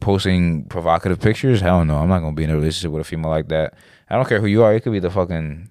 [0.00, 1.96] Posting provocative pictures, hell no.
[1.98, 3.74] I'm not gonna be in a relationship with a female like that.
[4.10, 4.74] I don't care who you are.
[4.74, 5.70] It could be the fucking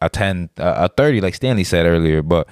[0.00, 2.22] a ten, uh, a thirty, like Stanley said earlier.
[2.22, 2.48] But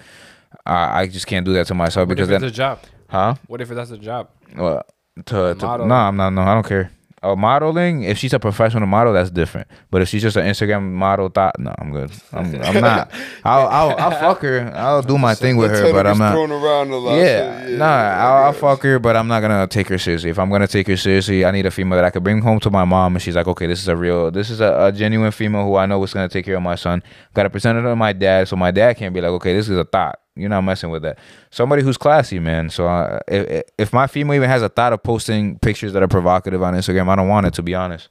[0.66, 2.80] I, I just can't do that to myself What because if it's then, a job?
[3.08, 3.34] huh?
[3.46, 4.28] What if that's a job?
[4.54, 4.82] Well,
[5.26, 6.30] to, to no, I'm not.
[6.30, 6.90] No, I don't care.
[7.20, 9.66] Uh, modeling, if she's a professional model, that's different.
[9.90, 12.12] But if she's just an Instagram model, thought no, I'm good.
[12.32, 13.10] I'm, I'm not.
[13.44, 14.72] I'll, I'll, I'll fuck her.
[14.76, 16.32] I'll do my thing with her, but I'm not.
[16.32, 17.16] thrown around a lot.
[17.16, 20.30] Yeah, so, nah, I'll, I'll fuck her, but I'm not gonna take her seriously.
[20.30, 22.60] If I'm gonna take her seriously, I need a female that I could bring home
[22.60, 24.92] to my mom, and she's like, okay, this is a real, this is a, a
[24.92, 27.02] genuine female who I know is gonna take care of my son.
[27.34, 29.68] Got to present it to my dad, so my dad can't be like, okay, this
[29.68, 30.20] is a thought.
[30.38, 31.18] You're not messing with that.
[31.50, 32.70] Somebody who's classy, man.
[32.70, 36.08] So uh, if if my female even has a thought of posting pictures that are
[36.08, 38.08] provocative on Instagram, I don't want it to be honest.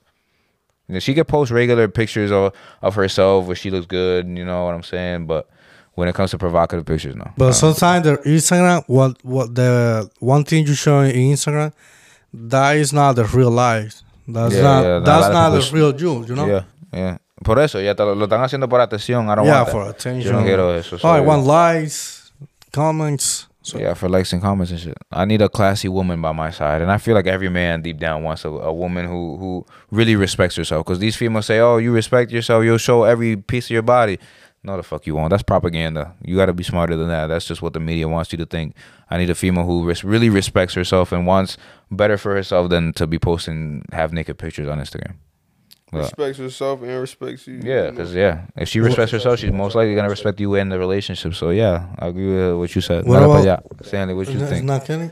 [0.88, 4.28] You know, she could post regular pictures of of herself where she looks good.
[4.28, 5.26] You know what I'm saying?
[5.28, 5.50] But
[5.96, 7.32] when it comes to provocative pictures, no.
[7.38, 11.74] But sometimes the Instagram, what what the one thing you show in Instagram,
[12.34, 14.02] that is not the real life.
[14.28, 16.46] That's Yeah, not yeah, that's not the real you, you know.
[16.48, 16.64] Yeah,
[16.94, 17.18] yeah.
[17.44, 19.30] Por eso, ya te lo, lo están haciendo por atención.
[19.30, 19.72] I don't yeah, want that.
[19.72, 20.34] for Yo attention.
[20.34, 20.98] no quiero eso.
[21.04, 22.17] oh, I want likes,
[22.72, 23.48] comments.
[23.62, 24.98] So yeah, for likes and comments and shit.
[25.12, 27.98] I need a classy woman by my side, and I feel like every man deep
[28.00, 30.86] down wants a, a woman who who really respects herself.
[30.86, 34.20] Because these females say, "Oh, you respect yourself, you'll show every piece of your body."
[34.64, 35.30] No, the fuck you won't.
[35.30, 36.16] That's propaganda.
[36.24, 37.28] You got to be smarter than that.
[37.28, 38.76] That's just what the media wants you to think.
[39.10, 41.58] I need a female who res- really respects herself and wants
[41.92, 45.16] better for herself than to be posting half naked pictures on Instagram.
[45.92, 47.62] Well, respects herself and respects you.
[47.64, 50.78] yeah, because yeah, if she respects herself, she's most likely gonna respect you in the
[50.78, 51.34] relationship.
[51.34, 53.06] So yeah, I agree with what you said.
[53.06, 53.86] What about- allá.
[53.86, 54.66] Stanley, what you think?
[54.66, 55.12] Not Kenny.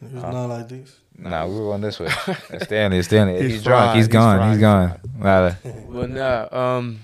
[0.00, 0.30] It's Huh?
[0.30, 0.96] not like this.
[1.18, 2.08] Nah, we were going this way.
[2.50, 3.40] It's Stanley, it's Stanley.
[3.42, 3.84] He's He's, drunk.
[3.84, 4.36] fried, He's he's gone.
[4.38, 5.00] fried, He's he's gone.
[5.18, 5.56] Nada.
[5.88, 6.76] Well, nah.
[6.78, 7.00] Um,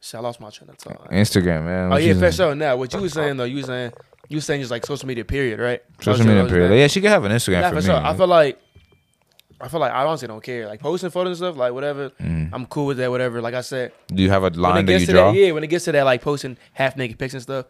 [0.00, 1.10] shit, I lost my train of thought.
[1.10, 1.86] Instagram, man.
[1.86, 2.54] Oh What yeah, for sure.
[2.54, 3.92] Now, what you were saying though, you were saying
[4.28, 5.80] you were saying just like social media period, right?
[5.98, 6.70] That Social media period.
[6.72, 6.76] that.
[6.76, 7.86] Yeah, she could have an Instagram Nah, for for me.
[7.86, 7.96] sure.
[8.04, 8.58] I feel like
[9.64, 10.66] I feel like I honestly don't care.
[10.66, 12.10] Like posting photos and stuff, like whatever.
[12.20, 12.50] Mm.
[12.52, 13.10] I'm cool with that.
[13.10, 13.40] Whatever.
[13.40, 15.32] Like I said, Do you have a when it line that gets you to draw?
[15.32, 17.66] that, yeah, when it gets to that, like posting half naked pics and stuff.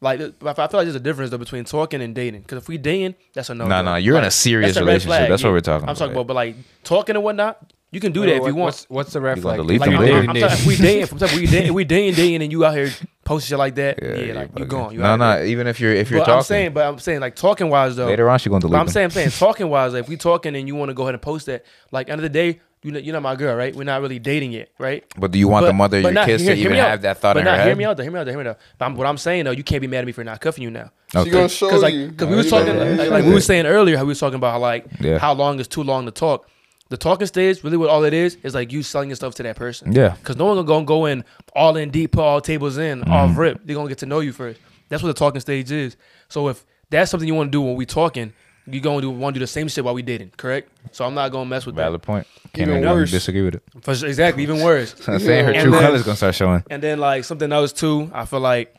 [0.00, 2.42] Like, I feel like there's a difference though between talking and dating.
[2.42, 3.66] Because if we dating, that's a no.
[3.66, 5.08] No, no, you're in a serious that's a relationship.
[5.08, 5.90] flag, That's what we're talking about.
[5.90, 6.20] I'm talking about.
[6.20, 8.74] about, but like talking and whatnot, you can do that if you want.
[8.74, 9.66] What's, what's the red You gonna flag?
[9.66, 10.30] delete Like, them I'm.
[10.30, 12.52] I'm talking, if we dating, if, I'm talking, we dating, if we dating, dating, and
[12.52, 12.90] you out here
[13.28, 14.68] posting shit like that, yeah, you're like you bugging.
[14.68, 14.92] gone.
[14.94, 15.36] You no, out no.
[15.36, 15.44] here.
[15.46, 17.96] Even if you're if you're But talking I'm saying, but I'm saying, like talking wise
[17.96, 18.06] though.
[18.06, 18.92] later on, she's gonna delete But I'm them.
[18.92, 21.14] saying, I'm saying, talking wise, like, if we talking and you want to go ahead
[21.14, 23.74] and post that, like, end of the day, you know, you're not my girl, right?
[23.74, 25.04] We're not really dating yet, right?
[25.18, 26.72] But do you want the mother of but your not- kids hear- to hear even
[26.76, 26.90] me out.
[26.90, 27.78] have that thought but in not, her hear head?
[27.78, 28.02] me out, though.
[28.04, 28.30] Hear me out, though.
[28.32, 28.58] Hear me out.
[28.78, 30.62] But I'm, what I'm saying though, you can't be mad at me for not cuffing
[30.64, 30.90] you now.
[31.12, 31.30] She Okay.
[31.30, 32.08] gonna show Because like, you.
[32.08, 34.52] because we was talking, like, like we were saying earlier, how we was talking about
[34.52, 35.18] how like Yeah.
[35.18, 36.48] how long is too long to talk.
[36.90, 39.56] The talking stage, really, what all it is, is like you selling yourself to that
[39.56, 39.92] person.
[39.92, 40.16] Yeah.
[40.18, 41.24] Because no one gonna go in
[41.54, 43.12] all in deep, put all tables in, Mm-hmm.
[43.12, 43.60] off rip.
[43.64, 44.58] They're gonna get to know you first.
[44.88, 45.96] That's what the talking stage is.
[46.28, 48.32] So if that's something you want to do when we talking,
[48.66, 50.70] you gonna do want to do the same shit while we dating, correct?
[50.92, 51.84] So I'm not gonna mess with that.
[51.84, 52.26] Valid point.
[52.54, 53.10] Can't Even even worse.
[53.10, 53.62] disagree with it.
[53.82, 54.94] For exactly, even worse.
[55.08, 56.64] I'm saying her And true then- colors gonna start showing.
[56.70, 58.74] And then like something else too, I feel like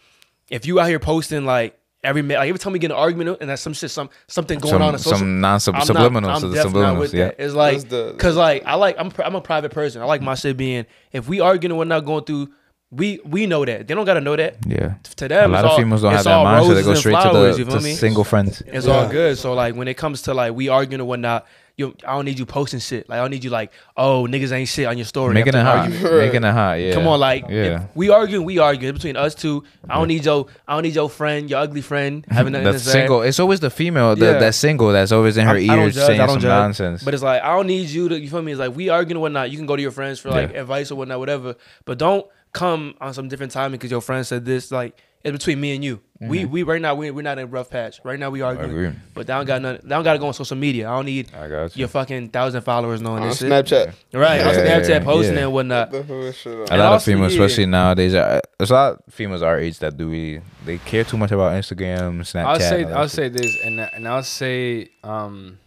[0.50, 3.38] if you out here posting like every ma- like every time we get an argument
[3.42, 5.18] and that's some shit, some something going Some on in social.
[5.20, 6.22] some non I'm subliminals.
[6.22, 7.26] not, I'm the definitely not with Yeah.
[7.26, 7.36] that.
[7.40, 10.02] It's like the- because like I like I'm I'm a private person.
[10.02, 12.50] I like my shit being if we arguing and we're not going through.
[12.92, 14.56] We we know that they don't gotta know that.
[14.66, 14.96] Yeah.
[15.18, 16.74] To them, A lot it's of all- females don't have that all mindset.
[16.74, 18.64] They go straight flowers, to the feel to single friends.
[18.66, 18.94] It's Yeah.
[18.94, 19.38] all good.
[19.38, 21.46] So like when it comes to like we arguing or whatnot,
[21.80, 23.10] you I don't need you posting shit.
[23.10, 25.34] Like I don't need you like oh niggas ain't shit on your story.
[25.34, 25.90] Making it hot.
[25.90, 26.74] Making it hot.
[26.80, 26.94] Yeah.
[26.94, 27.86] Come on, like Yeah.
[27.96, 29.64] we arguing, we arguing between us two.
[29.90, 32.80] I don't need your I don't need your friend, your ugly friend having nothing to
[32.80, 32.92] say.
[32.92, 33.22] single.
[33.24, 34.16] It's always the female.
[34.16, 34.34] The, Yeah.
[34.40, 34.92] That's single.
[34.92, 36.44] That's always in her I- I don't judge, saying some judge.
[36.50, 37.04] nonsense.
[37.04, 38.20] But it's like I don't need you to.
[38.20, 38.52] You feel me?
[38.52, 39.50] It's like we arguing or whatnot.
[39.50, 40.62] You can go to your friends for like Yeah.
[40.62, 41.56] advice or whatnot, whatever.
[41.86, 44.72] But don't come on some different timing because your friend said this.
[44.72, 46.02] Like it's between me and you.
[46.22, 48.02] We we right now we we're not in a rough patch.
[48.04, 48.72] Right now we arguing.
[48.72, 48.92] agree.
[49.14, 49.82] But they don't got nothing.
[49.88, 50.90] They don't got to go on social media.
[50.90, 51.80] I don't need I got you.
[51.82, 53.50] your fucking thousand followers knowing on this shit.
[53.50, 53.94] Snapchat.
[54.14, 55.44] Right on Yeah, Snapchat posting yeah.
[55.44, 55.92] and whatnot.
[55.92, 56.68] The whole shit A on.
[56.72, 57.42] And lot of females, yeah.
[57.44, 61.06] especially nowadays, uh, there's a lot of females our age that do we they care
[61.06, 62.46] too much about Instagram, Snapchat.
[62.46, 65.58] I'll say and I'll that say this, and and I'll say um.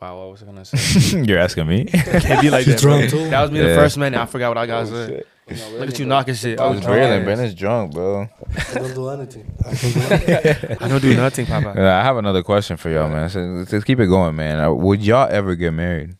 [0.00, 1.22] Wow, what was I gonna say?
[1.22, 1.84] You're asking me.
[1.86, 2.80] Can't be like She's that.
[2.82, 3.30] drunk too.
[3.30, 4.20] That was me the first minute.
[4.20, 5.22] I forgot what I Oh, got to say.
[5.48, 5.72] Shit.
[5.78, 6.58] Look at you knocking shit.
[6.58, 6.98] I was drunk.
[7.00, 7.24] Brailyn.
[7.24, 8.28] Brandon's drunk, bro.
[8.56, 9.54] I don't do anything.
[9.64, 10.76] I don't do anything.
[10.80, 11.68] I don't do nothing, Papa.
[11.80, 13.28] Uh, I have another question for y'all, man.
[13.30, 14.58] So let's, let's keep it going, man.
[14.58, 16.16] Uh, would y'all ever get married?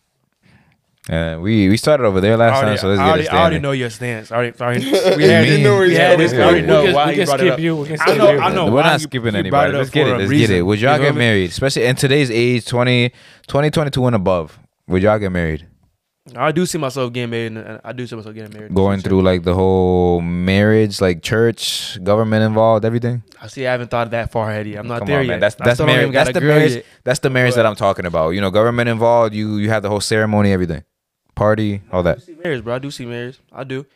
[1.09, 3.33] Uh, we we started over there last already, time, so let's I get already, it
[3.33, 4.33] I already know your stance.
[4.33, 4.91] I already, I already, we
[5.25, 5.59] You had mean- it.
[5.59, 6.19] You know where We he's had going.
[6.19, 6.33] this.
[6.33, 7.61] I already We know why we you can brought it skip up.
[7.61, 7.77] you.
[7.77, 8.39] We can I skip know- you.
[8.41, 8.73] I know.
[8.73, 9.51] We're not you- skipping you anybody.
[9.51, 10.19] brought it up Let's get it.
[10.19, 10.63] Let's get it.
[10.63, 13.09] Would y'all You feel get married, especially in today's age, 20,
[13.47, 14.59] 2022 and above?
[14.89, 15.67] Would y'all get married?
[16.35, 17.53] I do see myself getting married.
[17.53, 18.75] And I do see myself getting married.
[18.75, 23.23] Going through like the whole marriage, like church, government involved, everything.
[23.41, 23.67] I see.
[23.67, 24.79] I haven't thought that far ahead yet.
[24.81, 25.31] I'm not Come there on, yet.
[25.35, 25.41] man.
[25.41, 26.13] That's that's still marriage.
[26.13, 26.75] That's the marriage.
[26.77, 26.85] yet.
[27.05, 28.31] That's the marriage But- that I'm talking about.
[28.31, 29.35] You know, government involved.
[29.35, 30.83] You you have the whole ceremony, everything,
[31.37, 32.19] party, all I that.
[32.19, 32.75] do see marriage, bro.
[32.75, 33.39] I do see marriage.
[33.53, 33.87] I do.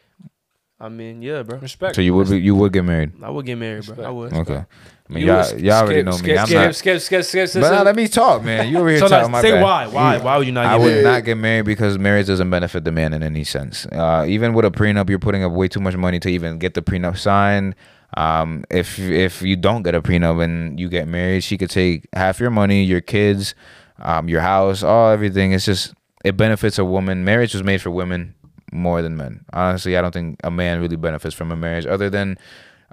[0.79, 1.59] I mean, yeah, bro.
[1.59, 1.95] Respect.
[1.97, 3.13] So you would be, you would get married.
[3.23, 4.05] I would get married, bro.
[4.05, 4.33] I would.
[4.33, 4.65] Okay.
[5.11, 6.19] I mean, You y'all, y'all already skip- know me.
[6.19, 6.75] skip, I'm skip, not.
[6.77, 8.69] Skip, skip, skip, skip, But nah, let me talk, man.
[8.69, 9.63] You over here So talking like, say bad.
[9.63, 9.87] why?
[9.89, 10.19] Why?
[10.19, 10.81] Why would you not get married?
[10.81, 11.05] I would married?
[11.05, 13.87] not get married because marriage doesn't benefit the man in any sense.
[13.87, 16.75] Uh, even with a prenup, you're putting up way too much money to even get
[16.75, 17.75] the prenup signed.
[18.17, 22.07] Um, if if you don't get a prenup and you get married, she could take
[22.13, 23.55] half your money, your kids,
[24.01, 25.53] um, your house, all everything.
[25.53, 25.93] It's just
[26.25, 27.25] it benefits a woman.
[27.25, 28.35] Marriage was made for women
[28.73, 29.45] more than men.
[29.53, 32.37] Honestly, I don't think a man really benefits from a marriage other than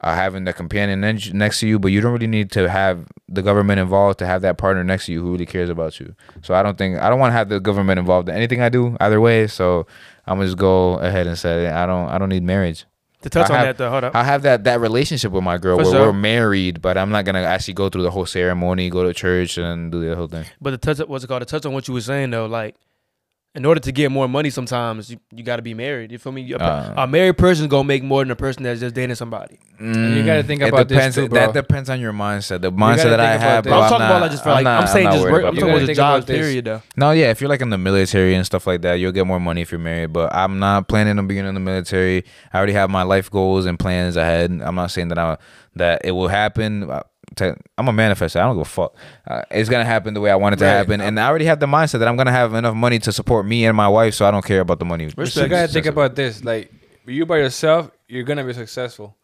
[0.03, 1.79] uh, having the companion next to you.
[1.79, 5.07] But you don't really need to have the government involved to have that partner next
[5.07, 6.15] to you who really cares about you.
[6.43, 8.69] So I don't think I don't want to have the government involved in anything I
[8.69, 9.47] do either way.
[9.47, 9.87] So
[10.25, 12.85] I'm gonna just go ahead and say I don't I don't need marriage.
[13.23, 14.15] To touch I on have- that though, hold up.
[14.15, 16.05] I have that that relationship with my girl For where sure.
[16.07, 19.57] we're married, but I'm not gonna actually go through the whole ceremony, go to church,
[19.57, 20.45] and do the whole thing.
[20.61, 21.41] But the touch what's it called?
[21.41, 22.75] To touch on what you were saying though, like
[23.57, 26.11] in order to get more money, sometimes you, you got to be married.
[26.11, 26.49] You feel me?
[26.53, 26.93] A, Uh.
[26.97, 29.57] a married person gonna make more than a person that's just dating somebody.
[29.79, 31.39] you gotta think it about this too, bro.
[31.39, 32.61] That depends on your mindset.
[32.61, 33.73] The mindset that I have, bro.
[33.73, 35.43] I'm I'm talking not, about like just for like not- I'm saying not just work.
[35.43, 36.25] I'm talking about gotta just jobs.
[36.25, 36.81] Period though.
[36.95, 39.39] No, yeah, if you're like in the military and stuff like that, you'll get more
[39.39, 40.13] money if you're married.
[40.13, 42.23] But I'm not planning on being in the military.
[42.53, 44.51] I already have my life goals and plans ahead.
[44.63, 45.37] I'm not saying that I
[45.75, 46.89] that it will happen.
[47.35, 48.37] Te- I'm a manifestor.
[48.39, 48.95] I don't give a fuck.
[49.27, 50.71] Uh, it's gonna happen the way I want it to Right.
[50.71, 53.45] happen, and I already have the mindset that I'm gonna have enough money to support
[53.45, 55.09] me and my wife, so I don't care about the money.
[55.15, 56.43] But you gotta think about this.
[56.43, 56.71] Like
[57.05, 59.15] you by yourself, you're gonna be successful.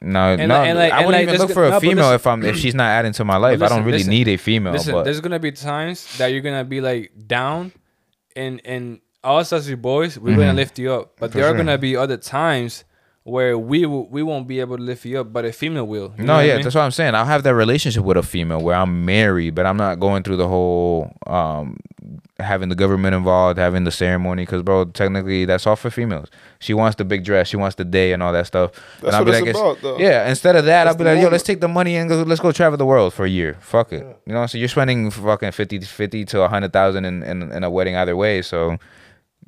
[0.00, 1.96] No, And no, like- and like- I wouldn't like even look for a no, female
[2.06, 3.62] listen- if I'm if she's not adding to my life.
[3.62, 4.10] I don't really listen.
[4.10, 4.72] need a female.
[4.72, 7.70] Listen, but there's gonna be times that you're gonna be like down,
[8.34, 10.56] and and us as your boys, we're gonna Mhm.
[10.56, 11.12] lift you up.
[11.20, 12.82] But For there are gonna be other times
[13.24, 16.12] where we will, we won't be able to lift you up, but a female will.
[16.18, 16.62] You know No, what I yeah, mean?
[16.64, 17.14] that's what I'm saying.
[17.14, 20.36] I'll have that relationship with a female where I'm married, but I'm not going through
[20.38, 21.76] the whole um
[22.40, 26.28] having the government involved, having the ceremony, because bro, technically that's all for females.
[26.58, 28.72] She wants the big dress, she wants the day and all that stuff.
[29.00, 29.98] That's and I'll what be it's like, about, though.
[29.98, 30.28] yeah.
[30.28, 32.22] Instead of that, That's I'll be the like, yo, let's take the money and go,
[32.24, 33.56] let's go travel the world for a year.
[33.60, 34.44] Fuck it, you know.
[34.46, 37.94] So you're spending fucking 50, 50 to a hundred thousand in, in in a wedding
[37.94, 38.42] either way.
[38.42, 38.72] So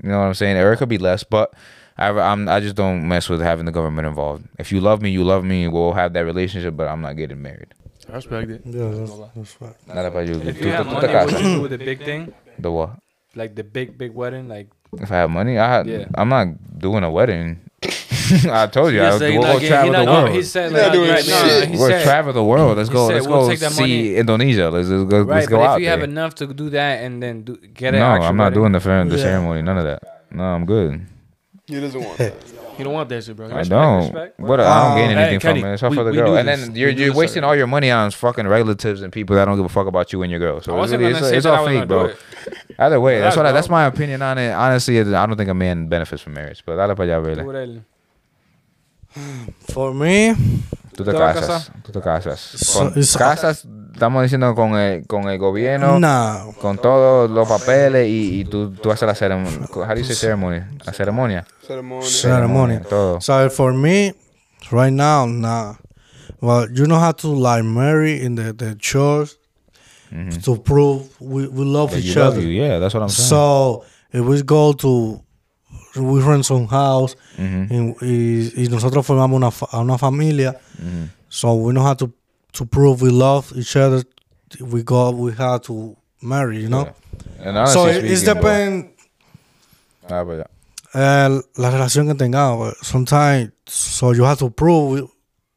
[0.02, 0.56] you know what I'm saying?
[0.58, 1.52] Or it could be less, but.
[1.96, 4.46] I, I'm, I just don't mess with having the government involved.
[4.58, 5.68] If you love me, you love me.
[5.68, 7.72] We'll have that relationship, but I'm not getting married.
[8.10, 8.62] I respect it.
[8.64, 9.74] Yeah, that's, that's right.
[9.88, 10.34] Nada para you.
[10.42, 12.70] If you have tú- tú money, te what you do with the big thing, The
[12.70, 12.98] what?
[13.34, 14.68] like the big big wedding, like
[14.98, 16.04] If I have money, I Yeah.
[16.14, 17.60] I'm not doing a wedding.
[18.50, 20.10] I told you, He I just say we'll he not go getting- travel he the
[20.12, 20.26] world.
[20.28, 21.68] no, he said like doing right, no, shit.
[21.68, 22.76] he we'll said, travel the world.
[22.76, 23.06] Let's go.
[23.08, 24.70] said let's we'll go take see money- Indonesia.
[24.70, 25.18] Let's, let's go.
[25.22, 27.56] right, let's go but out if you have enough to do that and then do,
[27.72, 29.22] get an no, I'm not wedding, doing the, the Yeah.
[29.22, 29.62] ceremony.
[29.62, 30.02] None of that.
[30.30, 31.06] No, I'm good.
[31.66, 32.34] He doesn't want that.
[32.76, 33.46] You don't want that shit, bro.
[33.46, 34.00] I Respect, don't.
[34.02, 34.40] respect.
[34.40, 34.58] What?
[34.58, 35.74] I don't gain Um, anything hey, Kenny, from it.
[35.74, 36.26] It's all we- for the we girl.
[36.32, 36.60] do And this.
[36.66, 37.50] then you're, We do you're this wasting already.
[37.52, 40.22] all your money on fucking relatives and people that don't give a fuck about you
[40.22, 40.60] and your girl.
[40.60, 42.04] So it's, wasn't really, gonna it's, say it's that I all was fake, gonna bro.
[42.06, 42.76] it.
[42.80, 44.50] Either way, that's what I, that's my opinion on it.
[44.50, 46.64] Honestly, I don't think a man benefits from marriage.
[46.66, 47.44] But dale para allá, Do really.
[47.44, 47.54] what
[49.14, 50.34] I- For me,
[50.96, 51.72] Tú te ¿Te vas a casas.
[51.82, 52.40] Tú te casas.
[52.40, 56.52] So- Con- casas, estamos diciendo con el, con el gobierno, nah.
[56.60, 59.66] con todos los papeles y, y tú, tú haces la ceremonia.
[59.74, 60.60] How do you say ceremony?
[60.84, 61.44] La ceremonia.
[61.66, 62.06] Ceremony.
[62.06, 62.78] Ceremony.
[62.88, 63.20] Todo.
[63.20, 64.12] So for me,
[64.70, 65.74] right now, nah.
[66.40, 69.30] Well, you know how to like marry in the, the church
[70.44, 72.42] to prove we, we love That each you love other.
[72.42, 72.62] you.
[72.62, 73.28] Yeah, that's what I'm saying.
[73.30, 75.20] So if we go to
[75.96, 77.96] we rent some house Mhm.
[78.00, 81.10] y, y, y nosotros formamos una, fa- una familia, Mhm.
[81.28, 82.10] so we know how to
[82.52, 84.04] to prove we love each other.
[84.60, 86.86] We go, we have to marry, you know.
[87.40, 88.90] And honestly So it, it's depend
[90.08, 90.44] Ah, pero-
[90.94, 92.68] eh, la relación que tengamos.
[92.76, 95.08] but Sometimes, so you have to prove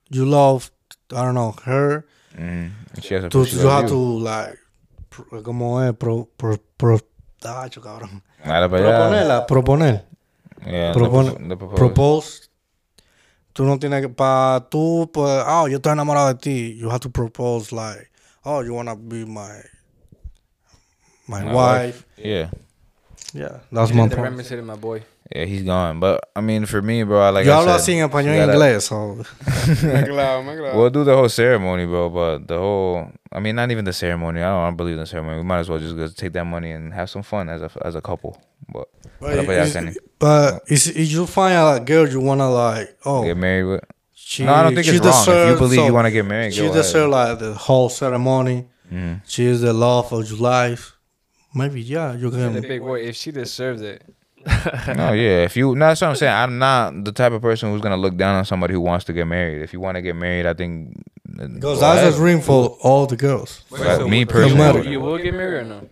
[0.09, 0.71] you love,
[1.11, 2.05] I don't know, her.
[2.35, 2.71] Mhm.
[3.01, 4.19] She has to To, you you have up to you.
[4.23, 4.57] like,
[5.43, 6.99] como es, pro, pro, pro,
[7.39, 8.23] tacho, cabrón.
[8.43, 8.67] Para.
[8.69, 10.05] Proponerla, proponer.
[10.65, 11.77] Yeah, Propone- the- the proposal.
[11.77, 12.49] propose.
[13.53, 16.75] Tú no tienes que, para tú, pues, oh, yo estoy enamorado de ti.
[16.77, 18.09] You have to propose, like,
[18.45, 19.61] oh, you want to be my,
[21.27, 22.05] my, My wife.
[22.17, 22.49] Yeah.
[23.33, 24.63] Yeah, that's You my point.
[24.65, 25.03] my boy.
[25.36, 25.99] Yeah, he's gone.
[25.99, 28.34] But I mean, for me, bro, I like yo I hablo said, así en español
[28.36, 29.15] you y gotta- inglés, so.
[29.88, 30.55] Me clavo, me.
[30.78, 32.09] We'll do the whole ceremony, bro.
[32.09, 34.41] But the whole, I mean, not even the ceremony.
[34.41, 35.38] I don't, I don't believe in the ceremony.
[35.38, 37.69] We might as well just go take that money and have some fun as a
[37.84, 38.41] as a couple.
[38.71, 38.88] But
[39.19, 39.93] But, Dale para it's- Kenny.
[40.19, 43.84] but it's, if you find a girl you want to, like, oh, get married with.
[44.13, 45.38] she, no, I don't think she it's wrong.
[45.38, 47.89] If you believe so you want to get married, She go deserves, like, the whole
[47.89, 48.67] ceremony.
[48.93, 49.21] Mhm.
[49.28, 50.93] She is the love of your life.
[51.53, 52.61] Maybe, yeah, you The can.
[52.61, 54.03] big boy, if she deserves it,
[54.47, 55.43] No, oh, yeah.
[55.43, 56.33] If you, no, that's what I'm saying.
[56.33, 59.13] I'm not the type of person who's gonna look down on somebody who wants to
[59.13, 59.61] get married.
[59.61, 61.03] If you want to get married, I think.
[61.25, 62.13] Because go that's ahead.
[62.13, 63.63] a dream for all the girls.
[63.69, 65.89] But me personally, you will get married or no?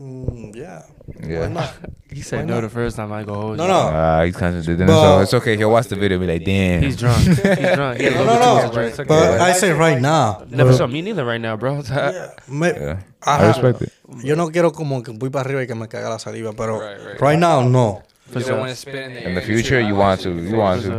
[0.00, 0.82] Mm, yeah.
[1.24, 1.72] yeah.
[2.16, 3.12] He said no the first time.
[3.12, 3.68] I go hold No, you.
[3.68, 3.78] no.
[3.88, 5.22] Uh, he's contradicting But- himself.
[5.22, 5.56] It's okay.
[5.56, 6.82] He'll watch the video and be like, damn.
[6.82, 7.18] He's drunk.
[7.24, 7.40] He's
[7.74, 7.98] drunk.
[7.98, 8.72] He had No, no, no.
[8.72, 9.04] much to.
[9.04, 9.44] But Yeah.
[9.44, 10.44] I say right now.
[10.48, 11.82] Never saw me neither right now, bro.
[11.90, 13.00] Yeah, me- Yeah.
[13.22, 13.92] I I respect it.
[14.22, 16.78] Yo no quiero como que voy para arriba y que me caiga la saliva, pero
[16.78, 17.20] Right, right.
[17.20, 18.02] right now, no.
[18.34, 20.30] You don't want to spit in the In the future, you want to.
[20.30, 20.90] You want to.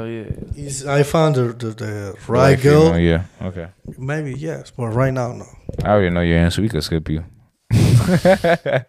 [0.55, 0.93] yeah.
[0.93, 2.97] I found the, the, the right Right girl.
[2.97, 3.23] Yeah.
[3.41, 3.67] Okay.
[3.97, 5.45] Maybe yes, but right now, no.
[5.83, 6.61] I already know your answer.
[6.61, 7.23] We could skip you.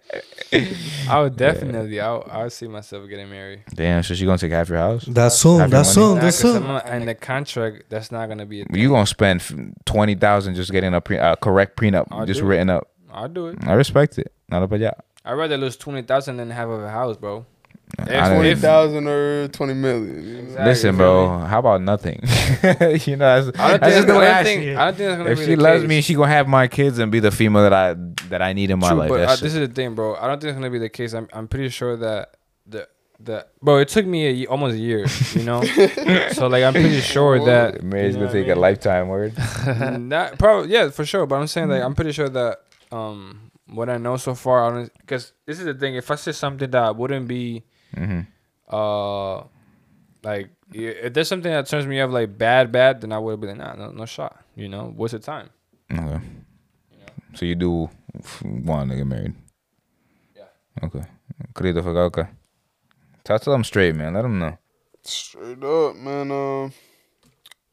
[1.08, 2.00] I would definitely.
[2.00, 3.64] I would, I would see myself getting married.
[3.74, 4.02] Damn.
[4.02, 5.04] So she gonna take half your house?
[5.06, 5.60] That's soon.
[5.60, 6.06] Have your That's money.
[6.06, 6.14] soon.
[6.16, 6.92] Nah, That's 'cause soon.
[6.92, 8.62] And the contract, that's not gonna be.
[8.62, 8.76] A thing.
[8.80, 9.54] You gonna spend f-
[9.84, 12.48] twenty thousand just getting a, pre- a correct prenup, I'll just do it.
[12.48, 12.88] written up.
[13.12, 13.58] I'll do it.
[13.66, 14.32] I respect it.
[14.48, 14.92] Not up allá.
[15.24, 17.44] I'd rather lose twenty thousand than have a house, bro.
[17.98, 20.24] I If- don't- Twenty if- thousand or twenty million.
[20.26, 20.38] you know?
[20.40, 20.64] Exactly.
[20.66, 21.38] Listen, bro.
[21.38, 22.20] How about nothing?
[22.22, 23.82] you know, that's, I don't that's think.
[23.94, 24.62] just the I way don't I think.
[24.62, 24.76] see it.
[24.76, 25.88] I don't think that's If be she the loves case.
[25.88, 27.94] me, she gonna have my kids and be the female that I
[28.28, 29.08] that I need in my True, life.
[29.08, 30.14] but uh, this is the thing, bro.
[30.16, 31.12] I don't think it's gonna be the case.
[31.14, 32.34] I'm I'm pretty sure that
[32.66, 32.88] the
[33.20, 33.78] the bro.
[33.78, 35.62] It took me a, almost a year, you know.
[36.32, 38.62] so like I'm pretty sure that marriage you know gonna take I a mean?
[38.62, 39.32] lifetime word.
[40.00, 41.26] Not probably yeah for sure.
[41.26, 42.60] But I'm saying like I'm pretty sure that
[42.92, 45.94] um what I know so far, I don't because this is the thing.
[45.96, 47.64] If I say something that wouldn't be
[47.98, 48.20] hmm
[48.70, 49.42] uh
[50.22, 53.46] like if there's something that turns me off like bad bad, then I would be
[53.46, 54.44] like nah no no shot.
[54.54, 55.50] You know what's the time?
[55.90, 56.20] Okay.
[57.34, 57.88] So you do
[58.42, 59.34] want to get married?
[60.36, 60.44] Yeah.
[60.82, 61.04] Okay.
[61.54, 62.26] Christopher, okay.
[63.24, 64.14] Talk to them straight, man.
[64.14, 64.58] Let them know.
[65.02, 66.30] Straight up, man.
[66.30, 66.72] Um,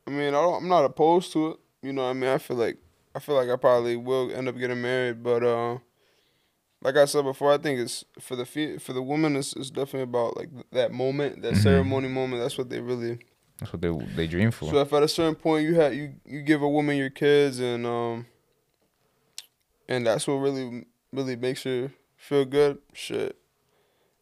[0.08, 1.58] I mean, I don't, I'm not opposed to it.
[1.82, 2.78] You know, what I mean, I feel like
[3.16, 5.78] I feel like I probably will end up getting married, but uh,
[6.82, 9.36] like I said before, I think it's for the fe- for the woman.
[9.36, 12.42] It's, it's definitely about like that moment, that ceremony moment.
[12.42, 13.20] That's what they really.
[13.60, 14.70] That's what they they dream for.
[14.70, 17.60] So if at a certain point you have you you give a woman your kids
[17.60, 18.28] and um.
[19.88, 22.80] And that's what really really makes her feel good.
[22.94, 23.38] Shit.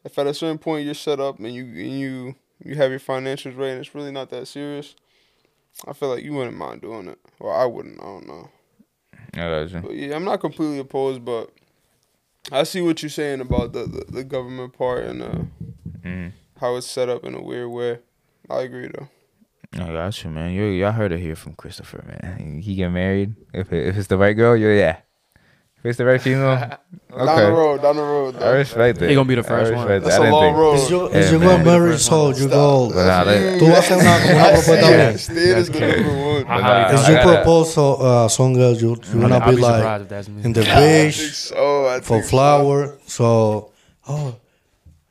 [0.03, 2.99] If at a certain point you're set up and you and you you have your
[2.99, 4.95] financials right and it's really not that serious,
[5.87, 7.19] I feel like you wouldn't mind doing it.
[7.39, 7.99] Well, I wouldn't.
[7.99, 8.49] I don't know.
[9.35, 9.81] I.
[9.81, 11.49] But yeah, I'm not completely opposed, but
[12.51, 15.35] I see what you're saying about the the, the government part and uh,
[16.01, 16.31] Mhm.
[16.59, 17.99] how it's set up in a weird way.
[18.49, 19.07] I agree though.
[19.81, 20.51] I got you, man.
[20.51, 22.59] You y'all heard it here from Christopher, man.
[22.61, 24.97] He get married if it, if it's the right girl, you're yeah.
[25.83, 26.55] If it's the right female,
[27.13, 27.45] Down the okay.
[27.51, 28.41] road, down the road.
[28.41, 29.09] I respect it.
[29.09, 29.85] He gonna be the first one.
[29.87, 30.73] That's I a didn't long think- road.
[30.79, 31.47] Is you, Yeah, is you man.
[31.49, 32.89] gonna marry so you go.
[32.89, 35.17] Nah, let- Tú vas a hacer una, una propuesta Yeah, bien.
[35.19, 36.45] State is the number one.
[36.45, 39.39] How- Nah, how he I If you propose to uh, some girl, you, you're gonna
[39.45, 40.41] be be like surprised if that's me.
[40.43, 42.29] in the beach for think so.
[42.31, 42.97] flower.
[43.05, 43.71] So,
[44.07, 44.35] oh,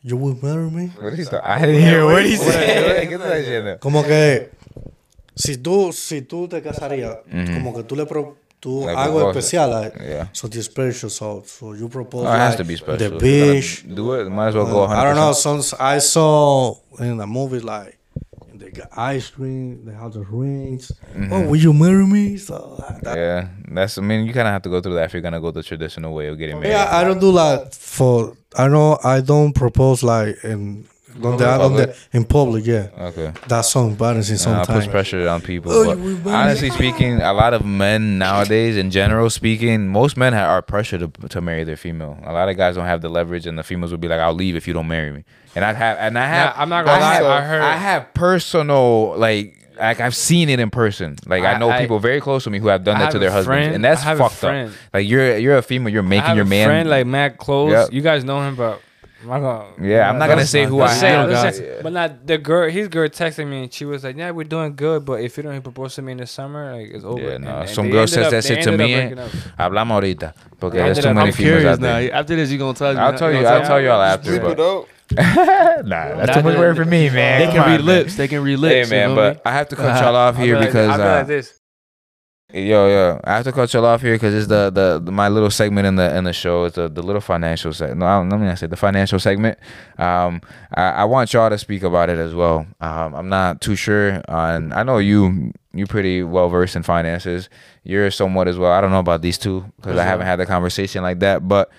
[0.03, 0.87] you will marry me?
[0.99, 1.47] What is that?
[1.47, 3.09] I didn't hear what he said.
[3.09, 3.81] Get that shit.
[3.81, 4.51] Como que
[5.37, 9.69] si tú, si tú te casarías, como que tú le pro, tú Le algo especial,
[9.71, 10.27] like, Yeah.
[10.33, 11.11] something special.
[11.11, 13.11] So, so you propose Oh, it has to be special.
[13.11, 13.85] the beach.
[13.93, 14.31] Do it.
[14.31, 14.97] Might as well go 100%.
[15.01, 15.33] I don't know.
[15.33, 17.99] Some I saw in the movie like
[18.55, 19.85] they got ice cream.
[19.85, 20.93] They have the rings.
[20.93, 21.49] Oh, mm-hmm.
[21.49, 22.37] will you marry me?
[22.39, 22.57] So
[23.03, 23.99] that, Yeah, that's.
[23.99, 25.63] I mean, you kind of have to go through that if you're gonna go the
[25.65, 26.71] traditional way of getting married.
[26.73, 28.37] yeah, I don't do that for.
[28.57, 30.87] I know I don't propose like in
[31.21, 31.87] donde, Public?
[31.87, 32.67] donde, in public.
[32.67, 33.33] Yeah, Okay.
[33.49, 34.87] that's so embarrassing Uh, puts sometimes.
[34.89, 35.73] pressure on people.
[35.73, 40.17] Oh, but you will honestly speaking, a lot of men nowadays, in general speaking, most
[40.17, 42.19] men are pressured to, to marry their female.
[42.25, 44.35] A lot of guys don't have the leverage, and the females will be like, "I'll
[44.35, 45.25] leave if you don't marry me."
[45.55, 47.63] And I have, and I have, Nah, I'm not gonna I lie, have- I heard-
[47.63, 49.59] I have personal like.
[49.81, 51.17] Like I've seen it in person.
[51.27, 53.05] Like I, I- know I- people very close to me who have done I that
[53.07, 54.69] have to a their husbands, friend- and that's I have a fucked friend.
[54.69, 54.75] up.
[54.93, 57.39] Like you're you're a female, you're I making have your a man friend like Matt
[57.39, 57.73] Close.
[57.73, 57.89] Yep.
[57.93, 58.81] You guys know him, but I'm not
[59.29, 59.65] gonna.
[59.81, 61.31] Yeah, I'm not gonna Let's say who I say- am.
[61.31, 61.81] let's Yeah.
[61.83, 62.69] But not the girl.
[62.71, 65.43] His girl texted me and she was like, "Yeah, we're doing good, but if you
[65.43, 67.61] don't propose to me in the summer, like it's over." Yeah, no.
[67.61, 68.95] and Some girl says up- that shit to me.
[68.95, 69.41] up and breaking.
[69.59, 70.35] Hablamos ahorita.
[70.59, 71.99] Porque there's too many I'm females curious out now.
[71.99, 72.15] there.
[72.15, 73.01] After this, you gonna tell me?
[73.01, 73.47] I'll tell you.
[73.47, 74.31] I'll tell y'all after.
[74.39, 74.87] Bleep it But
[75.87, 77.41] nah, that's too much work for me, man.
[77.41, 78.17] They Come can read lips.
[78.17, 78.91] They can read Hey lips.
[78.91, 79.43] you man, know but?
[79.45, 81.27] I have to cut y'all off here be like because this, I'll be uh, like
[81.27, 81.61] this.
[82.53, 85.29] Yo yo I have to cut y'all off here because it's the, the the my
[85.29, 86.65] little segment in the in the show.
[86.65, 88.01] It's the, the little financial segment.
[88.01, 89.59] No, I don't- let me not say the financial segment.
[89.99, 90.41] Um,
[90.75, 92.67] I, I want y'all to speak about it as well.
[92.81, 94.73] Um, I'm not too sure on.
[94.73, 97.49] I know you you pretty well versed in finances.
[97.85, 98.73] You're somewhat as well.
[98.73, 101.71] I don't know about these two because I haven't had the conversation like that, but.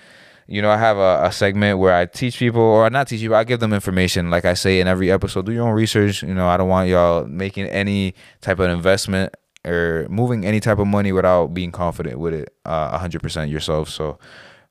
[0.46, 3.34] You know, I have a, a segment where I teach people, or not teach people,
[3.34, 4.28] I give them information.
[4.28, 6.22] Like I say in every episode, do your own research.
[6.22, 9.32] You know, I don't want y'all making any type of investment
[9.64, 13.88] or moving any type of money without being confident with it uh, 100% yourself.
[13.88, 14.18] So,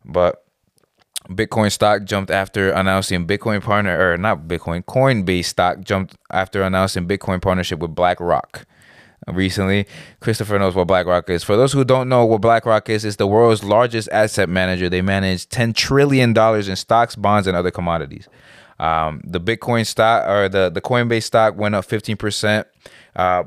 [0.06, 0.44] but
[1.30, 7.08] Bitcoin stock jumped after announcing Bitcoin partner, or not Bitcoin, Coinbase stock jumped after announcing
[7.08, 8.66] Bitcoin partnership with BlackRock
[9.28, 9.86] recently.
[10.20, 11.44] Christopher knows what BlackRock is.
[11.44, 14.90] For those who don't know what BlackRock is, it's the world's largest asset manager.
[14.90, 18.28] They manage $10 trillion in stocks, bonds, and other commodities.
[18.80, 22.66] Um, the Bitcoin stock or the, the Coinbase stock went up 15%.
[23.16, 23.44] Uh,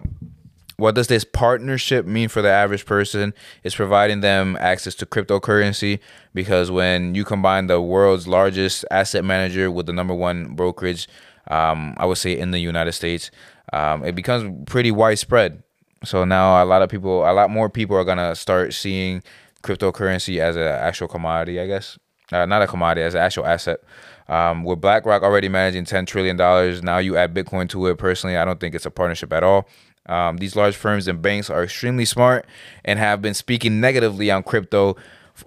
[0.77, 3.33] what does this partnership mean for the average person?
[3.63, 6.01] It's providing them access to cryptocurrency
[6.35, 11.09] because when you combine the world's largest asset manager with the number one brokerage,
[11.49, 13.31] um, I would say in the United States,
[13.73, 15.63] um, it becomes pretty widespread.
[16.05, 19.23] So now a lot of people, a lot more people are gonna start seeing
[19.63, 21.99] cryptocurrency as an actual commodity, I guess.
[22.33, 23.81] Uh, not a commodity, as an actual asset.
[24.29, 26.37] Um, with BlackRock already managing $10 trillion,
[26.85, 27.99] now you add Bitcoin to it.
[27.99, 29.69] Personally, I don't think it's a partnership at all.
[30.09, 32.47] Um, these large firms and banks are extremely smart
[32.85, 34.97] and have been speaking negatively on crypto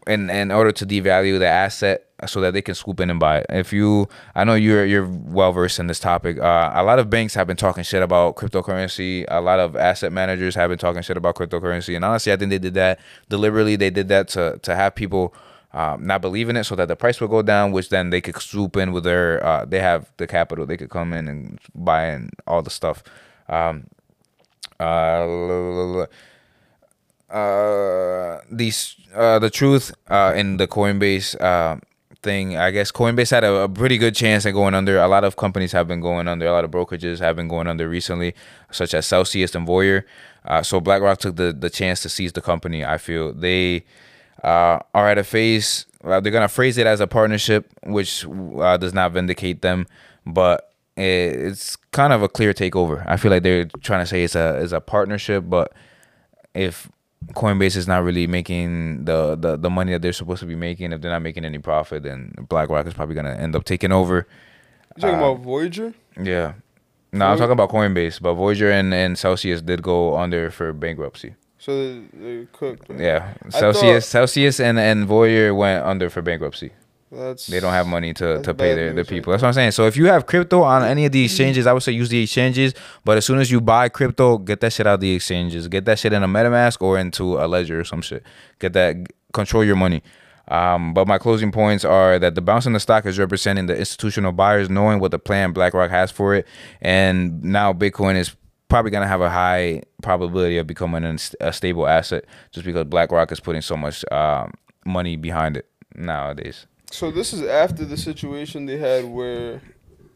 [0.07, 3.39] in, in order to devalue the asset so that they can swoop in and buy
[3.39, 3.45] it.
[3.49, 6.37] If you, I know you're you're well versed in this topic.
[6.37, 9.25] Uh, a lot of banks have been talking shit about cryptocurrency.
[9.29, 11.95] A lot of asset managers have been talking shit about cryptocurrency.
[11.95, 12.99] And honestly, I think they did that
[13.29, 13.77] deliberately.
[13.77, 15.33] They did that to to have people
[15.71, 18.21] um, not believe in it so that the price will go down, which then they
[18.21, 20.65] could swoop in with their, uh, they have the capital.
[20.65, 23.03] They could come in and buy in all the stuff.
[23.47, 23.87] Um,
[24.79, 26.05] uh,
[28.51, 31.77] these, uh, the truth uh, in the Coinbase uh,
[32.21, 32.57] thing.
[32.57, 34.99] I guess Coinbase had a, a pretty good chance at going under.
[34.99, 36.45] A lot of companies have been going under.
[36.47, 38.35] A lot of brokerages have been going under recently,
[38.71, 40.05] such as Celsius and Voyager.
[40.45, 42.85] Uh, so BlackRock took the the chance to seize the company.
[42.85, 43.85] I feel they
[44.43, 45.85] uh, are at a phase.
[46.03, 49.85] Uh, they're gonna phrase it as a partnership, which uh, does not vindicate them,
[50.25, 50.68] but
[50.99, 53.03] it's kind of a clear takeover.
[53.07, 55.73] I feel like they're trying to say it's a it's a partnership, but
[56.53, 56.89] if
[57.33, 60.91] Coinbase is not really making the, the the money that they're supposed to be making,
[60.93, 64.27] if they're not making any profit, then BlackRock is probably gonna end up taking over.
[64.97, 65.93] You talking Uh, about Voyager?
[66.21, 66.53] Yeah.
[67.11, 71.33] No, I'm talking about Coinbase, but Voyager and, and Celsius did go under for bankruptcy.
[71.57, 72.87] So they, they're cooked.
[72.89, 72.99] right?
[72.99, 76.71] Yeah, Celsius, thought- Celsius, and and Voyager went under for bankruptcy.
[77.11, 79.31] That's They don't have money to, to pay their, the right people.
[79.31, 79.71] That's what I'm saying.
[79.71, 82.21] So if you have crypto on any of the exchanges, I would say use the
[82.21, 82.73] exchanges.
[83.03, 85.67] But as soon as you buy crypto, get that shit out of the exchanges.
[85.67, 88.23] Get that shit in a MetaMask or into a ledger or some shit.
[88.59, 88.95] Get that
[89.33, 90.03] control your money.
[90.49, 93.77] Um, but my closing points are that the bounce in the stock is representing the
[93.77, 96.47] institutional buyers knowing what the plan BlackRock has for it,
[96.81, 98.35] and now Bitcoin is
[98.67, 103.39] probably gonna have a high probability of becoming a stable asset just because BlackRock is
[103.39, 104.51] putting so much um,
[104.85, 106.65] money behind it nowadays.
[106.91, 109.61] So this is after the situation they had where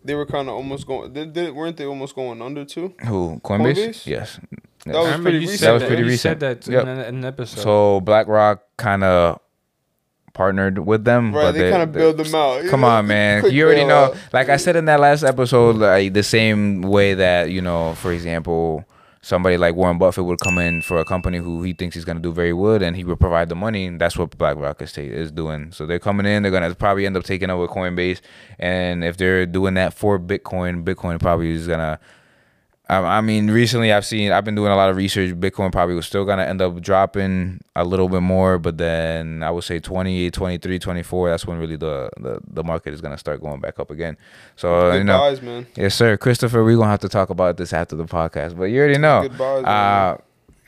[0.03, 1.13] they were kind of almost going.
[1.13, 2.93] They, they, weren't they almost going under too?
[3.05, 3.75] Who Coinbase?
[3.75, 4.05] Coinbase?
[4.07, 4.39] Yes.
[4.85, 5.59] That I was remember pretty recent.
[5.59, 6.19] said That was pretty you recent.
[6.21, 6.81] said that Yep.
[6.83, 7.61] in an, an episode.
[7.61, 9.39] So BlackRock kind of
[10.33, 12.65] partnered with them, Right, but they, kind of build them out.
[12.65, 13.45] Come on, man.
[13.51, 14.09] You already know.
[14.13, 14.33] bailout.
[14.33, 18.11] Like I said in that last episode, like the same way that you know, for
[18.11, 18.83] example,
[19.23, 22.19] somebody like Warren Buffett would come in for a company who he thinks he's gonna
[22.19, 23.87] do very well, and he would provide the money.
[23.87, 25.71] And that's what BlackRock is ta- is doing.
[25.71, 26.43] So they're coming in.
[26.43, 28.21] They're gonna probably end up taking over Coinbase,
[28.59, 31.99] and if they're doing that for Bitcoin, Bitcoin probably is gonna.
[32.89, 35.33] I I mean, recently I've seen I've been doing a lot of research.
[35.39, 39.51] Bitcoin probably was still gonna end up dropping a little bit more, but then I
[39.51, 43.41] would say 20, 23, 24, that's when really the, the, the market is gonna start
[43.41, 44.17] going back up again.
[44.57, 45.65] So Good you know, buys, man.
[45.75, 48.79] yes, sir, Christopher, we're gonna have to talk about this after the podcast, but you
[48.79, 49.21] already know.
[49.23, 50.17] Good buys, Uh, man.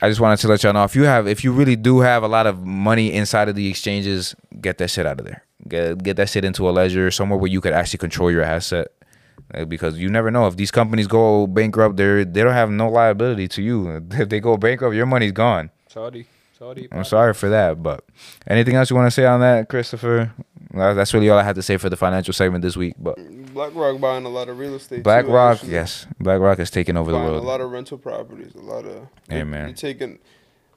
[0.01, 2.21] I just wanted to let y'all know if you have if you really do have
[2.23, 5.43] a lot of money inside of the exchanges, get that shit out of there.
[5.67, 8.87] Get get that shit into a ledger somewhere where you could actually control your asset.
[9.53, 12.89] Uh, Because you never know if these companies go bankrupt, they they don't have no
[12.89, 14.01] liability to you.
[14.11, 15.69] If they go bankrupt, your money's gone.
[15.87, 16.25] Saudi,
[16.57, 16.87] Saudi.
[16.91, 18.03] I'm sorry for that, but
[18.47, 20.31] anything else you want to say on that, Christopher?
[20.73, 22.95] That's really all I had to say for the financial segment this week.
[22.99, 23.15] But
[23.53, 24.97] BlackRock buying a lot of real estate.
[24.97, 25.71] too, BlackRock, actually.
[25.73, 27.41] yes, BlackRock is taking over the world.
[27.43, 28.53] a lot of rental properties.
[28.55, 28.95] A lot of.
[29.29, 29.65] Hey, they're- man.
[29.67, 30.19] They're taking.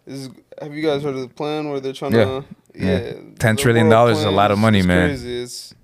[0.07, 0.31] This is,
[0.63, 2.25] have you guys heard of the plan where they're trying Yeah.
[2.25, 2.45] to?
[2.75, 2.99] Yeah.
[2.99, 3.13] Yeah.
[3.39, 5.09] 10 the trillion world dollars is a lot of money, is man.
[5.09, 5.43] Crazy.
[5.43, 5.75] It's,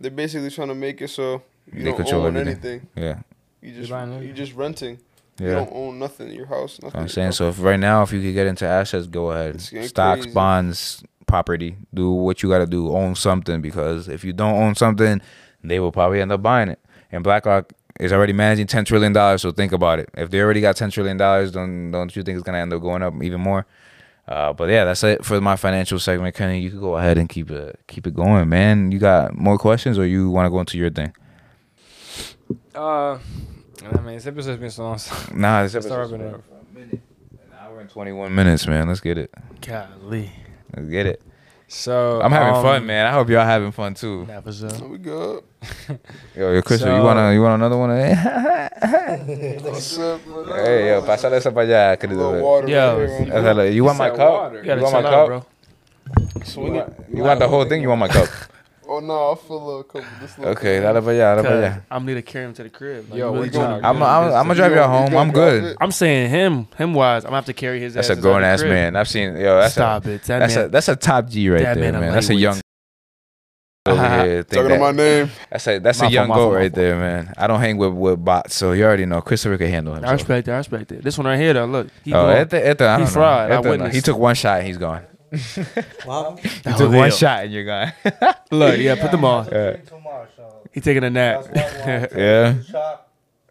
[0.00, 1.42] they're basically trying to make it so
[1.72, 2.70] you They don't control own everything.
[2.72, 2.88] anything.
[2.96, 3.20] yeah,
[3.62, 4.36] You just buying you everything.
[4.36, 4.98] just renting.
[5.40, 5.54] You yeah.
[5.56, 6.30] don't own nothing.
[6.32, 6.78] Your house.
[6.82, 6.96] Nothing.
[6.98, 7.48] I'm your saying so.
[7.48, 9.60] If right now, if you could get into assets, go ahead.
[9.60, 10.30] Stocks, crazy.
[10.34, 11.76] bonds, property.
[11.92, 12.92] Do what you got to do.
[12.94, 15.20] Own something because if you don't own something,
[15.62, 16.78] they will probably end up buying it.
[17.10, 19.42] And BlackRock is already managing ten trillion dollars.
[19.42, 20.08] So think about it.
[20.14, 22.80] If they already got ten trillion dollars, don't don't you think it's gonna end up
[22.82, 23.66] going up even more?
[24.28, 26.34] Uh, but yeah, that's it for my financial segment.
[26.36, 28.92] Kenny, you could go ahead and keep it keep it going, man.
[28.92, 31.12] You got more questions, or you want to go into your thing?
[32.74, 33.18] Uh,
[33.82, 34.98] I mean, this episode's been so long.
[34.98, 36.42] so- Nah, this Let's start episode's wrapping
[36.74, 37.00] been a minute.
[37.32, 38.88] An hour and twenty one minutes, man.
[38.88, 39.30] Let's get it.
[39.60, 40.30] Golly.
[40.74, 41.22] Let's get it.
[41.68, 43.06] So I'm having um, fun, man.
[43.06, 44.26] I hope y'all having fun too.
[44.26, 45.42] That was uh, We good.
[46.36, 47.90] Yo, yo, Chris, you wanna you want another one?
[47.90, 50.86] hey, What's up, brother?
[50.86, 52.32] yo, pasale esa para allá, A querido.
[52.32, 52.68] little.
[52.68, 54.32] Yo, right here, Esa la- You want my said cup?
[54.32, 54.62] water.
[54.64, 55.26] you You want my chill out, cup?
[55.26, 55.46] bro.
[56.64, 57.82] You want, you want the whole thing?
[57.82, 58.28] You want my cup?
[58.86, 60.02] Oh no, I feel a couple.
[60.20, 60.82] This little Okay, thing.
[60.82, 61.82] dale para allá, dale para 'Cause allá.
[61.90, 63.10] I'm need to carry him to the crib.
[63.10, 63.88] Like, Yo, you really we're doing talking- it.
[63.88, 65.16] I'm I'm, I'm gonna drive You y'all home.
[65.16, 65.76] I'm good.
[65.80, 67.24] I'm saying him, him wise.
[67.24, 68.08] I'm gonna have to carry his ass.
[68.08, 68.10] That's ass.
[68.10, 68.72] a inside grown the ass crib.
[68.72, 68.96] man.
[68.96, 69.58] I've seen yo.
[69.60, 70.22] That's Stop a, it.
[70.24, 70.64] That That's man.
[70.64, 72.12] a that's a top G right that there, man a man.
[72.12, 72.42] That's a lightweight.
[72.42, 72.60] young.
[73.86, 75.30] Over here, think Talking that- to my name.
[75.50, 76.76] That's a that's My a fault, young my goat fault, my right fault.
[76.76, 77.32] there, man.
[77.36, 80.04] I don't hang with with bots, so you already know Christopher can handle him.
[80.04, 80.52] I respect it.
[80.52, 81.02] I respect it.
[81.04, 81.66] This one right here, though.
[81.66, 82.36] Look, he Oh, gone.
[82.42, 83.50] Ete, Ete, I He don't fried.
[83.50, 83.70] I Ete, no.
[83.70, 83.94] witnessed.
[83.94, 85.02] He took one shot and he's gone.
[86.06, 86.36] Wow.
[86.36, 87.92] He Oh, took one shot and you're gone.
[88.50, 89.46] Look, yeah, put them on.
[89.46, 89.76] Yeah.
[89.76, 90.28] Too much.
[90.72, 91.46] He taking a nap.
[92.16, 92.54] Yeah.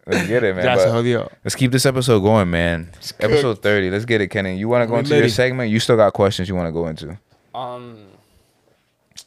[0.06, 0.64] Let's get it, man.
[0.66, 1.30] That's But how yo.
[1.44, 2.90] let's keep this episode going, man.
[3.20, 3.90] Episode 30.
[3.90, 4.58] Let's get it, Kenny.
[4.58, 5.70] You want to go We into your segment?
[5.70, 7.18] You still got questions you want to go into?
[7.54, 8.04] Um,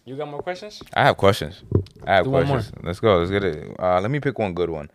[0.06, 0.84] you got more questions?
[0.94, 1.64] I have questions.
[2.06, 2.76] I have Do one questions.
[2.84, 3.18] Let's go.
[3.18, 3.76] Let's get it.
[3.80, 4.92] Uh, let me pick one good one.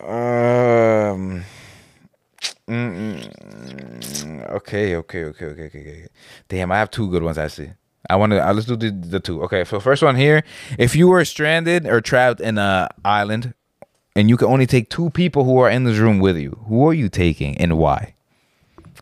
[0.00, 1.44] Um.
[2.68, 6.06] Mm, okay, okay, okay, okay, okay, okay.
[6.48, 7.72] Damn, I have two good ones actually.
[8.10, 8.52] I want to.
[8.52, 9.42] Let's do the, the two.
[9.44, 10.42] Okay, so first one here.
[10.78, 13.54] If you were stranded or trapped in a island,
[14.14, 16.88] and you can only take two people who are in this room with you, who
[16.88, 18.14] are you taking and why?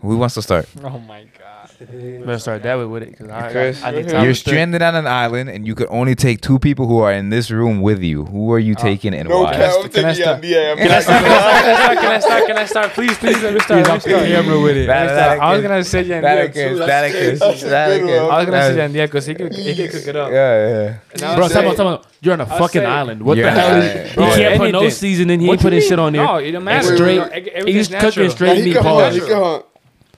[0.06, 0.68] Who wants to start?
[0.82, 1.52] Oh my god.
[1.78, 4.34] Better start that way with it because I, Chris, I, I think You're time You're
[4.34, 7.50] stranded on an island, and you could only take two people who are in this
[7.50, 8.24] room with you.
[8.24, 9.52] Who are you uh, taking and No why?
[9.52, 10.44] I'm Can I taking start?
[10.44, 11.22] yeah, Can I start?
[11.24, 11.98] Can I start?
[11.98, 12.46] Can I start?
[12.46, 12.92] Can I start?
[12.92, 13.84] Please, please let me start.
[13.86, 14.24] Let me start.
[14.26, 14.88] camera with it.
[14.88, 15.40] Let start.
[15.40, 16.52] I was gonna say Yandiel that too.
[16.54, 17.20] kid- That's that good.
[17.32, 18.22] kid- That's a that good kid.
[18.22, 18.30] one.
[18.30, 20.30] I was gonna say That- Yandiel because he could he could cook it up.
[20.32, 21.34] Yeah, yeah.
[21.34, 23.22] Bro, was tell me, tell me, you're on a I'll fucking say- island.
[23.22, 23.76] What the hell?
[23.76, 24.90] on Is, an he can't put no Anything.
[24.96, 25.40] seasoning.
[25.40, 25.88] He ain't put you his mean?
[25.90, 26.24] shit on there.
[26.24, 26.96] No, it don't matter.
[26.96, 27.66] straight.
[27.68, 28.72] He's cooking straight he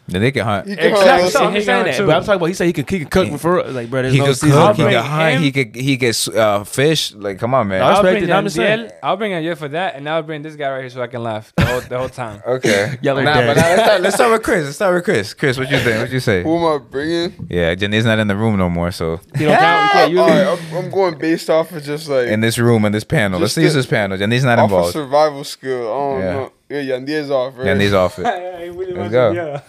[0.08, 0.66] Then they can hunt.
[0.68, 1.20] He can Exactly.
[1.20, 1.32] hunt.
[1.32, 2.06] So I I'm understand saying that, too.
[2.06, 2.46] but I'm talking about.
[2.46, 3.70] He said he could, he could cook for real.
[3.72, 4.54] Like, bro, there's He no could seasoning.
[4.66, 4.76] cook.
[4.76, 5.40] He bring could hunt.
[5.40, 7.12] He could he could uh, fish.
[7.14, 7.82] Like, come on, man.
[7.82, 8.90] I I'll respect bring it, I'm just saying.
[9.02, 11.22] I'll bring Yandiel for that, and I'll bring this guy right here so I can
[11.22, 12.42] laugh the whole, the whole time.
[12.48, 12.96] Okay.
[13.02, 13.46] Y'all are nah, dead.
[13.48, 14.64] but now let's start, let's start with Chris.
[14.64, 15.34] Let's start with Chris.
[15.34, 15.98] Chris, what you think?
[16.00, 16.42] What you say?
[16.42, 17.46] Who am I bringing?
[17.50, 19.84] Yeah, Janae's not in the room no more, so You don't count.
[19.84, 22.84] You can't use right, I'm, I'm going based off of just like in this room,
[22.86, 23.38] in this panel.
[23.40, 24.16] Let's Just use the- this panel.
[24.16, 24.92] Janae's not involved.
[24.94, 25.82] survival skill.
[25.82, 26.32] I don't Yeah.
[26.32, 26.52] know.
[26.70, 27.66] Yeah, Yandiel's off, right?
[27.68, 28.22] Janae's off it.
[28.96, 29.60] Let's go.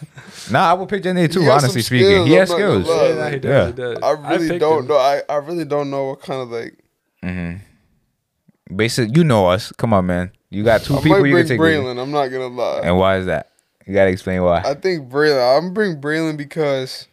[0.52, 2.08] Nah, I will pick Janae too, He has honestly some speaking.
[2.08, 2.98] skills, He has I'm not gonna skills.
[2.98, 3.08] lie.
[3.08, 3.66] Yeah, nah, he does, Yeah.
[3.68, 3.98] he does.
[4.04, 4.88] I really picked don't him.
[4.88, 4.98] know.
[4.98, 6.78] I, I really don't know what kind of like.
[7.24, 8.76] Mm-hmm.
[8.76, 9.72] Basic, you know us.
[9.78, 10.32] Come on, man.
[10.50, 11.60] You got two I people might you bring can take.
[11.60, 12.02] Brailyn.
[12.02, 12.82] I'm not gonna lie.
[12.84, 13.50] And why is that?
[13.86, 14.62] You gotta explain why.
[14.62, 15.58] I think Brailyn.
[15.58, 17.08] I'm bring Brailyn because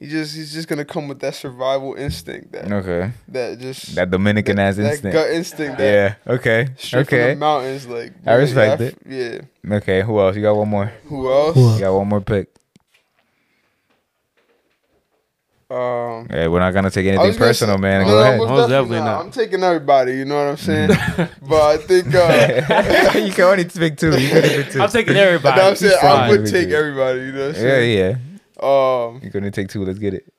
[0.00, 3.12] he just he's just gonna come with that survival instinct that okay.
[3.28, 5.12] that just That Dominican ass that instinct.
[5.14, 6.32] gut instinct that Yeah.
[6.34, 6.68] Okay.
[6.78, 7.34] straight from Okay.
[7.34, 7.86] the mountains.
[7.86, 9.42] Like I respect f- it.
[9.66, 9.76] Yeah.
[9.76, 10.00] Okay.
[10.02, 10.34] Who else?
[10.36, 10.90] You got one more.
[11.04, 11.56] Who else?
[11.56, 12.48] You got one more pick.
[15.70, 18.04] Um, Hey, we're not gonna take anything personal, say- man.
[18.04, 18.38] Go no, ahead.
[18.38, 19.04] most Most definitely definitely not.
[19.18, 19.24] not.
[19.26, 20.12] I'm taking everybody.
[20.14, 20.88] You know what I'm saying?
[21.42, 22.12] but I think.
[22.12, 24.10] Uh, you can only pick two.
[24.18, 24.80] You can only pick two.
[24.82, 25.60] I'm taking but everybody.
[25.60, 27.20] I'm saying I would take everybody.
[27.20, 28.16] You know what I'm Yeah, yeah.
[28.62, 29.84] Um, You can only take two.
[29.84, 30.32] Let's get it.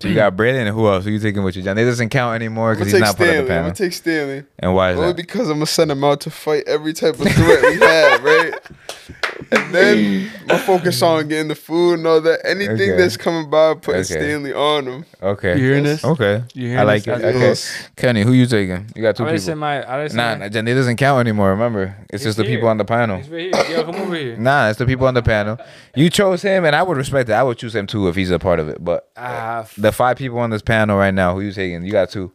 [0.00, 1.04] So you got Brandon and who else?
[1.04, 1.78] Who you taking with you, John?
[1.78, 3.34] It doesn't count anymore because he's not part of Stanley.
[3.36, 3.62] the I'm panel.
[3.64, 4.44] gonna take Stanley.
[4.58, 5.16] and why is Only that?
[5.16, 8.54] because I'm gonna send him out to fight every type of threat we have, right?
[9.50, 12.40] And then my focus on getting the food and all that.
[12.46, 12.96] Anything Okay.
[12.96, 14.14] that's coming by, putting Okay.
[14.14, 15.04] Stanley on them.
[15.22, 15.56] Okay.
[15.58, 16.04] You hearing this?
[16.04, 16.42] Okay.
[16.54, 17.18] You hearing I like this?
[17.22, 17.36] it.
[17.36, 17.88] Okay.
[17.96, 18.86] Kenny, who you taking?
[18.96, 19.60] You got two I already said people.
[19.60, 19.82] my.
[19.82, 21.50] I already said Nah, my- nah, it doesn't count anymore.
[21.50, 23.18] Remember, it's He's just the people on the panel.
[23.18, 23.76] He's right here.
[23.78, 24.36] Yo, come over here.
[24.38, 25.58] Nah, it's the people on the panel.
[25.94, 27.32] You chose him, and I would respect it.
[27.34, 28.82] I would choose him too if he's a part of it.
[28.84, 31.84] But f- the five people on this panel right now, who you taking?
[31.84, 32.32] You got two.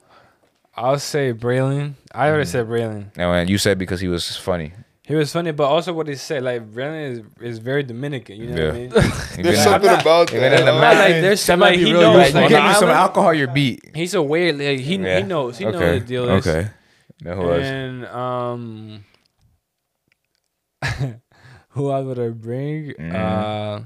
[0.76, 1.96] I'll say Brailyn.
[2.14, 2.48] I already Mm.
[2.52, 3.06] said Brailyn.
[3.18, 4.72] And when you said because he was funny.
[5.10, 8.38] He was funny, but also what he said, like Brailyn is is very Dominican.
[8.38, 8.92] You know what I mean?
[8.92, 10.60] He There's been- something about even that.
[10.62, 12.16] in the map- like there's That like he real knows.
[12.16, 12.42] Like, useful.
[12.44, 13.00] you give me some island?
[13.10, 13.80] alcohol, you're beat.
[13.96, 14.60] he's a weird.
[14.60, 15.18] Like, he Yeah.
[15.18, 15.58] he knows.
[15.58, 15.94] He knows okay.
[15.94, 16.46] what the deal is.
[16.48, 16.70] Okay.
[17.26, 17.64] Now who else?
[17.64, 19.04] And um,
[21.70, 22.94] who else would I bring?
[22.94, 23.14] Mm.
[23.16, 23.82] Uh,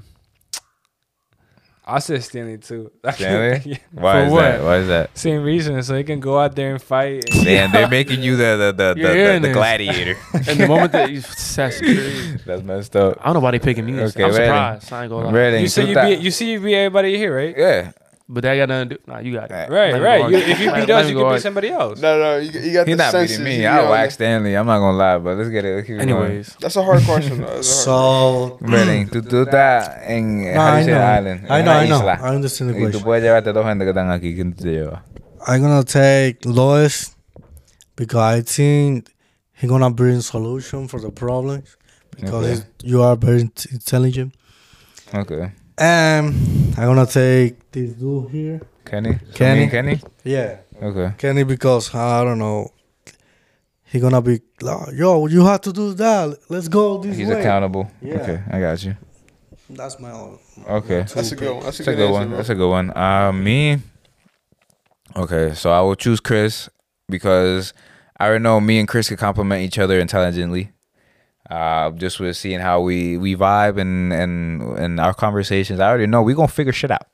[1.86, 2.90] I said Stanley too.
[3.12, 3.60] Stanley?
[3.72, 3.76] Yeah.
[3.92, 4.40] Why For is what?
[4.42, 4.62] that?
[4.62, 5.18] Why is that?
[5.18, 7.28] Same reason, so he can go out there and fight.
[7.30, 10.16] and- Man, they're making you the the the, You're the, the, gladiator.
[10.34, 12.38] And the moment that you, that's crazy.
[12.46, 13.18] That's messed up.
[13.20, 14.00] I don't know why they picking me.
[14.00, 14.44] Okay, I'm ready.
[14.46, 14.92] surprised.
[14.92, 15.32] I ain't gonna lie.
[15.32, 15.58] Ready?
[15.60, 17.54] You see you thou- beat you see you beat everybody here, right?
[17.56, 17.92] Yeah.
[18.26, 19.00] But that got nothing to do.
[19.06, 19.54] Nah, you got it.
[19.68, 20.30] Right, Right, right.
[20.30, 22.00] You, if you beat us, you can beat somebody else.
[22.00, 23.36] No, no, you, you got He's the not senses.
[23.36, 23.60] beating me.
[23.62, 24.54] you I'll got wax Stanley.
[24.56, 25.74] I'm not gonna lie, but let's get it.
[25.76, 26.24] Let's keep it going.
[26.24, 27.42] Anyways, That's a hard question.
[27.42, 27.46] Though.
[27.60, 29.10] That's a hard So mm.
[29.10, 31.46] Tú, tú estás en No, do I you island?
[31.50, 32.06] I know, I know.
[32.08, 33.04] I understand the Y tú question.
[33.04, 34.34] puedes llevarte dos gente que están aquí.
[34.34, 35.04] ¿Quién te lleva?
[35.46, 37.14] I'm gonna take Luis
[37.94, 39.10] because I think
[39.52, 41.76] he gonna bring solution for the problems
[42.18, 42.68] because Okay.
[42.84, 44.32] you are very intelligent.
[45.12, 45.52] Okay.
[45.78, 46.28] And
[46.78, 48.60] I'm gonna take this dude here.
[48.84, 49.18] Kenny.
[49.34, 49.64] Kenny.
[49.64, 50.00] me Kenny.
[50.22, 51.14] Yeah, Okay.
[51.18, 52.70] Kenny because I don't know.
[53.84, 56.38] He gonna be like, yo, you have to do that.
[56.48, 57.40] Let's go this He's way.
[57.40, 57.90] accountable.
[58.02, 58.14] Yeah.
[58.16, 58.96] Okay, I got you.
[59.70, 60.38] That's my own.
[60.68, 61.06] Okay.
[61.14, 61.64] That's a good one.
[61.64, 62.28] That's a That's a good, good one.
[62.28, 62.36] bro.
[62.36, 62.96] That's a good one.
[62.96, 63.78] Uh, me.
[65.16, 66.68] Okay, so I will choose Chris
[67.08, 67.72] because
[68.18, 70.70] I already know me and Chris can complement each other intelligently.
[71.50, 76.06] Uh, just with seeing how we we vibe and and and our conversations, I already
[76.06, 77.06] know we gonna figure shit out.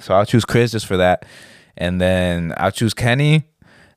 [0.00, 1.26] So I'll choose Chris just for that,
[1.76, 3.44] and then I'll choose Kenny.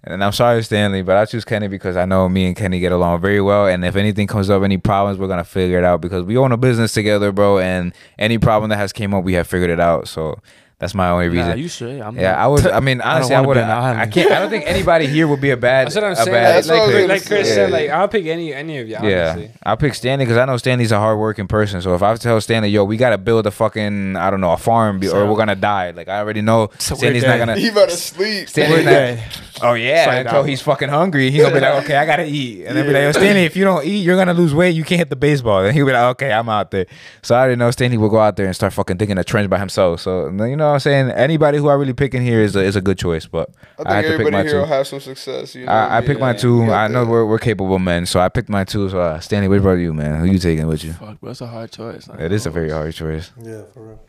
[0.04, 2.92] And I'm sorry, Stanley, but I choose Kenny because I know me and Kenny get
[2.92, 3.68] along very well.
[3.68, 6.52] And if anything comes up, any problems, we're gonna figure it out because we own
[6.52, 7.60] a business together, bro.
[7.60, 10.08] And any problem that has came up, we have figured it out.
[10.08, 10.40] So
[10.82, 11.50] that's my only reason.
[11.50, 12.02] nah, you should.
[12.02, 12.66] I'm yeah, I was.
[12.80, 13.54] I mean, I don't honestly, I, wanna would.
[13.54, 14.32] be on the I, I can't.
[14.32, 15.86] I don't think anybody here would be a bad.
[15.94, 16.32] That's what I'm a saying.
[16.32, 17.54] bad That's like, was like, like Chris say.
[17.56, 19.06] said, like I'll pick any any of y'all.
[19.08, 19.52] Yeah, Honestly.
[19.64, 21.82] I'll pick Stanley because I know Stanley's a hardworking person.
[21.84, 24.58] So if I tell Stanley, "Yo, we gotta build a fucking I don't know a
[24.58, 27.58] farm, be, or we're gonna die," like I already know So we're Stanley's not gonna.
[27.58, 28.50] He better sleep.
[28.50, 29.24] Stanley's not, dead.
[29.64, 31.30] Oh yeah, Like, until I- he's fucking hungry.
[31.30, 33.56] He's gonna be like, okay, I gotta eat, and then be like, Yo, Stanley, if
[33.56, 34.72] you don't eat, you're gonna lose weight.
[34.76, 35.64] You can't hit the baseball.
[35.64, 36.88] And he'll be like, okay, I'm out there.
[37.22, 39.48] So I already know Stanley will go out there and start fucking digging a trench
[39.52, 40.02] by himself.
[40.02, 41.12] So you know what I'm saying.
[41.12, 43.76] Anybody who I really pick in here is a, is a good choice, but I
[43.78, 44.58] think I, have to pick my here two.
[44.58, 45.56] will have some success.
[45.56, 46.08] You know what I, I mean?
[46.08, 46.64] picked my two.
[46.64, 47.12] I know that.
[47.12, 48.90] we're, we're capable men, so I picked my two.
[48.90, 50.20] So uh, Stanley, what about you, man?
[50.20, 50.94] Who you taking with you?
[50.94, 52.08] Fuck, bro, it's a hard choice.
[52.20, 53.32] It is a very hard choice.
[53.42, 54.00] Yeah, for real.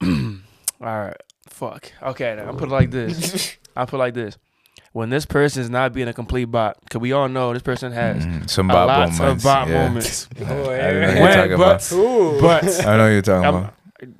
[0.80, 1.16] All right,
[1.48, 1.92] fuck.
[2.02, 3.56] Okay, then, I'll put it like this.
[3.76, 4.38] I'll put it like this.
[4.92, 7.92] When this person is not being a complete bot, because we all know this person
[7.92, 8.50] has Mhm.
[8.50, 9.20] Some a bot lot moments.
[9.20, 9.86] of bot yeah.
[9.86, 10.28] moments.
[10.40, 12.40] I know you're talking but, about.
[12.40, 13.74] but I know you're talking I'm- about.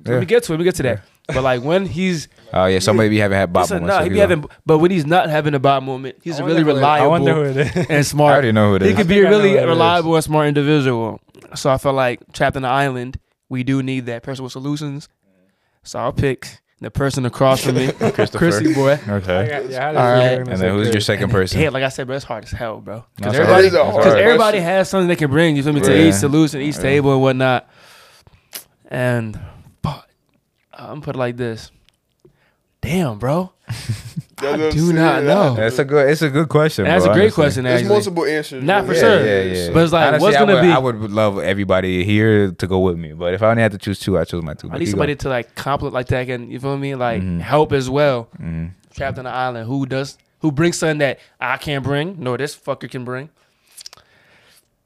[0.05, 0.55] Let me get to it.
[0.55, 1.01] Let me get to that.
[1.27, 3.93] But like when he's Oh yeah, somebody be having had bot listen, moments.
[3.93, 4.29] nah, so he keep be going.
[4.29, 6.75] having, but when he's not having a bot moment, he's I a really wonder I
[6.75, 7.75] reliable wonder who it is.
[7.89, 8.33] and I smart.
[8.33, 9.67] already know who it He could be think a I know really who it is.
[9.67, 11.21] reliable and smart individual.
[11.55, 15.07] So I feel like trapped in the island, we do need that person with solutions.
[15.83, 16.47] So I'll pick
[16.81, 18.37] the person across from me, Christopher.
[18.37, 18.99] Chrissy boy.
[19.07, 19.47] Okay.
[19.47, 20.29] Yeah, yeah, I had All a right.
[20.29, 21.05] feeling And then say who's your Chris.
[21.05, 21.59] second person?
[21.61, 23.05] Damn, like I said, bro, it's hard as hell, bro.
[23.15, 25.55] Because everybody, That is a hard because everybody has something they can bring.
[25.55, 26.09] You feel me to Yeah.
[26.09, 26.81] each solution, each Yeah.
[26.81, 27.69] table, and whatnot.
[28.89, 29.41] And, but
[30.81, 31.71] I'm gonna put it like this.
[32.81, 33.51] Damn, bro.
[34.39, 35.53] I do not know.
[35.53, 36.09] That's a good.
[36.09, 36.85] It's a good question.
[36.85, 37.43] And that's bro, a great honestly.
[37.43, 37.63] question.
[37.65, 38.63] There's multiple answers.
[38.63, 38.99] Not for bro.
[38.99, 39.19] sure.
[39.25, 39.71] Yeah, yeah, yeah.
[39.73, 42.67] But it's like, Honestly, what's I gonna would, be- I would love everybody here to
[42.67, 44.71] go with me, but if I only had to choose two, I chose my two.
[44.71, 46.95] I need somebody to like compliment like that and you feel me?
[46.95, 47.39] Like Mhm.
[47.39, 48.23] help as well.
[48.37, 49.67] hmm Trapped on the island.
[49.67, 52.15] Who does who brings something that I can't bring?
[52.19, 53.29] No, this fucker can bring.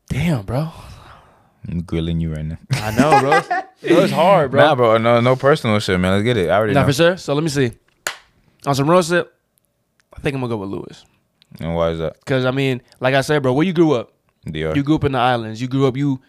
[0.09, 0.69] Damn, bro.
[1.69, 2.57] I'm grilling you right now.
[2.71, 3.41] I know, bro.
[3.41, 4.61] Bro, it's hard, bro.
[4.61, 4.97] Nah, bro.
[4.97, 6.13] No, no personal shit, man.
[6.13, 6.49] Let's get it.
[6.49, 6.87] I already Not know.
[6.87, 7.17] for sure.
[7.17, 7.71] So let me see.
[8.65, 9.31] On some real shit,
[10.15, 11.05] I think I'm gonna go with Luis.
[11.59, 12.23] And why is that?
[12.25, 14.13] Cause I mean, like I said, bro, where you grew up,
[14.45, 14.75] DR.
[14.75, 15.61] you grew up in the islands.
[15.61, 15.95] You grew up.
[15.97, 16.19] You,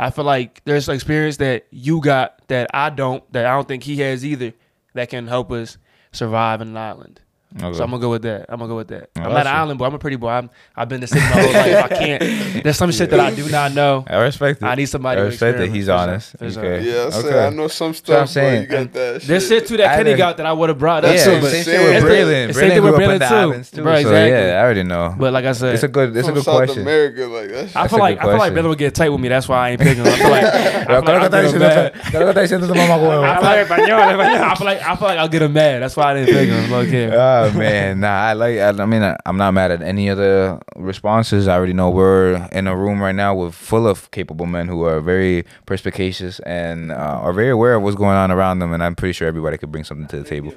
[0.00, 3.30] I feel like there's an experience that you got that I don't.
[3.32, 4.52] That I don't think he has either.
[4.94, 5.76] That can help us
[6.12, 7.20] survive in an island.
[7.56, 7.72] Okay.
[7.78, 8.46] So I'm gonna go with that.
[8.48, 9.10] I'm gonna go with that.
[9.16, 9.84] Oh, I'm not an island boy.
[9.86, 10.28] I'm a pretty boy.
[10.28, 11.84] I'm, I've been to city my whole life.
[11.84, 12.64] I can't.
[12.64, 14.04] There's some shit that I do not know.
[14.08, 14.64] I respect it.
[14.66, 15.20] I need somebody.
[15.20, 16.36] I to respect that he's honest.
[16.36, 16.64] For sure.
[16.64, 16.84] Okay.
[16.84, 17.46] Yeah, I, say, Okay.
[17.46, 18.62] I know some what I'm stuff, but saying.
[18.62, 19.28] you got that shit.
[19.28, 21.14] There's shit too that Kenny got that I would have brought up.
[21.14, 21.92] yeah, too, but, same saying.
[21.92, 22.54] shit with Brailyn.
[22.54, 23.76] same thing with up in the Brailyn, too.
[23.76, 23.82] too.
[23.84, 24.30] Bro, So exactly.
[24.30, 25.14] yeah, I already know.
[25.16, 26.16] but like I said, It's a good.
[26.16, 26.82] It's a From good South question.
[26.82, 27.76] America, like that.
[27.76, 28.54] I feel like I feel like question.
[28.54, 29.28] Brother would get tight with me.
[29.28, 30.12] That's why I ain't picking him.
[30.12, 31.92] I feel like I feel Pero like I'll está get him diciendo- mad.
[31.94, 33.22] creo que está diciendo tu mamá, güey.
[33.22, 35.82] I feel like I feel like I feel like I'll get him mad.
[35.82, 36.72] That's why I didn't pick him.
[36.72, 37.43] Okay.
[37.44, 38.08] Oh man, nah.
[38.08, 38.58] I like.
[38.58, 41.48] I, I mean, I, I'm not mad at any of the responses.
[41.48, 44.82] I already know we're in a room right now with full of capable men who
[44.84, 48.72] are very perspicacious and uh, are very aware of what's going on around them.
[48.72, 50.52] And I'm pretty sure everybody could bring something to the table.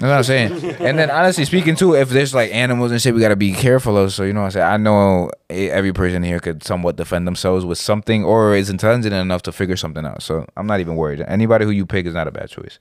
[0.00, 0.76] That's what I'm saying.
[0.80, 3.96] And then honestly speaking too, if there's like animals and shit, we gotta be careful
[3.98, 4.12] of.
[4.12, 4.66] So you know what I'm saying.
[4.66, 9.42] I know every person here could somewhat defend themselves with something, or is intelligent enough
[9.42, 10.22] to figure something out.
[10.22, 11.24] So I'm not even worried.
[11.26, 12.78] Anybody who you pick is not a bad choice.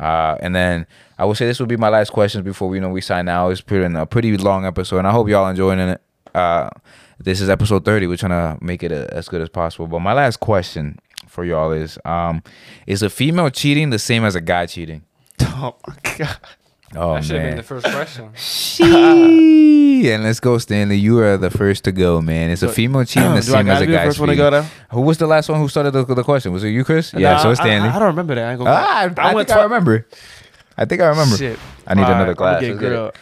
[0.00, 0.86] Uh, and then
[1.18, 3.28] I will say this will be my last question before we you know we sign
[3.28, 3.50] out.
[3.50, 6.00] It's been a pretty long episode, and I hope y'all enjoying it.
[6.34, 6.70] Uh,
[7.18, 8.06] this is episode 30.
[8.06, 9.86] We're trying to make it a, as good as possible.
[9.86, 10.98] But my last question
[11.28, 12.42] for y'all is: um,
[12.86, 15.02] Is a female cheating the same as a guy cheating?
[15.62, 16.38] Oh my god.
[16.96, 18.30] Oh That should have been the first question.
[18.34, 20.10] Shee.
[20.10, 20.96] and let's go, Stanley.
[20.96, 22.50] You are the first to go, man.
[22.50, 24.62] Is a female cheating the same as a be the guy first one to go?
[24.90, 26.52] Who was the last one who started the, the question?
[26.52, 27.12] Was it you, Chris?
[27.14, 27.88] Yeah, so it's Stanley.
[27.88, 28.44] I, I don't remember that.
[28.44, 30.06] I ain't gonna ah, I, I, went think I remember.
[30.76, 31.36] I think I remember.
[31.36, 31.58] Shit.
[31.86, 32.62] I need All another right, glass.
[32.62, 33.14] I'm gonna Let's get get it.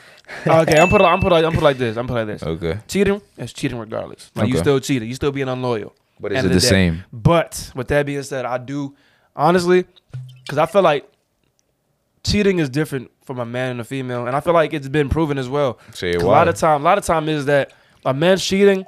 [0.46, 0.68] grilled.
[0.68, 1.96] okay, I'm put I'm put like I'm put like this.
[1.96, 2.42] I'm put like this.
[2.42, 4.30] Okay, Cheating is cheating regardless.
[4.34, 4.62] Like you Okay.
[4.62, 5.08] still cheating.
[5.08, 5.94] You still being unloyal.
[6.20, 7.04] but is it the the same?
[7.12, 8.94] But with that being said, I do
[9.36, 9.84] honestly,
[10.44, 11.10] because I feel like
[12.24, 15.08] cheating is different from a man and a female, and I feel like it's been
[15.08, 15.78] proven as well.
[15.94, 16.30] Say 'Cause why?
[16.32, 17.72] A lot of time, a lot of time is that
[18.04, 18.86] a man's cheating,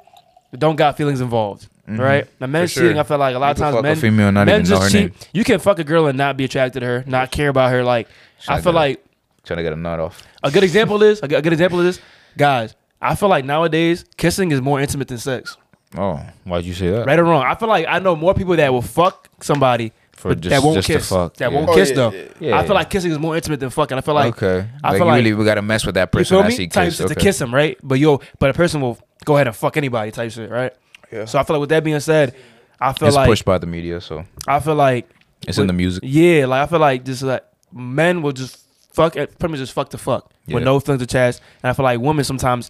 [0.57, 1.99] don't got feelings involved, mm-hmm.
[1.99, 2.27] right?
[2.39, 2.83] A man's sure.
[2.83, 4.91] cheating, I feel like a lot You of times a men, female not men just
[4.91, 5.11] cheat.
[5.11, 5.13] name.
[5.33, 7.83] You can fuck a girl and not be attracted to her, not care about her.
[7.83, 8.07] Like
[8.47, 9.03] I feel like
[9.43, 10.21] Trying to get a nut off.
[10.43, 11.99] a good example is a good a good example of this,
[12.37, 12.75] guys.
[13.01, 15.57] I feel like nowadays kissing is more intimate than sex.
[15.97, 17.05] Oh, why'd you say that?
[17.07, 17.43] Right or wrong?
[17.43, 19.91] I feel like I know more people that will fuck somebody
[20.21, 21.09] For but just- that won't just to kiss.
[21.09, 21.57] fuck, That yeah.
[21.57, 22.11] won't Oh, kiss yeah, though.
[22.11, 22.23] yeah.
[22.39, 23.97] Yeah, I feel like kissing is more intimate than fucking.
[23.97, 26.09] I feel like okay, I like feel you like- really we gotta mess with that
[26.13, 26.37] you person.
[26.37, 26.97] feel I see Type kiss.
[26.97, 27.77] shit to kiss him, right?
[27.81, 30.73] But yo, but a person will go ahead and fuck anybody type shit, right?
[31.11, 31.25] Yeah.
[31.25, 32.35] So I feel like with that being said,
[32.79, 35.09] I feel It's like pushed by the media, so I feel like
[35.47, 36.03] it's in the music.
[36.05, 37.43] yeah, like I feel like just like
[37.73, 38.59] men will just
[38.93, 41.83] fuck, eh, pretty much just fuck to fuck with no feelings attached, and I feel
[41.85, 42.69] like women sometimes.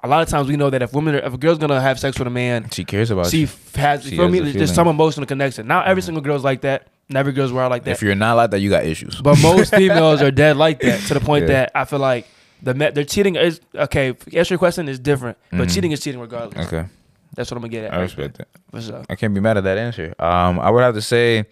[0.00, 1.98] A lot of times we know that if women, are, if a girl's gonna have
[1.98, 3.48] sex with a man, She cares about she you.
[3.74, 4.38] has, you She feel me?
[4.40, 5.66] the There's some emotional connection.
[5.66, 6.86] Not every single girl's like that.
[7.08, 7.90] And every girl's wild like that.
[7.92, 9.20] If you're not like that, you got issues.
[9.20, 11.54] But most females are dead like that to the point Yeah.
[11.64, 12.28] that I feel like
[12.62, 14.14] the me- they're cheating is okay.
[14.34, 15.74] Answer your question is different, but Mhm.
[15.74, 16.66] cheating is cheating regardless.
[16.66, 16.86] okay,
[17.34, 17.92] That's what I'm gonna get at.
[17.94, 18.48] I right respect that.
[18.70, 19.02] for sure.
[19.08, 20.14] I can't be mad at that answer.
[20.18, 21.46] Um, I would have to say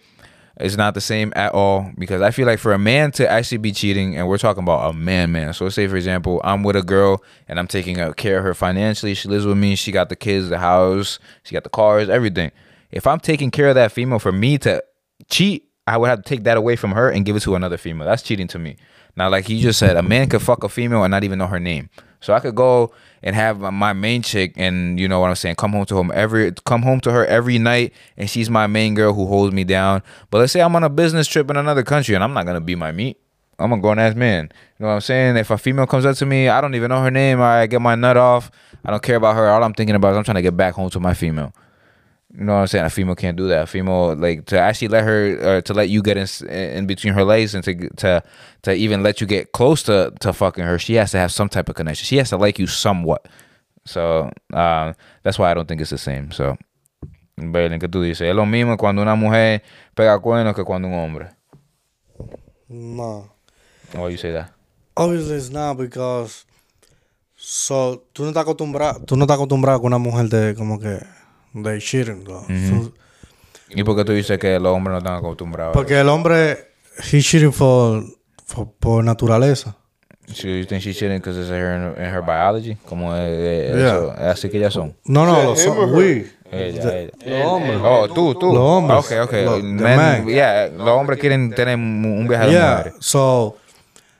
[0.59, 3.59] It's not the same at all because I feel like for a man to actually
[3.59, 5.53] be cheating, and we're talking about a man, man.
[5.53, 9.13] So say for example, I'm with a girl and I'm taking care of her financially.
[9.13, 9.75] She lives with me.
[9.75, 12.51] She got the kids, the house, she got the cars, everything.
[12.89, 14.83] If I'm taking care of that female, for me to
[15.29, 17.77] cheat, I would have to take that away from her and give it to another
[17.77, 18.07] female.
[18.07, 18.77] That's cheating to me.
[19.15, 21.47] Now, like he just said, a man could fuck a female and not even know
[21.47, 21.89] her name.
[22.19, 22.91] So I could go
[23.23, 26.11] and have my- main chick, and you know what I'm saying, come home to him
[26.13, 29.63] every, come home to her every night, and she's my main girl who holds me
[29.63, 30.03] down.
[30.29, 32.61] But let's say I'm on a business trip in another country, and I'm not gonna
[32.61, 33.17] be my meat.
[33.59, 34.51] I'm a grown ass man.
[34.77, 35.37] You know what I'm saying?
[35.37, 37.41] If a female comes up to me, I don't even know her name.
[37.41, 38.51] I get my nut off.
[38.85, 39.47] I don't care about her.
[39.49, 41.53] All I'm thinking about is I'm trying to get back home to my female.
[42.33, 42.85] You know what I'm saying?
[42.85, 43.63] A female can't do that.
[43.63, 47.13] A female like to actually let her uh, to let you get in in between
[47.13, 48.23] her legs and to to
[48.63, 50.77] to even let you get close to to fucking her.
[50.77, 52.05] She has to have some type of connection.
[52.05, 53.27] She has to like you somewhat.
[53.85, 54.93] So uh,
[55.23, 56.31] that's why I don't think it's the same.
[56.31, 56.57] So,
[57.37, 58.27] Belen, ¿qué tú dices?
[58.27, 59.63] Es lo mismo cuando una mujer
[59.95, 61.29] pega cuernos que cuando un hombre.
[62.67, 63.31] No.
[63.93, 64.51] Why you say that?
[64.97, 66.45] Obviously it's not because
[67.37, 70.99] so tú no estás acostumbrado, tú no estás acostumbrado con una mujer de como que
[71.63, 72.45] de cheating, though.
[72.47, 72.93] So-
[73.69, 75.73] ¿Y por qué tú dices que los hombres no están acostumbrados?
[75.73, 76.69] porque el hombre
[77.11, 78.03] he cheating for,
[78.45, 79.75] for por naturaleza.
[80.33, 82.75] So you think she's cheating because it's in her, in her biology?
[82.87, 83.87] Como eh, Yeah.
[83.95, 84.95] eso, es así que ellas son.
[85.05, 85.71] No, no, los her?
[85.71, 86.27] we.
[86.51, 87.39] Ella, The- ella.
[87.43, 87.79] Los hombres.
[87.83, 88.47] Oh, tú, tú.
[88.53, 88.99] Los hombres.
[88.99, 89.33] Ok, ok.
[89.45, 92.93] Los- Men- yeah, los hombres quieren tener un viaje de Yeah, mujeres.
[92.99, 93.57] so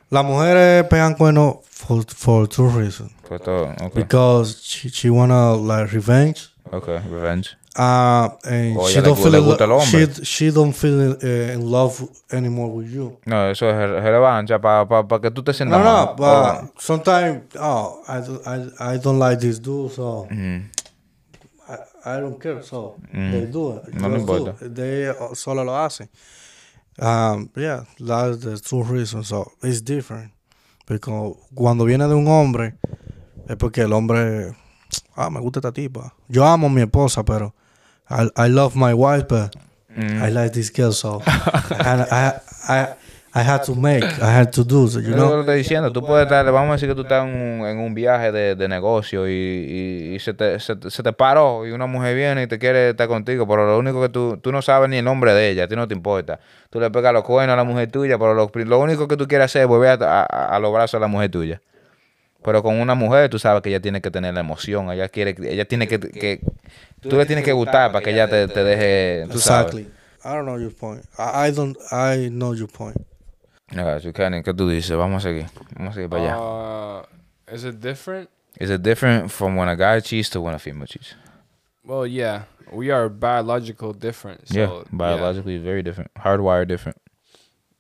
[0.10, 3.12] las mujeres pegan cuernos for for two reasons.
[3.28, 3.74] Por todo.
[3.84, 3.94] Ok.
[3.96, 6.50] Because she, she wanna like revenge.
[6.72, 7.58] Ok, revenge.
[7.78, 12.70] Uh, and O she don't feel in she, she don't feel uh, in love anymore
[12.76, 13.18] with you.
[13.26, 16.82] No, eso es re- revancha para pa, pa que tú te sientas No, no, but
[16.82, 21.78] sometimes oh, I, don't- I I don't like this dude, so I,
[22.16, 22.64] I don't care.
[22.64, 23.94] So they do it.
[23.94, 24.56] No me importa.
[24.62, 26.10] They uh, solo lo hacen.
[27.00, 29.28] Um, yeah, that's the two reasons.
[29.28, 30.32] So it's different
[30.88, 32.74] because cuando viene de un hombre
[33.48, 34.56] es porque el hombre
[35.16, 36.14] ah me gusta esta tipa.
[36.28, 37.54] Yo amo a mi esposa, pero
[38.10, 39.56] I I love my wife, but
[39.98, 42.34] I like this girl, so I, had- I
[42.70, 42.88] I
[43.34, 45.40] I had to make, I had to do, so, you Yo lo que know.
[45.42, 47.94] estoy diciendo, tú puedes estar, vamos a decir que tú estás en un, en un
[47.94, 51.72] viaje de, de negocio y, y, y se, te, se, te- se te paró y
[51.72, 54.62] una mujer viene y te quiere estar contigo, pero lo único que tú, tú no
[54.64, 56.40] sabes ni el nombre de ella, a ti no te importa.
[56.72, 59.28] Tú le pegas los cuernos a la mujer tuya, pero lo, lo único que tú
[59.28, 61.62] quieres hacer es volver a, a- a los brazos de la mujer tuya.
[62.44, 65.36] Pero con una mujer tú sabes que ella tiene que tener la emoción, ella quiere,
[65.50, 66.42] ella tiene que, que
[67.02, 69.74] tú le tienes que gustar para que ella te, te deje, tú sabes.
[69.74, 69.98] Exactly.
[70.24, 71.04] I don't know your point.
[71.18, 71.78] I, I don't.
[71.92, 72.98] I know your point.
[74.02, 74.96] Su Karen, ¿qué tú dices?
[74.98, 75.46] Vamos a seguir,
[75.76, 76.38] vamos a seguir para allá.
[76.38, 78.30] Uh, is it different?
[78.60, 81.16] Is it different from when a guy cheats to when a female cheats?
[81.84, 84.48] Well, yeah, we are biological different.
[84.48, 86.12] So, yeah, biologically very different.
[86.16, 86.98] Hardwired different.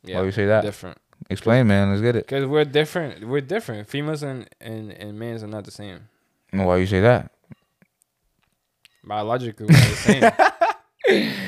[0.03, 0.61] Yeah, Why you say that?
[0.63, 0.97] Different.
[1.29, 1.89] Explain, man.
[1.89, 2.25] Let's get it.
[2.25, 3.27] Because we're different.
[3.27, 3.87] We're different.
[3.89, 6.07] Females and, and, and males are not the same.
[6.51, 7.31] Why you say that?
[9.03, 10.31] Biologically, we're the same.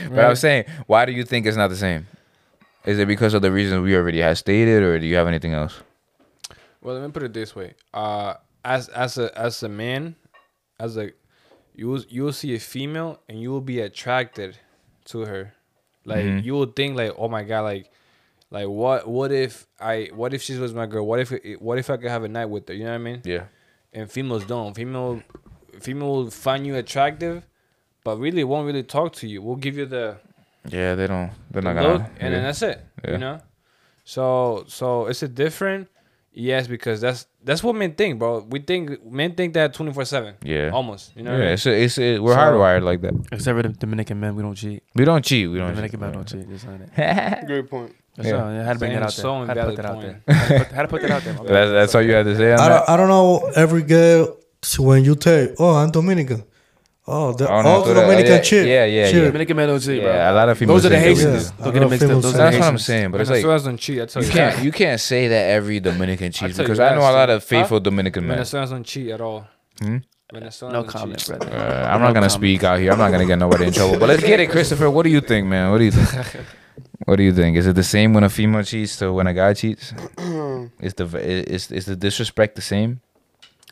[0.10, 2.08] But I'm saying, why do you think it's not the same?
[2.86, 5.52] Is it because of the reasons we already had stated, or do you have anything
[5.54, 5.76] else?
[6.82, 7.74] Well, let me put it this way.
[7.94, 10.16] Uh, as as a as a man,
[10.80, 11.12] as a
[11.76, 14.58] you will you will see a female and you will be attracted
[15.06, 15.54] to her.
[16.06, 16.44] Like Mhm.
[16.46, 17.92] you will think like, oh my god, like
[18.52, 21.06] like what what if I what if she was my girl?
[21.06, 22.74] What if what if I could have a night with her?
[22.74, 23.22] You know what I mean?
[23.24, 23.44] Yeah.
[23.94, 24.74] And females don't.
[24.76, 25.22] Female
[25.80, 27.46] female will find you attractive,
[28.04, 29.42] but really won't really talk to you.
[29.42, 30.18] We'll give you the
[30.68, 31.32] Yeah, they don't.
[31.52, 32.12] They're not look, gonna.
[32.20, 32.84] and then that's it.
[33.04, 33.12] Yeah.
[33.12, 33.42] You know.
[34.04, 35.88] So so is it different?
[36.32, 38.46] Yes, because that's that's what men think, bro.
[38.48, 40.36] We think men think that twenty four seven.
[40.44, 40.70] Yeah.
[40.72, 41.16] Almost.
[41.16, 41.32] You know.
[41.32, 41.54] yeah, what I mean?
[41.54, 43.14] it's it's it, we're So- hardwired like that.
[43.32, 44.84] Except for the Dominican men, we don't cheat.
[44.96, 45.50] We don't cheat.
[45.50, 45.70] We don't.
[45.70, 46.02] Dominican cheat.
[46.02, 46.48] men don't cheat.
[46.50, 47.46] Just saying that.
[47.48, 47.96] Great point.
[48.20, 48.44] That's Yeah.
[48.44, 48.50] all.
[48.50, 49.48] I had to bring Saying that out so there.
[49.48, 50.22] Had to put that out there.
[50.28, 51.34] Had to put- Had to put that out there.
[51.36, 51.44] my.
[51.46, 54.84] That's that's all you had to say I don't, I don't know every girl so
[54.84, 56.44] when you take oh I'm Dominican.
[57.12, 58.68] Oh, the, Oh, no, all the tú eres- Dominican yeah, cheat.
[58.68, 59.16] yeah, yeah, cheat.
[59.16, 59.22] yeah.
[59.32, 60.12] Dominican men don't cheat, bro.
[60.14, 61.30] Yeah, a lot of females Those are the think they do.
[61.32, 61.54] Haitians.
[61.58, 61.64] Yeah.
[61.64, 62.10] Don't get it mixed up.
[62.10, 63.12] A lot of Those are the That's what I'm saying.
[63.12, 64.02] But it's like Venezuelans don't cheat.
[64.02, 67.02] I tell you you can't you can't say that every Dominican cheats because I know
[67.02, 68.36] a lot of faithful Dominican men.
[68.38, 69.48] Venezuelans don't cheat at all.
[69.82, 69.98] Hmm?
[70.32, 71.40] Venezuelans No comment, cheat.
[71.40, 71.50] brother.
[71.52, 72.92] Uh, I'm not gonna speak out here.
[72.92, 73.98] I'm not gonna get nobody in trouble.
[73.98, 74.92] But let's get it, Christopher.
[74.92, 75.72] What do you think, man?
[75.72, 76.46] What do you think?
[77.10, 77.58] what do you think?
[77.58, 79.94] Is it the same when a female cheats to when a guy cheats?
[80.80, 83.02] is the is is the disrespect the same?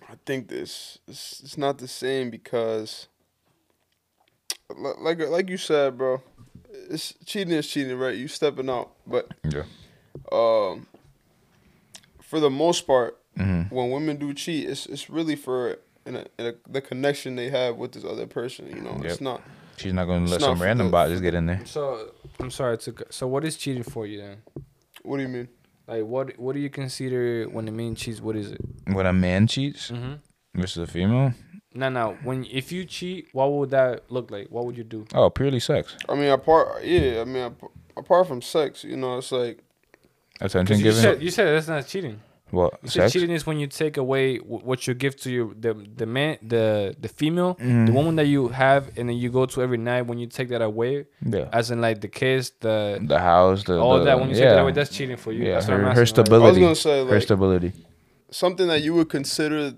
[0.09, 3.07] I think this it's, it's not the same because
[4.76, 6.22] like like you said, bro,
[6.89, 8.15] it's cheating is cheating, right?
[8.18, 9.64] You stepping out, but Yeah.
[10.31, 10.88] um,
[12.22, 13.72] for the most part, Mhm.
[13.72, 15.77] when women do cheat, it's it's really for
[16.07, 18.68] in a, in a, the connection they have with this other person.
[18.68, 19.05] You know, Yep.
[19.11, 19.41] it's not
[19.77, 21.61] She's not gonna let It's some not random for- bot just get in there.
[21.65, 22.93] So I'm sorry to.
[23.09, 24.37] So what is cheating for you then?
[25.03, 25.47] What do you mean?
[25.87, 28.19] Like what what do you consider when a man cheats?
[28.19, 28.61] What is it?
[28.91, 30.59] When a man cheats Mm-hmm.
[30.59, 31.33] versus a female,
[31.73, 32.17] No, no.
[32.23, 34.47] When if you cheat, what would that look like?
[34.49, 35.05] What would you do?
[35.13, 37.21] oh, purely sex, I mean, apart, yeah.
[37.21, 39.59] I mean, ap- apart from sex, you know, it's like
[40.41, 41.01] attention You giving.
[41.01, 42.19] said, you said that's not cheating.
[42.52, 43.14] What You said sex?
[43.14, 46.38] cheating is when you take away wh- what you give to your the the man
[46.41, 47.88] the the female Mm.
[47.88, 50.48] the woman that you have and then you go to every night when you take
[50.49, 54.19] that away Yeah, as in like the kiss the the house, the all the, that
[54.19, 54.41] when you yeah.
[54.44, 55.44] take that away that's cheating for you.
[55.45, 56.07] yeah, that's what I'm her, asking, her right?
[56.07, 56.45] stability.
[56.45, 57.72] I was gonna say her stability.
[58.32, 59.74] something that you would consider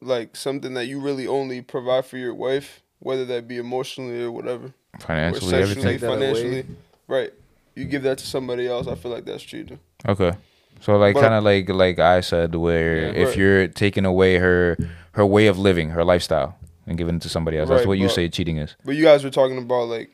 [0.00, 4.30] like something that you really only provide for your wife, whether that be emotionally or
[4.32, 5.82] whatever, or Financially, sexually, everything.
[5.84, 6.32] Take that away.
[6.34, 6.66] financially.
[7.08, 7.32] Right.
[7.74, 8.86] You give that to somebody else.
[8.88, 9.78] I feel like that's cheating.
[10.06, 10.32] Okay.
[10.80, 13.36] So like kind of like like I said, where Yeah, if right.
[13.38, 14.76] you're taking away her
[15.12, 17.98] her way of living, her lifestyle, and giving it to somebody else, that's Right, what
[17.98, 18.76] you say cheating is.
[18.84, 20.10] But you guys were talking about like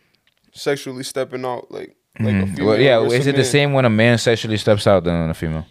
[0.53, 2.49] sexually stepping out, like like a Mhm.
[2.51, 2.67] female.
[2.67, 5.31] Well, yeah, versus is it a the same when a man sexually steps out than
[5.31, 5.67] a female?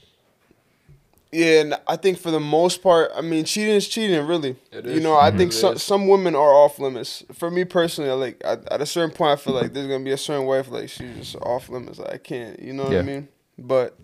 [1.31, 4.57] Yeah, and I think for the most part, I mean, cheating is cheating, really.
[4.73, 5.37] It You know, I Mhm.
[5.37, 7.23] think some some women are off limits.
[7.31, 10.03] For me personally, I like at, at a certain point, I feel like there's gonna
[10.03, 11.99] be a certain wife like she's just off limits.
[11.99, 13.29] Like, I can't, you know what I mean?
[13.57, 13.95] But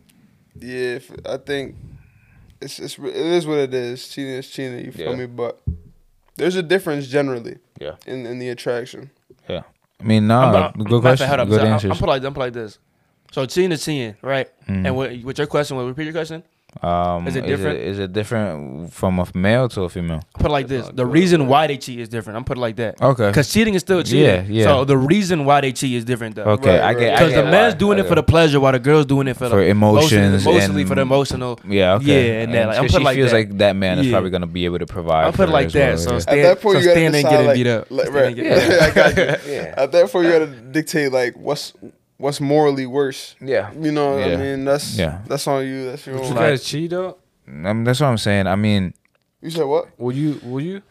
[0.62, 1.76] yeah, I think
[2.62, 4.08] it's it's it is what it is.
[4.10, 4.86] Cheating is cheating.
[4.86, 5.16] You feel Yeah.
[5.18, 5.26] me?
[5.28, 5.60] But
[6.36, 7.96] there's a difference generally Yeah.
[8.06, 9.10] in in the attraction.
[9.50, 9.62] Yeah.
[10.00, 11.48] I mean, I'm- I'm- good question, fact, hold up.
[11.50, 11.92] good So, I'm- answers.
[11.92, 12.78] I'm put like I'm put like this.
[13.32, 14.48] So cheating is cheating, right?
[14.68, 14.86] Mhm.
[14.86, 15.76] And what, what your question?
[15.78, 16.44] What repeat your question?
[16.84, 17.80] Um, is it different?
[17.80, 20.22] Is it, different from a male to a female?
[20.36, 20.88] I put it like this.
[20.94, 22.38] The reason why they cheat is different.
[22.38, 23.02] I'm put it like that.
[23.02, 23.28] Okay.
[23.28, 24.24] Because cheating is still cheating.
[24.24, 24.64] Yeah, yeah.
[24.66, 26.44] So the reason why they cheat is different though.
[26.44, 26.99] Okay, Right, I right.
[26.99, 27.20] get.
[27.20, 27.80] Because the man's why.
[27.80, 30.82] doing it for the pleasure, while the girl's doing it for, For the emotions mostly
[30.82, 31.60] and- for the emotional.
[31.68, 31.94] Yeah.
[31.95, 32.28] Okay.
[32.38, 33.38] Yeah, and that, like, I'm put she like feels that.
[33.38, 34.12] like that man is Yeah.
[34.14, 35.26] probably gonna be able to provide.
[35.28, 35.90] I'm put it like that.
[35.90, 36.20] well, So yeah.
[36.20, 37.88] stand, At that point, so you gotta stand ain't decide, getting like- beat up.
[37.90, 38.26] like, right.
[38.28, 39.24] ain't getting- I got you.
[39.54, 39.74] Yeah.
[39.78, 41.74] At that point, you gotta dictate like what's
[42.18, 43.35] what's morally worse.
[43.41, 43.72] Yeah.
[43.80, 44.26] You know, Yeah.
[44.34, 45.19] I mean, that's Yeah.
[45.27, 45.85] that's on you.
[45.91, 46.30] That's your Would own.
[46.30, 47.18] you Like- guys cheat though?
[47.48, 48.48] I mean, that's what I'm saying.
[48.48, 48.94] I mean,
[49.41, 49.88] You said what?
[49.99, 50.39] Will you?
[50.44, 50.81] Will you?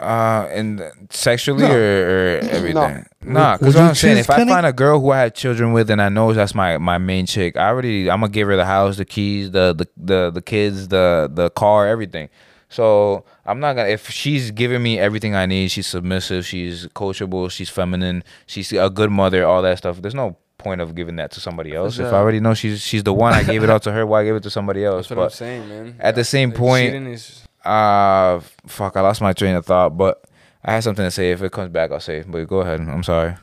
[0.00, 0.80] uh, and
[1.10, 1.72] sexually No.
[1.74, 3.04] or, or everything.
[3.24, 3.32] No.
[3.32, 4.52] Nah, because you what I'm saying, choose if I Kenny?
[4.52, 7.26] find a girl who I had children with and I know that's my my main
[7.26, 10.40] chick, I already I'm gonna give her the house, the keys, the the the, the
[10.42, 12.28] kids, the the car, everything.
[12.68, 17.50] So I'm not gonna if she's giving me everything I need, she's submissive, she's coachable,
[17.50, 20.00] she's feminine, she's a good mother, all that stuff.
[20.00, 21.98] There's no point of giving that to somebody else.
[21.98, 24.04] If I already know she's she's the one, I gave it all to her.
[24.04, 25.08] Why give it to somebody else?
[25.08, 25.96] That's what I'm But saying, man.
[26.00, 30.22] at the same Like, point, is uh, fuck, I lost my train of thought, but
[30.64, 31.30] I had something to say.
[31.30, 32.18] If it comes back, I'll say.
[32.18, 32.30] it.
[32.30, 32.80] But go ahead.
[32.80, 33.34] I'm sorry.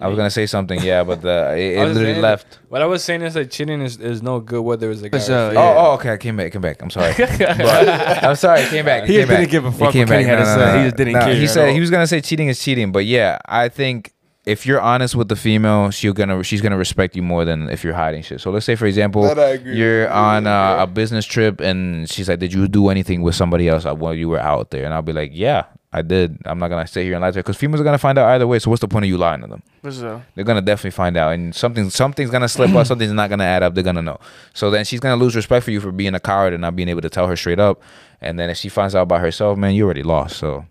[0.00, 2.58] I was gonna say something, yeah, but the it, it literally saying- left.
[2.68, 5.18] What I was saying is that cheating is, is no good whether it's a guy.
[5.20, 5.60] For or yeah.
[5.60, 6.12] Oh, oh, okay.
[6.14, 6.50] I came back.
[6.52, 6.82] Came back.
[6.82, 7.12] I'm sorry.
[7.18, 8.62] I'm sorry.
[8.62, 9.04] It came back.
[9.06, 9.50] He came didn't back.
[9.50, 10.38] give a It fuck came what Kenny back.
[10.38, 10.72] had to No, say.
[10.72, 11.74] no, He just didn't No, care He said all.
[11.74, 14.12] he was gonna say cheating is cheating, but yeah, I think
[14.46, 17.82] if you're honest with the female, she'll gonna she's gonna respect you more than if
[17.82, 18.40] you're hiding shit.
[18.40, 20.80] So let's say, for example, That I agree you're on Yeah.
[20.80, 24.14] uh, a business trip and she's like, "Did you do anything with somebody else while
[24.14, 25.64] you were out there?" And I'll be like, "Yeah,
[25.94, 27.96] I did." I'm not gonna sit here and lie to her because females are gonna
[27.98, 28.58] find out either way.
[28.58, 29.62] So what's the point of you lying to them?
[29.82, 30.20] For.
[30.34, 33.62] They're gonna definitely find out, and something something's gonna slip up, something's not gonna add
[33.62, 33.74] up.
[33.74, 34.18] They're gonna know.
[34.52, 36.88] So then she's gonna lose respect for you for being a coward and not being
[36.90, 37.80] able to tell her straight up.
[38.20, 40.36] And then if she finds out by herself, man, you already lost.
[40.36, 40.64] So,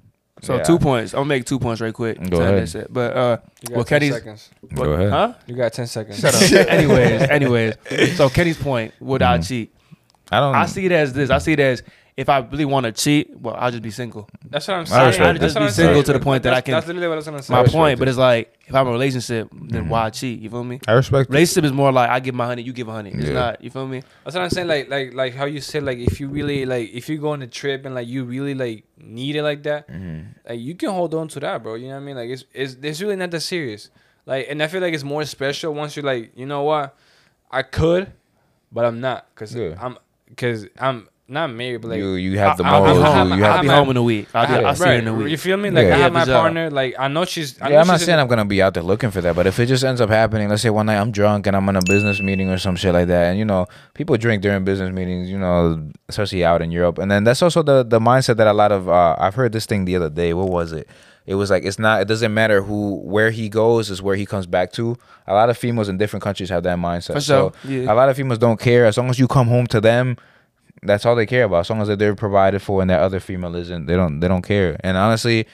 [0.43, 0.63] So yeah.
[0.63, 1.13] two points.
[1.13, 2.17] I'm gonna make two points right quick.
[2.29, 2.59] Go So ahead.
[2.61, 2.87] that's it.
[2.93, 4.13] But uh, You got well, 10 Kenny's.
[4.15, 4.49] seconds.
[4.73, 5.09] Go ahead.
[5.09, 5.33] Huh?
[5.47, 6.19] You got ten seconds.
[6.19, 6.41] Shut up.
[6.69, 7.75] anyways, anyways.
[8.17, 9.47] So Kenny's point: Would I Mhm.
[9.47, 9.73] cheat?
[10.31, 10.55] I don't.
[10.55, 11.29] I see it as this.
[11.29, 11.83] I see it as
[12.15, 14.30] if I really want to cheat, well, I'll just be single.
[14.49, 15.07] That's what I'm I saying.
[15.07, 15.45] respect That's that.
[15.45, 16.03] Just be I'm single saying.
[16.06, 17.53] to the point that I can- That's literally what I was gonna say.
[17.53, 17.99] My point, it.
[17.99, 19.90] but it's like if I'm in a relationship, then Mhm.
[19.90, 20.40] why cheat?
[20.40, 20.80] You feel me?
[20.88, 21.30] I respect.
[21.30, 23.11] Relationship is more like I give my honey, you give a honey.
[23.11, 23.34] It's Yeah.
[23.34, 23.64] not.
[23.64, 24.03] You feel me?
[24.23, 24.68] That's what I'm saying.
[24.68, 27.41] Like, like, like how you said, like, if you really, like, if you go on
[27.41, 30.26] a trip and like you really like need it like that, Mhm.
[30.48, 31.76] like you can hold on to that, bro.
[31.76, 32.15] You know what I mean?
[32.15, 33.90] Like, it's it's it's really not that serious.
[34.27, 36.95] Like, and I feel like it's more special once you're like, you know what,
[37.52, 38.11] I could,
[38.72, 39.76] but I'm not, cause Yeah.
[39.81, 39.98] I'm,
[40.38, 41.97] cause I'm not married, but like.
[41.99, 42.99] you you have the I- I- morals.
[42.99, 44.27] I- I- you, you I- have I'll be home in a week.
[44.34, 45.30] I'll, I- I'll see you in a week.
[45.31, 45.69] You feel me?
[45.72, 45.95] Like Yeah.
[45.95, 46.69] I have my for partner.
[46.69, 47.61] Like I know she's.
[47.61, 49.35] I know yeah, I'm not she's saying I'm gonna be out there looking for that,
[49.35, 51.68] but if it just ends up happening, let's say one night I'm drunk and I'm
[51.69, 54.64] in a business meeting or some shit like that, and you know, people drink during
[54.64, 58.38] business meetings, you know, especially out in Europe, and then that's also the the mindset
[58.38, 60.34] that a lot of uh, I've heard this thing the other day.
[60.34, 60.88] What was it?
[61.26, 62.01] It was like it's not.
[62.01, 64.97] It doesn't matter who where he goes is where he comes back to.
[65.26, 67.14] A lot of females in different countries have that mindset.
[67.14, 67.53] For So.
[67.64, 67.89] Yeah.
[67.89, 70.18] a lot of females don't care as long as you come home to them.
[70.85, 71.61] That's all they care about.
[71.61, 74.41] As long as they're provided for and that other female isn't, they don't they don't
[74.41, 74.77] care.
[74.84, 75.47] And honestly,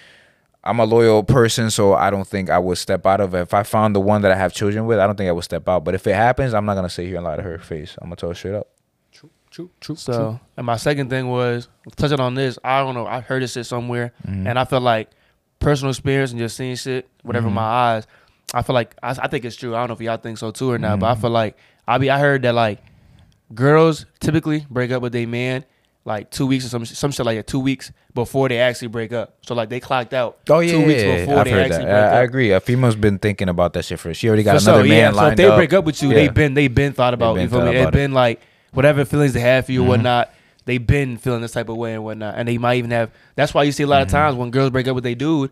[0.64, 3.40] I'm a loyal person, so I don't think I would step out of it.
[3.42, 5.44] If I found the one that I have children with, I don't think I would
[5.46, 5.84] step out.
[5.86, 7.96] But if it happens, I'm not gonna sit here and lie to her face.
[8.02, 8.68] I'm gonna tell her straight up.
[9.12, 9.70] True, true.
[9.80, 9.96] True.
[9.96, 12.60] So, and my second thing was touching on this.
[12.64, 13.08] I don't know.
[13.08, 14.48] I heard this shit somewhere, Mhm.
[14.48, 15.10] and I feel like
[15.60, 17.54] personal experience and just seeing shit, whatever Mhm.
[17.54, 18.08] my eyes,
[18.54, 19.76] I feel like I, I think it's true.
[19.76, 21.22] I don't know if y'all think so too or not, but I Mhm.
[21.22, 21.58] feel like
[21.88, 22.80] I be I heard that like
[23.54, 25.66] girls typically break up with their man
[26.06, 29.12] like two weeks or some some shit like that, two weeks before they actually break
[29.12, 29.36] up.
[29.42, 31.86] So like they clocked out Oh yeah, two weeks yeah, before I've they heard actually
[31.86, 31.92] that.
[31.92, 32.14] break I, up.
[32.14, 32.52] I agree.
[32.52, 34.14] A female's been thinking about that shit for.
[34.14, 35.20] She already got For another sure, man yeah.
[35.20, 35.56] So if they up.
[35.58, 36.16] break up with you, Yeah.
[36.16, 37.36] they been they've been thought about.
[37.36, 37.76] been you feel me?
[37.76, 37.92] It.
[37.92, 38.42] been like
[38.74, 39.86] whatever feelings they have for you, Mhm.
[39.86, 40.34] or whatnot.
[40.66, 43.10] They've been feeling this type of way and whatnot, and they might even have.
[43.36, 44.12] That's why you see a lot of Mhm.
[44.12, 45.50] times when girls break up with their dude,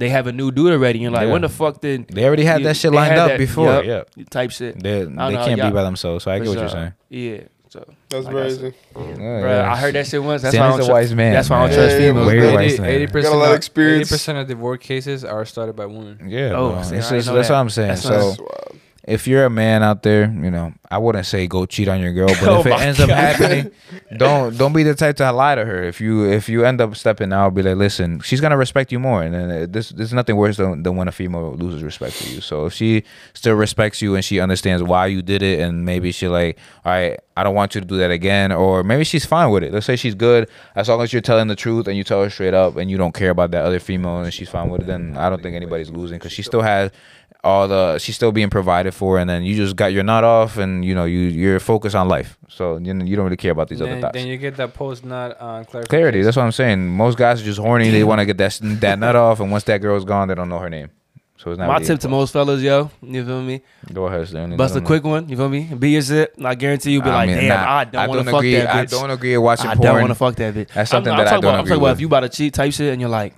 [0.00, 0.98] they have a new dude already.
[0.98, 1.32] You're like, Yeah.
[1.32, 3.84] when the fuck did They already had you- that shit lined up that- before.
[3.84, 4.82] yup, Yeah, type shit?
[4.82, 6.24] they they know can't be by themselves.
[6.24, 6.92] So I For get what you're saying.
[7.10, 7.38] Yeah.
[7.68, 8.58] So, That's Like I crazy.
[8.60, 8.74] said.
[8.96, 9.72] Yeah, bruh, yeah.
[9.72, 10.42] I heard that shit once.
[10.42, 11.32] That's Sam why I is don't a tru- wise man.
[11.34, 12.26] That's why I don't trust Yeah, yeah, females.
[12.26, 12.40] Way yeah.
[12.40, 12.54] bro.
[12.54, 12.90] wise 80 man.
[12.90, 14.10] 80% Got a lot of of- experience.
[14.10, 16.18] 80% of divorce cases are started by women.
[16.26, 16.82] Yeah, Oh, bro.
[16.82, 17.54] see, It's I just- know that's that.
[17.54, 17.88] what I'm saying.
[17.88, 18.69] That's so That's wild.
[19.10, 22.12] If you're a man out there, you know, I wouldn't say go cheat on your
[22.12, 23.72] girl, but Oh if it ends up happening,
[24.16, 25.82] don't don't be the type to lie to her.
[25.82, 29.00] If you if you end up stepping out, be like, listen, she's gonna respect you
[29.00, 32.14] more, and then uh, this there's nothing worse than, than when a female loses respect
[32.14, 32.40] for you.
[32.40, 33.02] So if she
[33.34, 36.92] still respects you and she understands why you did it, and maybe she like, all
[36.92, 39.72] right, I don't want you to do that again, or maybe she's fine with it.
[39.72, 42.30] Let's say she's good as long as you're telling the truth and you tell her
[42.30, 44.86] straight up, and you don't care about that other female, and she's fine with it.
[44.86, 46.92] Then I don't think anybody's losing because she still has
[47.42, 50.58] all the she's still being provided for and then you just got your nut off
[50.58, 53.68] and you know you you're focused on life so you, you don't really care about
[53.68, 55.84] these other Then, thoughts then you get that post nut uh, clarification.
[55.88, 58.58] clarity that's what i'm saying most guys are just horny they want to get that
[58.80, 60.90] that nut off and once that girl's gone they don't know her name
[61.38, 63.62] so it's not My really- tip to most fellas, yo, you feel me?
[63.94, 64.58] go ahead Stanley.
[64.58, 65.62] Bust a quick one, you feel me?
[65.74, 66.34] Be your zip.
[66.44, 67.14] I guarantee you'll be know.
[67.14, 68.78] like, I mean, damn, nah, I don't want to fuck agree that bitch.
[68.78, 70.68] i don't agree with watching I porn don't want to fuck that bitch.
[70.74, 72.06] That's something I'm, that I'm I talking don't about, I'm agree talking about if you
[72.08, 73.34] about to cheat type shit and you're like,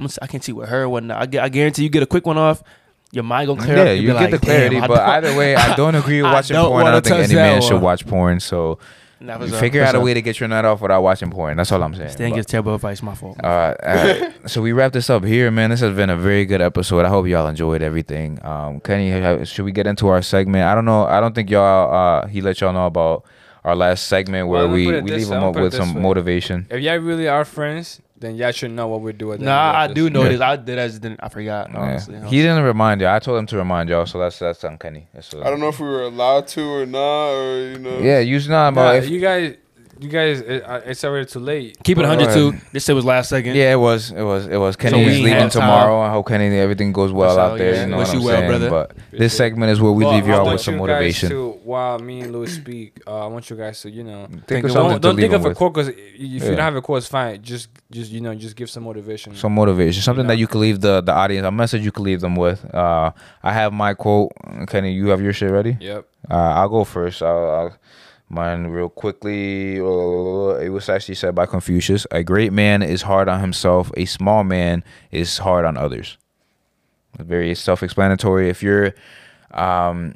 [0.00, 1.36] I'm, I can't cheat with her or whatnot.
[1.36, 2.62] I, I guarantee you get a quick one off.
[3.14, 3.96] Your mind gonna clear yeah, up.
[3.98, 6.70] you get like, the clarity, but either way, I don't agree with I watching don't
[6.70, 6.86] porn.
[6.86, 8.40] I don't think any that man should watch porn.
[8.40, 8.78] So
[9.20, 11.56] Nah, figure for out a way to get your nut off without watching porn.
[11.56, 12.10] That's all I'm saying.
[12.10, 13.02] Stan But- gives terrible advice.
[13.02, 13.38] My fault.
[13.42, 15.70] Uh, uh, so we wrap this up here, man.
[15.70, 17.04] This has been a very good episode.
[17.04, 18.38] I hope y'all enjoyed everything.
[18.44, 20.64] Um, Kenny, should we get into our segment?
[20.64, 21.06] I don't know.
[21.06, 21.94] I don't think y'all.
[21.94, 23.24] Uh, he let y'all know about
[23.64, 26.02] our last segment where Well, we, we leave him I'ma up with some way.
[26.02, 26.66] motivation.
[26.70, 29.72] If y'all really are friends, then y'all should know what we do at the Nah,
[29.72, 30.12] I end of do this.
[30.12, 30.28] know Yeah.
[30.30, 30.40] this.
[30.40, 30.78] I did.
[30.78, 31.20] I just didn't.
[31.22, 31.70] I forgot.
[31.70, 31.78] Yeah.
[31.78, 33.08] Honestly, He didn't remind you.
[33.08, 35.08] I told him to remind y'all, so that's that's uncanny.
[35.14, 37.98] That's, I don't know if we were allowed to or not, or you know.
[37.98, 38.70] Yeah, usually not.
[38.74, 39.56] Nah, But if, you guys,
[40.00, 41.78] you guys, it, it's already too late.
[41.82, 42.52] Keep it Go 100 too.
[42.72, 43.54] This shit was last second.
[43.56, 44.10] yeah, it was.
[44.10, 44.46] It was.
[44.46, 44.76] It was.
[44.76, 45.62] Kenny we is leaving had time.
[45.62, 46.00] tomorrow.
[46.00, 47.74] I hope Kenny everything goes well So, out there.
[47.74, 48.48] yeah, You know wish what I'm you well, saying?
[48.50, 48.70] brother.
[48.70, 51.28] But this segment is where we Well, leave I y'all want with some you motivation.
[51.28, 54.26] Guys to, while me and Luis speak, uh, I want you guys to, you know,
[54.46, 55.58] Think of of something don't, to don't leave think them of a with.
[55.58, 56.48] quote because if you Yeah.
[56.50, 57.40] don't have a quote, it's fine.
[57.42, 59.34] Just, just you know, just give some motivation.
[59.36, 60.32] some motivation, something know?
[60.32, 62.64] that you could leave the the audience, a message you could leave them with.
[62.74, 63.12] Uh,
[63.42, 64.32] I have my quote.
[64.68, 65.76] Kenny, you have your shit ready?
[65.80, 66.06] Yep.
[66.30, 67.22] Uh, I'll go first.
[67.22, 67.76] I'll, I'll
[68.34, 69.76] mine real quickly.
[69.76, 73.90] It was actually said by Confucius: "A great man is hard on himself.
[73.96, 76.18] A small man is hard on others."
[77.18, 78.50] Very self-explanatory.
[78.50, 78.92] If you're
[79.52, 80.14] um,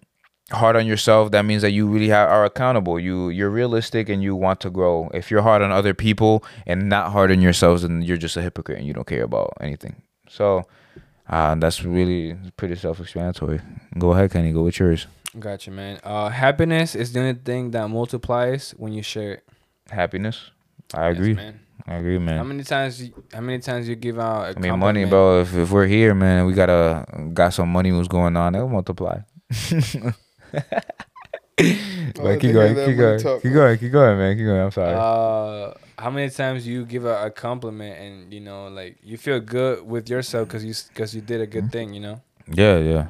[0.50, 2.98] hard on yourself, that means that you really are accountable.
[2.98, 5.08] You you're realistic and you want to grow.
[5.14, 8.42] If you're hard on other people and not hard on yourselves, then you're just a
[8.42, 10.02] hypocrite and you don't care about anything.
[10.28, 10.66] So
[11.28, 13.60] uh, that's really pretty self-explanatory.
[13.98, 14.52] Go ahead, Kenny.
[14.52, 15.06] Go with yours.
[15.38, 16.00] Gotcha, man.
[16.02, 19.44] Uh, happiness is the only thing that multiplies when you share it.
[19.90, 20.50] Happiness.
[20.94, 21.34] I Yes, agree.
[21.34, 21.60] man.
[21.86, 22.36] I agree, man.
[22.36, 22.48] How man.
[22.56, 23.02] many times?
[23.02, 24.54] You, how many times you give out?
[24.54, 25.40] a I mean, money, bro.
[25.40, 28.54] If, if we're here, man, we gotta got some money was going on.
[28.54, 29.20] It'll multiply.
[32.14, 33.54] But like keep going, keep going, talk, keep man.
[33.54, 34.36] going, keep going, man.
[34.36, 34.60] Keep going.
[34.60, 34.94] I'm sorry.
[34.94, 39.40] Uh, how many times you give a, a compliment and you know, like you feel
[39.40, 42.20] good with yourself because you because you did a good thing, you know?
[42.46, 43.06] yeah, yeah.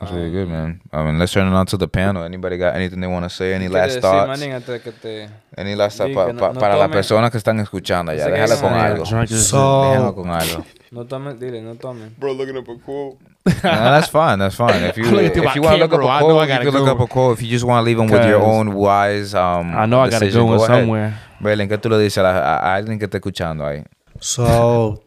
[0.00, 0.80] That's really good, Um, man.
[0.94, 2.24] I mean, let's turn it on to the panel.
[2.24, 3.52] Anybody got anything they want to say?
[3.52, 4.28] Any last decir, thoughts?
[4.40, 6.92] manín, antes que te- Any last thoughts Diga, pa- no- pa- no para las tome-
[6.94, 8.24] personas que están escuchando allá?
[8.24, 9.04] Sé que Déjala con algo.
[9.04, 10.64] Déjala So con algo.
[10.90, 12.14] No tomen, dile, no tomen.
[12.18, 13.18] Bro, looking up a quote.
[13.44, 14.38] no, that's fine.
[14.38, 14.82] That's fine.
[14.88, 16.48] If you if you want to look up camera, I a know quote, I you
[16.48, 17.38] gotta can look up a quote.
[17.38, 20.08] If you just want to leave them with your own wise um I know I
[20.08, 20.80] gotta decision, go ahead.
[20.80, 21.14] somewhere.
[21.40, 23.84] Brailyn, ¿qué tú le dices a, la- a- a alguien que está escuchando ahí?
[24.20, 25.02] So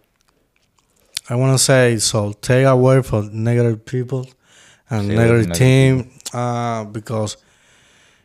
[1.30, 4.28] I want to say so take away from negative people
[4.94, 5.94] and Stay negative team
[6.34, 7.32] uh, because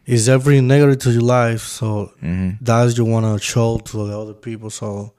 [0.07, 1.63] it's every negative to your life.
[1.79, 1.89] So
[2.23, 2.51] Mm-hmm.
[2.69, 4.71] that's you want to show to the other people.
[4.71, 5.13] So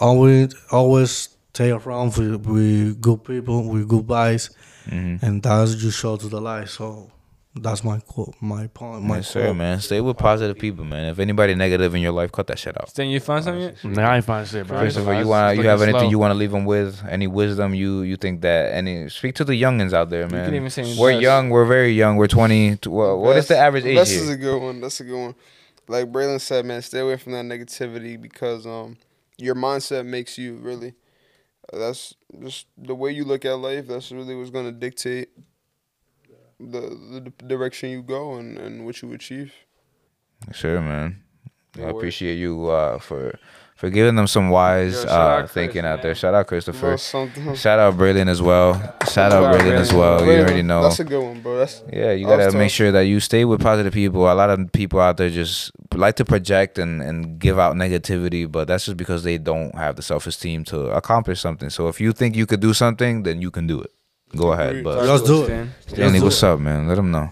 [0.00, 4.50] always always take around with, with good people with good vibes,
[4.88, 5.24] Mm-hmm.
[5.24, 6.70] and that's you show to the life.
[6.70, 7.10] So
[7.56, 9.56] that's my quote, my point, my yes, sir, quote.
[9.56, 9.80] man.
[9.80, 11.06] Stay with positive people, man.
[11.06, 12.94] If anybody negative in your life, cut that shit out.
[12.94, 13.62] Then you find something?
[13.62, 13.84] yet?
[13.84, 14.78] Nah, I ain't find shit, bro.
[14.78, 16.10] Christopher, you want you have anything slow.
[16.10, 17.02] you want to leave them with?
[17.08, 20.44] Any wisdom you you think that any speak to the youngins out there, man.
[20.44, 21.22] can even say we're invest.
[21.22, 21.50] young.
[21.50, 22.16] We're very young.
[22.16, 22.78] We're twenty.
[22.86, 24.22] Well, what is the average age Invest here?
[24.22, 24.80] is a good one.
[24.80, 25.34] That's a good one.
[25.88, 28.96] Like Brailyn said, man, stay away from that negativity because um,
[29.38, 30.94] your mindset makes you really.
[31.72, 33.88] That's just the way you look at life.
[33.88, 35.30] That's really what's gonna dictate
[36.60, 36.80] the
[37.20, 39.52] the direction you go and, and what you achieve.
[40.52, 41.22] Sure, man.
[41.76, 41.96] I No worries.
[41.96, 43.38] appreciate you uh, for
[43.76, 46.02] for giving them some wise Yo, uh, out Chris, thinking out man.
[46.02, 46.14] there.
[46.14, 46.96] Shout out Christopher.
[46.98, 48.74] Bro, Shout out Brailyn as well.
[49.10, 49.98] Shout out out Brailyn as Brailyn.
[49.98, 50.26] well.
[50.26, 50.82] You already know.
[50.82, 51.56] That's a good one, bro.
[51.58, 54.30] That's Yeah, you gotta make told- sure that you stay with positive people.
[54.30, 58.50] A lot of people out there just like to project and, and give out negativity,
[58.50, 61.70] but that's just because they don't have the self esteem to accomplish something.
[61.70, 63.92] So if you think you could do something, then you can do it.
[64.36, 64.68] Go ahead.
[64.70, 64.84] Agreed.
[64.84, 65.46] But Let's do it.
[65.46, 65.74] Stan.
[65.86, 66.86] Stanley, do what's up, man?
[66.88, 67.28] Let them know.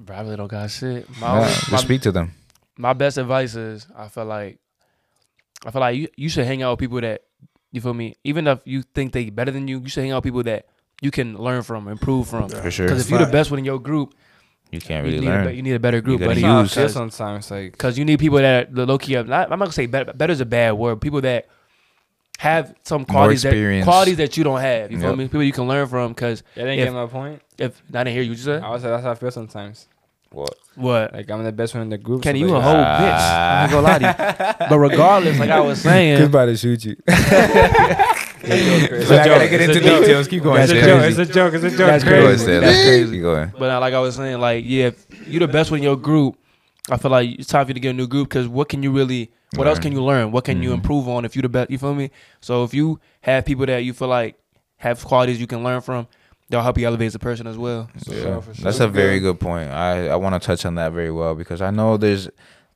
[0.00, 1.08] Bro, I really don't got shit.
[1.18, 2.32] My, Yeah, only- just my, speak to them.
[2.76, 4.58] my best advice is I feel like
[5.64, 7.22] I feel like you, you should hang out with people that
[7.72, 8.14] you feel me.
[8.24, 10.66] Even if you think they better than you, you should hang out with people that
[11.00, 12.48] you can learn from, improve from.
[12.48, 12.86] For sure.
[12.86, 14.14] Because if you're the best one in your group,
[14.70, 15.56] You can't you, really need a, be- learn.
[15.56, 16.40] you need a better group, gotta buddy.
[16.42, 19.14] use- I use, feel Because sometimes like because you need people that are low key.
[19.14, 20.12] Not, I'm not gonna say better.
[20.12, 21.00] Better is a bad word.
[21.00, 21.46] People that
[22.38, 24.90] have some qualities that qualities that you don't have.
[24.92, 25.18] You feel Yep.
[25.18, 25.24] me?
[25.24, 26.12] People you can learn from.
[26.12, 27.40] Because that didn't If- get my point.
[27.58, 29.88] if I didn't hear you, what you said I was that's how I feel sometimes.
[30.32, 30.54] What?
[30.74, 31.14] what?
[31.14, 32.22] Like I'm the best one in the group.
[32.22, 32.98] Kenny, so you a whole Ah.
[32.98, 33.20] bitch.
[33.20, 34.66] I ain't gonna lie to you.
[34.68, 36.96] But regardless, like I was saying, he's about to shoot you.
[38.48, 39.34] It's We're a not joke.
[39.38, 40.00] gonna get It's into a joke.
[40.02, 40.28] details.
[40.28, 40.56] Keep going.
[40.60, 41.02] That's It's a joke.
[41.04, 41.54] It's a joke.
[41.54, 41.78] It's a joke.
[41.78, 42.58] That's Keep going, crazy.
[42.60, 43.12] That's crazy.
[43.12, 43.52] Keep going.
[43.58, 45.96] But uh, like I was saying, like yeah, if you're the best one in your
[45.96, 46.36] group,
[46.90, 48.82] I feel like it's time for you to get a new group because what can
[48.82, 50.30] you really, what else can you learn?
[50.32, 50.74] What can you Mhm.
[50.74, 51.70] improve on if you the best?
[51.70, 52.10] You feel me?
[52.40, 54.36] So if you have people that you feel like
[54.76, 56.06] have qualities you can learn from,
[56.48, 57.88] they'll help you elevate as a person as well.
[58.04, 58.64] For Yeah, sure, for sure.
[58.64, 59.68] that's a very good point.
[59.70, 62.28] I, I want to touch on that very well because I know there's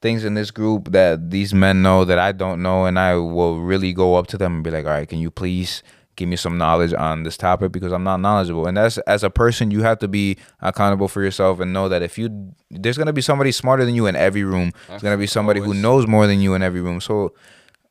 [0.02, 3.60] things in this group that these men know that I don't know, and I will
[3.60, 5.82] really go up to them and be like, "All right, can you please
[6.16, 9.30] give me some knowledge on this topic because I'm not knowledgeable." And that's as a
[9.30, 13.12] person, you have to be accountable for yourself and know that if you there's gonna
[13.12, 14.72] be somebody smarter than you in every room.
[14.88, 17.00] There's gonna be somebody who knows more than you in every room.
[17.00, 17.34] So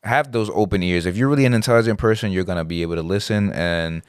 [0.03, 1.05] have those open ears.
[1.05, 4.01] If you're really an intelligent person, you're gonna be able to listen and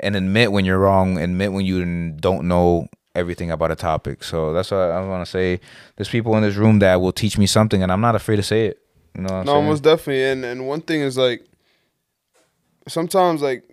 [0.00, 4.22] and admit when you're wrong, admit when you don't know everything about a topic.
[4.22, 5.60] So that's what I want to say.
[5.96, 8.42] There's people in this room that will teach me something, and I'm not afraid to
[8.42, 8.78] say it.
[9.14, 9.66] You know what I'm no, saying?
[9.66, 10.24] most definitely.
[10.24, 11.44] And and one thing is like
[12.88, 13.64] sometimes like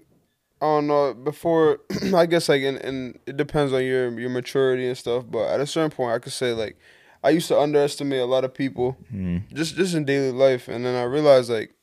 [0.61, 1.79] I don't know before
[2.15, 5.25] I guess like and and it depends on your your maturity and stuff.
[5.29, 6.77] But at a certain point, I could say like
[7.23, 9.43] I used to underestimate a lot of people Mm.
[9.53, 11.73] just just in daily life, and then I realized like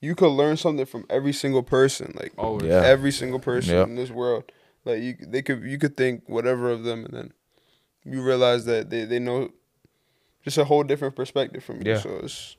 [0.00, 2.82] you could learn something from every single person, like oh, Yeah.
[2.84, 3.86] every single person Yep.
[3.88, 4.44] in this world.
[4.84, 7.32] Like you, they could you could think whatever of them, and then
[8.04, 9.50] you realize that they, they know
[10.42, 11.92] just a whole different perspective from you.
[11.92, 11.98] Yeah.
[11.98, 12.56] So it's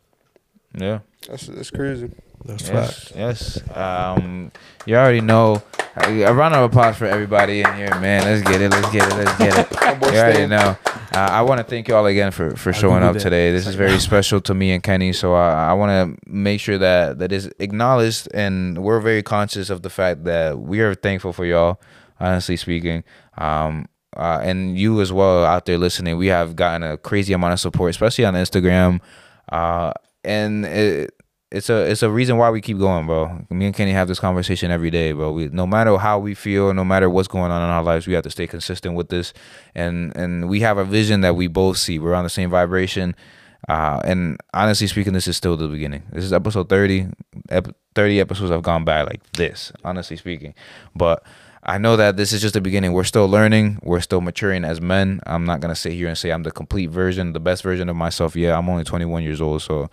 [0.78, 1.00] Yeah.
[1.28, 2.12] that's that's crazy.
[2.46, 2.70] That's.
[2.70, 3.14] Yes.
[3.16, 3.76] Yes.
[3.78, 4.52] Um,
[4.86, 5.62] you already know.
[5.98, 8.24] A round of applause for everybody in here, man.
[8.24, 8.72] Let's get it.
[8.72, 9.16] Let's get it.
[9.16, 9.78] Let's get it.
[10.12, 10.78] You already know.
[11.14, 13.52] Uh, I want to thank you all again for, for showing up today.
[13.52, 15.12] This is very special to me and Kenny.
[15.12, 19.70] So I, I want to make sure that that is acknowledged, and we're very conscious
[19.70, 21.82] of the fact that we are thankful for y'all.
[22.20, 23.04] Honestly speaking,
[23.38, 26.18] um, uh, and you as well out there listening.
[26.18, 29.02] We have gotten a crazy amount of support, especially on Instagram,
[29.50, 29.94] uh,
[30.24, 31.14] and it,
[31.52, 33.46] it's a it's a reason why we keep going, bro.
[33.50, 35.32] Me and Kenny have this conversation every day, bro.
[35.34, 38.14] We no matter how we feel, no matter what's going on in our lives, we
[38.14, 39.34] have to stay consistent with this,
[39.76, 42.00] and and we have a vision that we both see.
[42.00, 43.16] We're on the same vibration,
[43.68, 46.04] uh, and honestly speaking, this is still the beginning.
[46.12, 47.08] This is episode thirty.
[47.50, 50.54] Ep- thirty episodes have gone by like this, honestly speaking,
[50.96, 51.24] but.
[51.64, 52.92] I know that this is just the beginning.
[52.94, 53.78] We're still learning.
[53.84, 55.22] We're still maturing as men.
[55.28, 57.96] I'm not gonna sit here and say I'm the complete version, the best version of
[57.96, 58.36] myself.
[58.36, 59.88] Yeah, I'm only 21 years old, so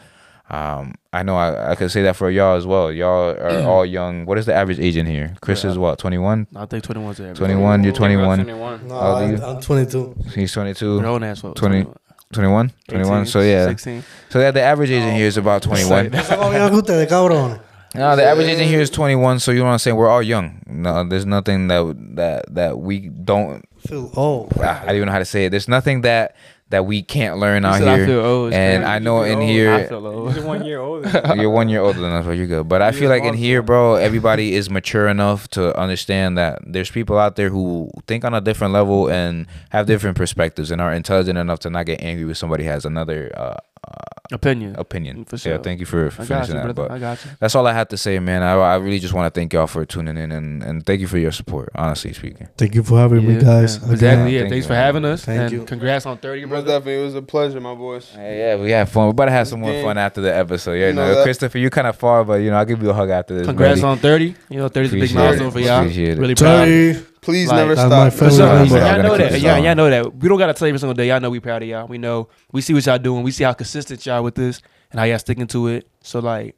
[0.50, 2.90] um, I know I, I could say that for y'all as well.
[2.90, 4.24] Y'all are all young.
[4.24, 5.34] What is the average age in here?
[5.42, 6.46] Chris is what 21.
[6.56, 7.84] I think 21 to every 21.
[7.84, 8.44] You're 21.
[8.44, 8.88] 21.
[8.88, 9.42] No, How old are I, you?
[9.42, 10.16] I'm 22.
[10.34, 11.00] He's 22.
[11.00, 11.54] Grown ass folk.
[11.54, 11.86] 20,
[12.32, 12.72] 21.
[12.88, 13.26] 21.
[13.26, 13.66] So yeah.
[13.66, 14.02] 16.
[14.30, 16.10] So yeah, the average age in here is about 21.
[16.10, 17.60] ¿Cómo que ustedes, cabrón?
[17.94, 19.40] No, the average age in here is 21.
[19.40, 19.96] So you know what I'm saying?
[19.96, 20.62] We're all young.
[20.66, 23.68] No, there's nothing that that that we don't.
[23.86, 24.52] Feel old.
[24.58, 25.50] I don't even know how to say it.
[25.50, 26.34] There's nothing that
[26.70, 28.06] that we can't learn You out said I here.
[28.06, 28.52] feel old.
[28.52, 28.84] And.
[28.84, 29.48] I know in old.
[29.48, 30.34] here- I feel old.
[30.34, 31.08] He's one year older.
[31.36, 32.68] you're one year older than us, but you're good.
[32.68, 36.90] But I feel like in here, bro, everybody is mature enough to understand that there's
[36.90, 40.92] people out there who think on a different level and have different perspectives and are
[40.92, 43.56] intelligent enough to not get angry when somebody has another uh,
[43.88, 44.76] Uh, opinion.
[44.76, 45.24] opinion.
[45.24, 45.58] For Yeah, sure.
[45.58, 46.74] thank you for, for I got finishing you, that.
[46.74, 46.88] brother.
[46.88, 47.30] But I got you.
[47.40, 48.42] that's all I have to say, man.
[48.42, 51.08] I, I really just want to thank y'all for tuning in and, and thank you
[51.08, 52.46] for your support, honestly speaking.
[52.58, 53.76] Thank you for having me, guys.
[53.78, 53.84] yeah.
[53.84, 53.92] Again.
[53.92, 54.34] Exactly.
[54.34, 54.40] Yeah.
[54.40, 54.84] Thank Thanks you, for man.
[54.84, 55.24] having us.
[55.24, 55.64] Thank and you.
[55.64, 56.66] Congrats on 30, Most brother.
[56.66, 58.12] definitely, it was a pleasure, my boys.
[58.14, 59.06] Yeah, yeah, we had fun.
[59.06, 60.72] We better have some more fun after the episode.
[60.74, 61.24] Yeah, You know no, that.
[61.24, 63.46] Christopher, you kind of far, but you know, I'll give you a hug after this.
[63.46, 63.90] Congrats buddy.
[63.92, 64.34] on 30.
[64.50, 65.80] You know, 30 is a big milestone for y'all.
[65.80, 66.20] Appreciate it.
[66.20, 66.66] Really proud.
[66.66, 67.02] Sorry.
[67.28, 68.18] Please Like, never that's my stop.
[68.18, 68.76] family So, member.
[68.78, 69.32] Yeah, I y'all know that.
[69.32, 70.14] this Yeah, y'all know that.
[70.16, 71.08] We don't gotta tell you every single day.
[71.08, 71.86] Y'all know we proud of y'all.
[71.86, 73.22] We know we see what y'all doing.
[73.22, 75.86] We see how consistent y'all with this and how y'all sticking to it.
[76.02, 76.56] So like,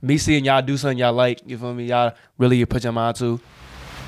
[0.00, 1.84] me seeing y'all do something y'all like, you feel me?
[1.84, 3.38] Y'all really put your mind to.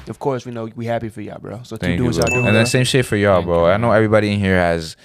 [0.09, 1.61] Of course, we know we happy for y'all, bro.
[1.65, 2.35] So keep Thank doing you, what y'all bro.
[2.35, 2.47] doing.
[2.47, 2.61] And bro.
[2.61, 3.67] then same shit for y'all, bro.
[3.67, 4.97] I know everybody in here has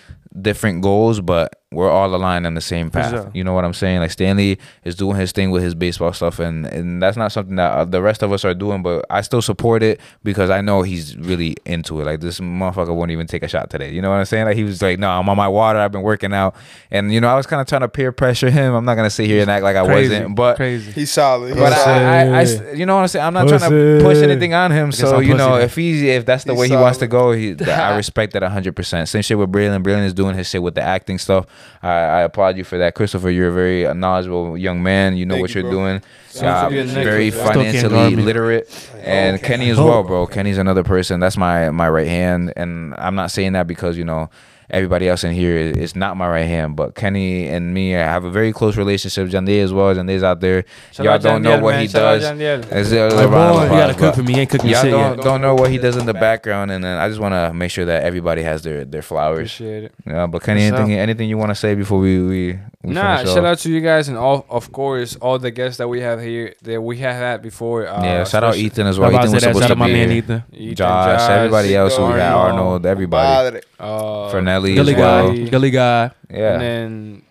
[0.42, 3.12] different goals, but we're all aligned on the same path.
[3.12, 3.32] sure.
[3.34, 4.00] You know what I'm saying?
[4.00, 7.56] Like Stanley is doing his thing with his baseball stuff, and and that's not something
[7.58, 8.82] that uh, the rest of us are doing.
[8.82, 12.06] But I still support it because I know he's really into it.
[12.06, 13.92] Like this motherfucker won't even take a shot today.
[13.92, 14.46] You know what I'm saying?
[14.46, 15.80] Like he was like, "No, I'm on my water.
[15.80, 16.56] I've been working out,"
[16.92, 18.74] and you know I was kind of trying to peer pressure him.
[18.74, 20.92] I'm not gonna sit here and act like I Crazy, wasn't, but crazy.
[20.92, 21.50] He's solid.
[21.50, 22.02] He's but I, solid.
[22.02, 23.26] I, I- I s- you know what I'm saying.
[23.26, 24.92] I'm not trying to push anything on him.
[24.92, 27.56] So you know, if he's if that's the He's way he wants to go, he,
[27.66, 28.76] I respect that 100.
[28.76, 29.84] percent Same shit with Brailyn.
[29.84, 31.46] Brailyn is doing his shit with the acting stuff.
[31.82, 33.30] I, I applaud you for that, Christopher.
[33.30, 35.16] You're a very knowledgeable young man.
[35.18, 36.02] You know Thank what you, you're doing.
[36.30, 37.40] Sounds Uh, like you're next very with that.
[37.42, 40.26] Still can't financially literate, and Kenny as well, bro.
[40.28, 41.20] Kenny's another person.
[41.20, 44.30] That's my my right hand, and I'm not saying that because you know
[44.70, 48.00] everybody else in here is, is not my right hand, but Kenny and me I
[48.00, 49.28] have a very close relationship.
[49.30, 49.94] Jande as well.
[49.94, 50.66] Jande's out there.
[50.92, 51.82] Shout Y'all out don't know what man.
[51.82, 52.24] he Shout does.
[52.24, 52.72] Yandiel.
[52.72, 53.64] It's a My round.
[53.64, 54.34] You gotta cook for me.
[54.34, 55.24] You ain't cooking Y'all shit don't yet.
[55.24, 57.72] don't know what he does in the background, and then I just want to make
[57.72, 59.38] sure that everybody has their their flowers.
[59.52, 59.94] Appreciate it.
[60.06, 62.60] Yeah, but Kenny, What's anything anything you want to say before we we, we
[62.94, 63.46] Nah, shout off?
[63.46, 66.54] out to you guys and all, of course, all the guests that we have here
[66.64, 67.88] that we have had before.
[67.88, 69.10] Uh, yeah, shout out especially Ethan as well.
[69.10, 70.18] about Ethan to was supposed to my be man here.
[70.20, 70.44] Ethan.
[70.54, 73.62] Ethan, Josh, everybody else who we got Arnold, Arnold, everybody, Padre.
[73.80, 75.32] uh, Fernelli Gully as well.
[75.34, 75.44] guy.
[75.50, 76.12] Gully guy.
[76.30, 76.54] Yeah.
[76.54, 77.22] And then,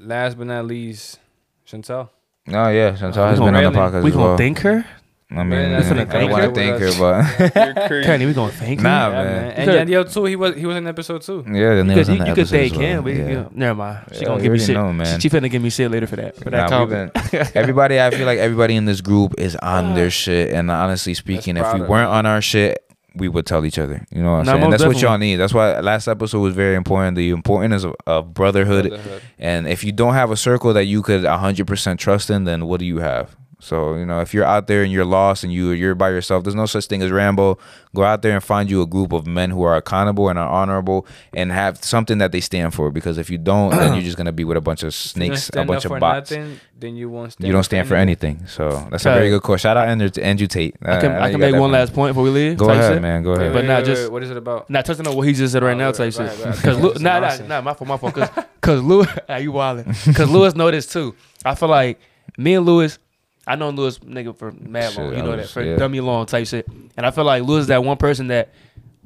[0.00, 1.18] last but not least,
[1.66, 2.08] Chantel.
[2.48, 4.36] Oh yeah, Chantal has We been on the gonna- podcast We as gonna well.
[4.36, 4.84] thank her?
[5.32, 6.48] I mean, Man, I that's don't gonna thank want her.
[6.48, 8.84] to thank her, but Kenny, we gonna thank her?
[8.84, 9.24] Nah, Yeah, man.
[9.24, 9.50] man.
[9.52, 10.24] And could- Yandiel too.
[10.26, 11.44] He was he was in episode two.
[11.46, 12.80] yeah, the You names could, on you, the you could thank well.
[12.82, 13.02] him.
[13.04, 13.28] but Yeah.
[13.28, 13.98] you- Never mind.
[14.12, 14.74] She Yeah, gonna give me shit.
[14.76, 15.20] know, man.
[15.20, 16.36] She, she finna give me shit later for that.
[16.36, 17.30] For that Nah, we've comment.
[17.30, 20.10] been- everybody, I feel like everybody in this group is on their ah.
[20.10, 20.50] shit.
[20.52, 22.78] And honestly speaking, if proud we weren't on our shit,
[23.14, 24.06] we would tell each other.
[24.10, 24.60] You know what I'm Nah, saying?
[24.62, 25.36] most That's what y'all need.
[25.36, 27.16] That's why last episode was very important.
[27.16, 28.88] The importance of, of brotherhood.
[28.88, 29.22] Brotherhood.
[29.38, 32.80] And if you don't have a circle that you could 100% trust in, then what
[32.80, 33.36] do you have?
[33.64, 36.42] So, you know, if you're out there and you're lost and you, you're by yourself,
[36.42, 37.58] there's no such thing as Rambo.
[37.94, 40.48] Go out there and find you a group of men who are accountable and are
[40.48, 42.90] honorable and have something that they stand for.
[42.90, 45.14] Because if you don't, then you're just going to be with a bunch of If
[45.16, 46.32] you don't snakes, a bunch of for bots.
[46.32, 47.46] Nothing, then you won't stand.
[47.46, 48.44] You don't stand for anything.
[48.48, 49.60] So that's a very good quote.
[49.60, 50.74] Shout out Andrew, Andrew Tate.
[50.82, 52.56] I can, Uh, I can make one from- last point before we leave.
[52.56, 53.02] Go type ahead, shit.
[53.02, 53.22] man.
[53.22, 53.52] Go Wait, ahead.
[53.52, 54.70] But wait, not wait, just- wait, what is it about?
[54.70, 56.36] Not touching on what he just said right Oh, now, right, type shit.
[56.56, 57.48] Because That's nah, nah, nonsense.
[57.48, 58.14] nah, my fault, my fault.
[58.14, 59.06] Cause, cause Luis,
[59.40, 60.06] you wildin'.
[60.06, 61.14] Because Luis know this too.
[61.44, 62.00] I feel like
[62.36, 62.98] me and Luis,
[63.46, 65.10] I know Luis nigga for mad long.
[65.10, 65.76] Shit, You know I that for yeah.
[65.76, 66.66] dummy long type shit.
[66.96, 68.50] And I feel like Luis is that one person that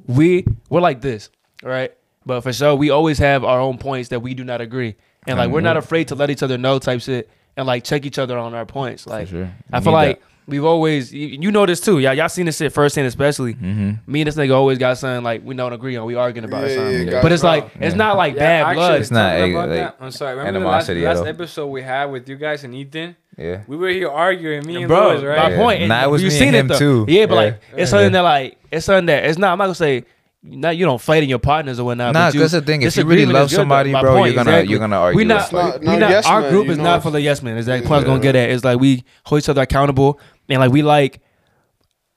[0.07, 1.31] we we're like this,
[1.63, 1.93] right?
[2.25, 4.97] But for sure, we always have our own points that we do not agree,
[5.27, 8.05] and like we're not afraid to let each other know type shit and like check
[8.05, 9.07] each other on our points.
[9.07, 9.51] Like sure.
[9.73, 11.99] I feel need like we've always you, you know this too.
[12.01, 13.55] Y'all y'all seen this shit firsthand, especially.
[13.55, 14.11] Mm-hmm.
[14.11, 16.05] Me and this nigga always got something like we don't agree on.
[16.05, 17.09] We arguing about Yeah, something.
[17.09, 17.47] yeah, but it's it.
[17.47, 17.95] like it's Yeah.
[17.95, 19.01] not like Yeah, bad actually, blood.
[19.01, 19.97] It's not, talking like.
[20.03, 20.37] I'm sorry.
[20.37, 23.17] Remember the last, animosity last episode we had with you guys and Ethan?
[23.39, 23.61] Yeah.
[23.67, 25.37] We were here arguing, me and Bro, Luis, right?
[25.39, 25.57] my Yeah.
[25.57, 25.87] point.
[25.89, 26.79] Nah, it was you me seen and it him though.
[26.79, 27.05] too.
[27.09, 27.41] Yeah, but Yeah.
[27.41, 29.53] like it's something that like it's something that it's not.
[29.53, 30.05] I'm not gonna say.
[30.49, 32.15] Not you don't fight in your partners or whatnot.
[32.15, 34.27] Nah, but you, 'cause the thing, if you really love is good, somebody, bro, point,
[34.33, 34.71] you're gonna- exactly.
[34.71, 35.79] you're gonna argue We with not, somebody.
[35.81, 37.57] we No, not yes our man, group is know not for the yes men.
[37.57, 37.89] Exactly.
[37.89, 40.71] What I was gonna get at is like we hold each other accountable and like
[40.71, 41.19] we like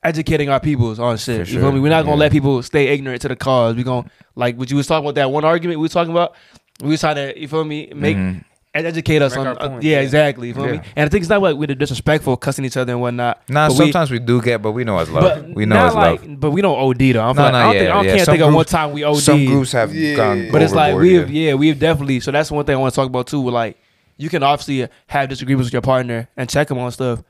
[0.04, 1.48] educating our peoples on shit.
[1.48, 1.80] For You feel sure, me?
[1.80, 2.20] We're not gonna yeah.
[2.22, 3.76] let people stay ignorant to the cause.
[3.76, 4.06] We gonna
[4.36, 6.36] like what you was talking about that one argument we was talking about.
[6.84, 8.44] We was trying to you feel me make Mhm.
[8.74, 10.00] Ed- educate us Make on our uh, yeah, yeah.
[10.02, 10.50] exactly.
[10.50, 10.72] You feel Yeah.
[10.74, 10.82] me?
[10.96, 13.42] And I think it's not like we're disrespectful, cussing each other and whatnot.
[13.50, 15.24] Nah, but sometimes we, do get, but we know it's love.
[15.24, 16.40] but we know not it's like, love.
[16.40, 17.22] But we don't OD though.
[17.22, 18.92] I'm No, like, no, I don't, yeah, think, I can't Some think of one time
[18.94, 19.18] we OD.
[19.18, 20.16] Some groups have Yeah.
[20.16, 21.50] gone But it's like we've yeah.
[21.50, 23.50] yeah we've definitely so that's one thing I want to talk about too.
[23.50, 23.78] Like
[24.18, 27.24] you can obviously have disagreements with your partner and check them on stuff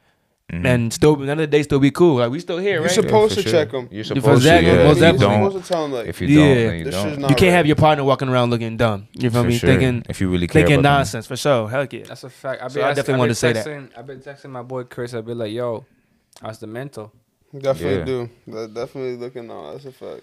[0.51, 0.65] Mhm.
[0.65, 2.15] and still at the end of the day still be cool.
[2.17, 2.91] Like we still here, You're right?
[2.91, 3.65] supposed for to sure.
[3.65, 3.87] them.
[3.91, 4.65] You're supposed that, to.
[4.65, 4.83] Yeah.
[4.83, 5.19] most If you definitely.
[5.27, 6.35] don't, supposed to tell him like if you Yeah.
[6.45, 7.19] don't, then you this don't.
[7.19, 7.55] not you can't right.
[7.57, 9.07] have your partner walking around looking dumb.
[9.13, 9.57] You feel For me?
[9.57, 9.69] sure.
[9.69, 10.97] Thinking if you really care thinking about them.
[10.99, 11.69] nonsense for sure.
[11.69, 12.03] Heck yeah.
[12.07, 12.63] That's a fact.
[12.63, 13.67] I've So been, I definitely I've wanted to say that.
[13.97, 15.13] I've been texting my boy Chris.
[15.13, 15.85] I've been like, yo,
[16.41, 17.11] how's the mental?
[17.57, 18.05] Definitely Yeah.
[18.05, 18.29] do.
[18.47, 19.73] That definitely looking on.
[19.73, 20.21] That's a fact.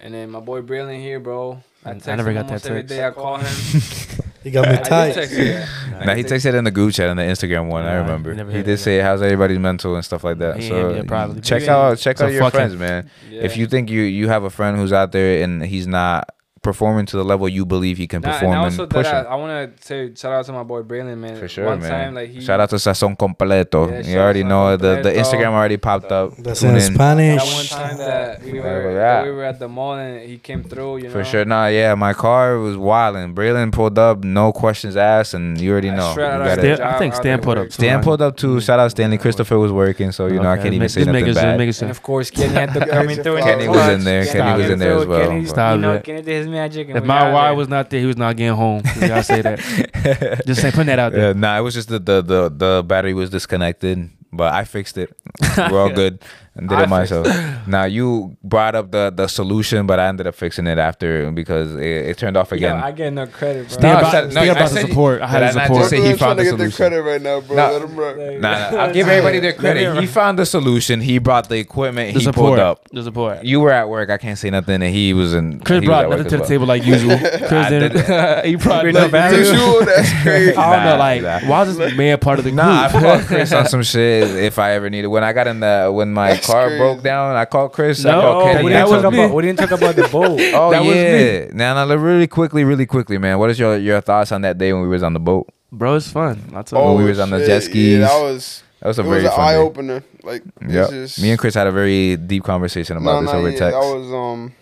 [0.00, 1.62] And then my boy Brailyn here, bro.
[1.84, 2.88] I, I never got that almost every text.
[2.96, 3.06] day.
[3.06, 3.80] I call him.
[4.42, 5.12] You got me tight.
[5.12, 5.68] text him.
[6.04, 7.84] Nah, he texted in the group chat on the Instagram one.
[7.84, 8.34] I remember.
[8.34, 11.42] never He did of say, "How's everybody's mental and stuff like that." He so probably.
[11.42, 13.10] check out check out your friends, man.
[13.30, 13.42] Yeah.
[13.42, 16.30] If you think you you have a friend who's out there and he's not
[16.62, 19.32] performing to the level you believe he can Nah, perform, and and, push that him.
[19.32, 21.36] I, I want to say shout out to my boy Brailyn, man.
[21.38, 21.90] For sure, One man.
[21.90, 23.90] time, like he Shout out to Sazon Completo.
[23.90, 26.36] Yeah, you already know to the the Instagram already popped up.
[26.36, 26.94] That's Tune in in.
[26.94, 27.42] Spanish.
[27.42, 29.24] that one time that we were, that that?
[29.24, 30.98] we were at the mall and he came through.
[30.98, 33.34] You know, For sure, nah, yeah, my car was wilding.
[33.34, 36.12] Brailyn pulled up, no questions asked, and you already know.
[36.12, 36.76] straight You got of it.
[36.76, 37.64] Stan, I think Stan pulled up.
[37.66, 38.60] too, Stan pulled up too.
[38.60, 39.16] Shout out Stanley.
[39.18, 41.42] Christopher was working, so you know I Okay, can't even just say nothing making sure-
[41.42, 41.58] bad.
[41.58, 43.36] making And of course, Kenny had to come in through.
[43.40, 44.26] and Kenny was in there.
[44.26, 46.00] Kenny Kenny was in there as well, Kenny, but- Stop you know.
[46.00, 46.88] Kenny did his magic.
[46.88, 48.82] And If my out why was not there, he was not getting home.
[49.00, 50.42] You gotta say that.
[50.46, 51.34] Just saying, putting that out Yeah, there.
[51.34, 55.14] nah, it was just the, the the the battery was disconnected, but I fixed it.
[55.56, 56.22] We're all good
[56.60, 57.26] and did I it myself.
[57.66, 61.74] now you brought up the the solution, but I ended up fixing it after because
[61.76, 62.76] it, it turned off Yo, again.
[62.76, 63.76] I get no credit, bro.
[63.78, 65.22] Think No, I about, said- no, think I about the said you- support.
[65.22, 65.80] I had Did the I not support.
[65.80, 67.56] just say he found trying to get their credit right now, bro.
[67.56, 67.72] No.
[67.72, 68.16] Let him rock.
[68.16, 69.98] Nah, nah, I'll give everybody their credit.
[70.00, 71.00] He found the solution.
[71.00, 72.14] He brought the equipment.
[72.14, 72.46] The he support.
[72.50, 72.88] pulled up.
[72.92, 73.44] The support.
[73.44, 74.10] You were at work.
[74.10, 74.82] I can't say nothing.
[74.82, 75.60] And he was in.
[75.60, 77.16] Chris brought at work nothing to the table like usual.
[77.18, 78.44] Chris I didn't.
[78.46, 79.12] he brought Bring no nothing.
[79.12, 79.84] value.
[79.84, 80.54] That's crazy.
[80.56, 82.60] I don't know, like, why is this man part of the group?
[82.64, 85.08] Nah, I called Chris on some shit if I ever needed.
[85.08, 86.78] When I got in the when my That's car crazy.
[86.78, 88.04] broke down, I called Chris.
[88.04, 88.64] I No, called Oh, Kenny.
[88.64, 89.34] we didn't told talk about.
[89.34, 90.40] We didn't talk about the boat.
[90.54, 91.46] Oh That was yeah.
[91.52, 93.38] Now, now, really quickly, really quickly, man.
[93.38, 95.48] What is your your thoughts on that day when we was on the boat?
[95.72, 96.42] Bro, it's fun.
[96.54, 97.04] I told Oh, you.
[97.04, 98.00] we was on the jet skis.
[98.00, 100.02] Yeah, that was That was a it very was an eye opener.
[100.22, 103.50] Like Yeah, just, me and Chris had a very deep conversation about no, this over
[103.50, 103.78] yeah, text.
[103.80, 104.52] That was um.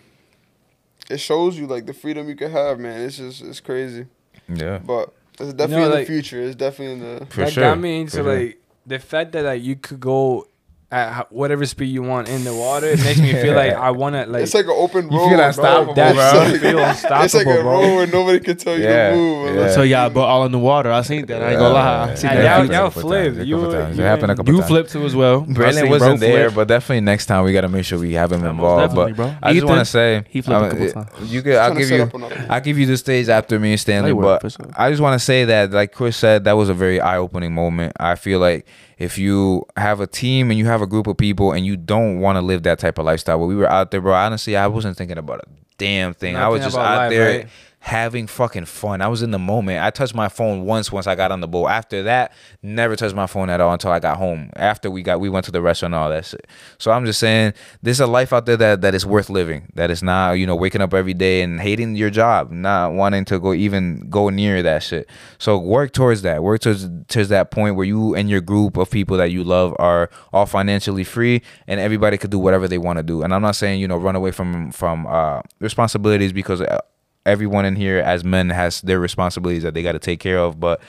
[1.11, 3.01] It shows you like the freedom you can have, man.
[3.01, 4.05] It's just it's crazy,
[4.47, 6.43] yeah, but it's definitely in like- the future.
[6.43, 7.27] It's definitely in the.
[7.27, 7.65] for that sure.
[7.65, 10.47] got me into like the fact that like you could go
[10.91, 12.87] at whatever speed you want in the water.
[12.87, 14.43] It makes me feel like I want to like.
[14.45, 15.29] it's like an open You road.
[15.29, 15.47] feel bro.
[15.47, 16.59] unstoppable, That's bro.
[16.59, 17.63] feel unstoppable, It's like a bro.
[17.63, 19.55] road where nobody can tell you Yeah, to move.
[19.57, 19.71] yeah.
[19.71, 20.91] So y'all, but all in the water.
[20.91, 21.43] I seen that.
[21.43, 22.11] I ain't gonna lie.
[22.11, 22.43] I seen Yeah, that.
[22.45, 22.73] y'all- feature.
[22.73, 23.37] y'all A couple flipped.
[23.37, 23.99] times, You couple were- times.
[23.99, 24.69] you It happened a couple You times.
[24.71, 25.47] flipped too as well.
[25.49, 26.55] I Brandon wasn't bro there, flip.
[26.55, 28.95] but definitely next time we gotta make sure we have him most involved.
[28.97, 29.35] But bro.
[29.43, 31.33] I just want to say, he flipped a I'm- couple times.
[31.33, 32.47] You could, I'll give you, up another one.
[32.49, 34.15] I'll give you the stage after me and Stanley.
[34.15, 34.43] But.
[34.75, 37.93] I just want to say that, like Chris said, that was a very eye-opening moment.
[38.01, 38.65] I feel like
[38.99, 42.19] if you have a team and you have a group of people and you don't
[42.19, 44.13] want to live that type of lifestyle, where we were out there, bro.
[44.15, 45.49] Honestly, I wasn't thinking about a
[45.79, 46.37] damn thing.
[46.37, 47.39] I was just out life, there.
[47.39, 47.49] right?
[47.89, 49.01] Having fucking fun.
[49.01, 49.83] I was in the moment.
[49.83, 51.69] I touched my phone once once I got on the boat.
[51.69, 54.51] After that, never touched my phone at all until I got home.
[54.57, 56.47] After we got we went to the restaurant and all that shit.
[56.77, 59.73] So I'm just saying there's a life out there that, that is worth living.
[59.73, 63.25] That is not, you know, waking up every day and hating your job, not wanting
[63.25, 65.09] to go even go near that shit.
[65.39, 66.43] So work towards that.
[66.43, 69.75] Work towards towards that point where you and your group of people that you love
[69.79, 73.23] are all financially free and everybody could do whatever they want to do.
[73.23, 76.81] And I'm not saying, you know, run away from from uh responsibilities because uh,
[77.29, 80.59] everyone in here as men has their responsibilities that they got to take care of
[80.59, 80.81] but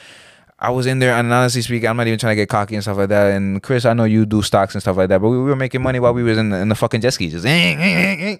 [0.62, 2.84] I was in there, and honestly speaking, I'm not even trying to get cocky and
[2.84, 3.32] stuff like that.
[3.32, 5.56] And Chris, I know you do stocks and stuff like that, but we, we were
[5.56, 8.16] making money while we was in the, in the fucking jet ski, just eh, eh,
[8.20, 8.38] eh,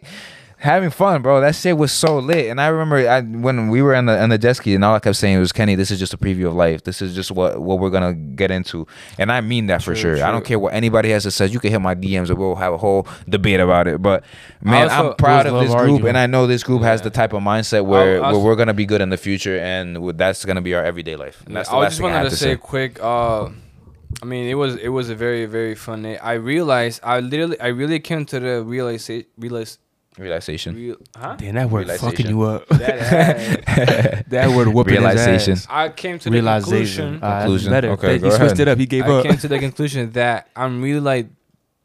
[0.60, 1.42] having fun, bro.
[1.42, 2.48] That shit was so lit.
[2.48, 4.94] And I remember I, when we were in the in the jet ski, and all
[4.96, 6.84] I kept saying was, "Kenny, this is just a preview of life.
[6.84, 8.86] This is just what what we're gonna get into."
[9.18, 10.26] And I mean that for True, sure.
[10.26, 11.48] I don't care what anybody has to say.
[11.48, 14.02] You can hit my DMs, and we'll have a whole debate about it.
[14.02, 14.24] But
[14.62, 17.34] man, also- I'm proud of this group, and I know this group has the type
[17.34, 20.46] of mindset where, I was- where we're gonna be good in the future, and that's
[20.46, 21.42] gonna be our everyday life.
[21.46, 22.58] And that's the I last just thing I wanted have to to say say.
[22.58, 23.00] quick.
[23.02, 23.50] Uh,
[24.22, 26.18] I mean, it was it was a very very fun day.
[26.18, 29.78] I realized I literally I really came to the realization realize
[30.20, 30.76] Relaxation.
[30.76, 31.36] real huh.
[31.38, 32.68] Damn, that word fucking you up.
[32.68, 35.54] That, that word whooping his Realization.
[35.54, 35.68] ass.
[35.70, 37.20] I came to the Realization.
[37.20, 37.20] conclusion.
[37.24, 37.72] Ah, that's Conclusion.
[37.72, 37.90] better.
[37.92, 38.60] Okay, he go switched ahead.
[38.60, 38.78] it up.
[38.78, 39.24] He gave I up.
[39.26, 41.28] came to the conclusion that I'm really like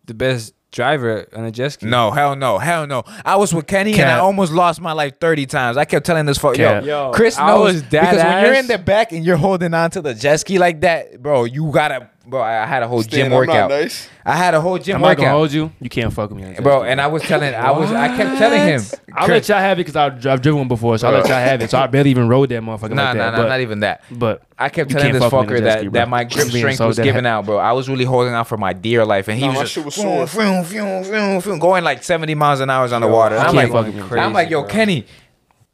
[0.05, 1.87] the best driver on a jet ski.
[1.87, 3.05] No, hell no, hell no.
[3.25, 5.77] I was with Kenny and I almost lost my life 30 times.
[5.77, 8.55] I kept telling this fuck yo, Yo, Chris I knows was dead because when you're
[8.55, 11.71] in the back and you're holding on to the jet ski like that, bro, you
[11.73, 13.71] gotta bro, I had a whole Stan, gym I'm not workout.
[13.71, 14.09] nice.
[14.27, 15.71] I had a whole gym I'm not gonna hold you.
[15.81, 16.45] You can't fuck with me.
[16.57, 16.93] on Bro, Tuesday.
[16.93, 18.81] and I was telling I was I kept telling him
[19.13, 21.61] I'll let y'all have it because I've driven one before, so I'll let y'all have
[21.61, 21.71] it.
[21.71, 23.31] So I barely even rode that motherfucker Nah, like nah, that.
[23.33, 24.03] nah, but, not even that.
[24.11, 26.47] but I kept telling this fuck fucker on a jet that, ski, that my grip
[26.49, 27.59] strength so was giving out, bro.
[27.59, 29.85] I was really holding out for my dear life, and he Nah, was just shit
[29.85, 33.37] was vroom, vroom, vroom, vroom, vroom, going like 70 miles an hour on the water.
[33.37, 34.65] I I'm like, fuck with and I'm like, yo.
[34.65, 35.07] Kenny,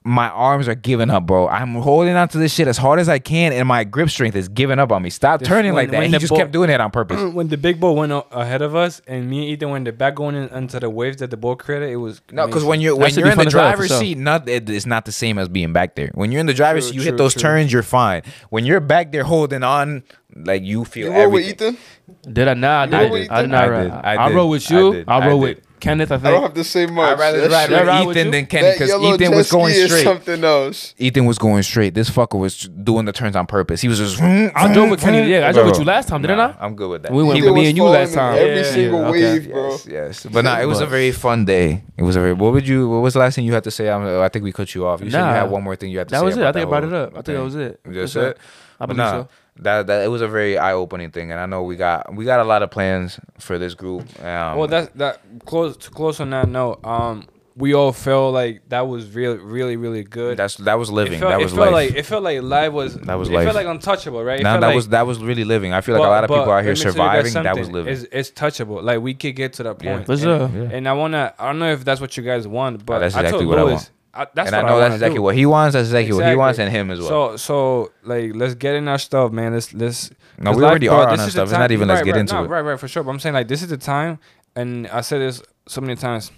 [0.02, 1.46] my arms are giving up, bro.
[1.46, 4.34] I'm holding on to this shit as hard as I can, and my grip strength
[4.34, 5.10] is giving up on me.
[5.10, 6.02] Stop The- turning when- like that.
[6.04, 7.20] And he just ball- kept doing it on purpose.
[7.34, 9.96] when the big boat went ahead of us, and me and Ethan went in the
[9.98, 12.80] back going in, into the waves that the boat created, it was No, because when
[12.80, 15.04] you're when you're in the fun as hell, for driver's seat, not it, it's not
[15.04, 16.10] the same as being back there.
[16.14, 17.42] When you're in the driver's seat, you hit those true.
[17.42, 18.22] turns, you're fine.
[18.48, 20.02] When you're back there holding on,
[20.34, 21.74] like you feel You roll with everything.
[21.74, 22.32] Ethan?
[22.32, 22.90] did I not?
[22.90, 23.30] You I rode with did.
[23.32, 23.82] I did not I ride.
[23.82, 25.04] did, I I did, rode with you.
[25.06, 26.12] I I rode with Kenneth.
[26.12, 26.26] I think.
[26.26, 26.56] I don't think.
[26.56, 27.12] have to say much.
[27.12, 28.32] I'd rather That ride shit- with ride with Ethan you?
[28.32, 30.04] than Kenny that because yellow Ethan jet was going ski is straight.
[30.04, 30.94] something else.
[30.98, 31.94] Ethan was going straight.
[31.94, 33.80] This fucker was doing the turns on purpose.
[33.80, 34.20] He was just.
[34.20, 35.30] I drove with Kenny.
[35.30, 36.64] Yeah, I drove with Bro, you last time, didn't nah, I?
[36.64, 37.12] I'm good with that.
[37.12, 38.34] We went Ethan with me and you falling last in time.
[38.38, 39.10] Every Yeah, single okay.
[39.38, 39.70] wave, bro.
[39.70, 40.26] Yes, yes.
[40.30, 41.82] But nah, it was a very fun day.
[41.96, 42.32] It was a very.
[42.34, 42.88] What would you?
[42.88, 43.88] What was the last thing you had to say?
[43.90, 45.00] I'm, I think we cut you off.
[45.02, 45.32] You said you Nah.
[45.32, 46.16] had one more thing you had to say.
[46.16, 46.24] That say.
[46.26, 46.40] was it.
[46.40, 47.10] I about think I that brought it whole- up.
[47.10, 47.42] I think that okay.
[47.44, 47.80] was it.
[47.92, 48.38] Just That's it.
[48.82, 49.28] I But believe nah, so.
[49.62, 52.24] That that it was a very eye opening thing, and I know we got we
[52.24, 54.02] got a lot of plans for this group.
[54.24, 56.84] Um, well, that's that close to close on that note.
[56.84, 57.26] Um,
[57.56, 60.38] we all felt like that was really, really, really good.
[60.38, 61.14] that's that was living.
[61.14, 61.90] it felt, that it was felt life.
[61.90, 63.44] like it felt like life was That was it life.
[63.44, 64.40] felt like untouchable, right?
[64.40, 65.74] It Nah, that like- was that was really living.
[65.74, 67.42] I feel like a lot of people out here let me tell you guys surviving.
[67.42, 67.92] That was living.
[67.92, 68.82] It's, it's touchable.
[68.82, 70.06] Like we could get to that point.
[70.06, 70.48] For And- sure.
[70.54, 70.70] Yeah.
[70.76, 73.20] And I wanna, I don't know if that's what you guys want, but that's I
[73.20, 73.90] exactly told what I Luis, want.
[74.12, 75.22] I, that's and I know wanna that's exactly do.
[75.22, 75.74] what he wants.
[75.74, 77.08] That's exactly, what he wants, and him as well.
[77.08, 79.52] So so like let's get in our stuff, man.
[79.52, 80.10] Let's let's.
[80.38, 81.48] No, we already are on this that is the stuff.
[81.50, 82.48] It's not even let's get right, into no, it.
[82.48, 83.04] Right, right, for sure.
[83.04, 84.18] But I'm saying like this is the time,
[84.56, 86.32] and I said this so many times.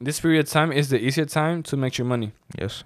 [0.00, 2.32] This period of time is the easier time to make your money.
[2.58, 2.84] Yes.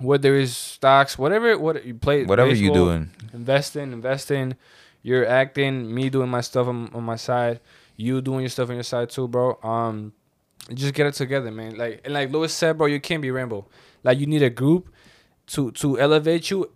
[0.00, 3.10] Whether it's stocks, whatever, what you play, Whatever you doing.
[3.32, 4.56] investing, investing.
[5.02, 7.60] You're acting, me doing my stuff on, on my side,
[7.96, 9.58] you doing your stuff on your side too, bro.
[9.62, 10.12] Um,
[10.74, 11.76] just get it together, man.
[11.76, 13.66] Like and like Luis said, bro, you can't be Rambo.
[14.04, 14.88] Like you need a group
[15.48, 16.70] to to elevate you,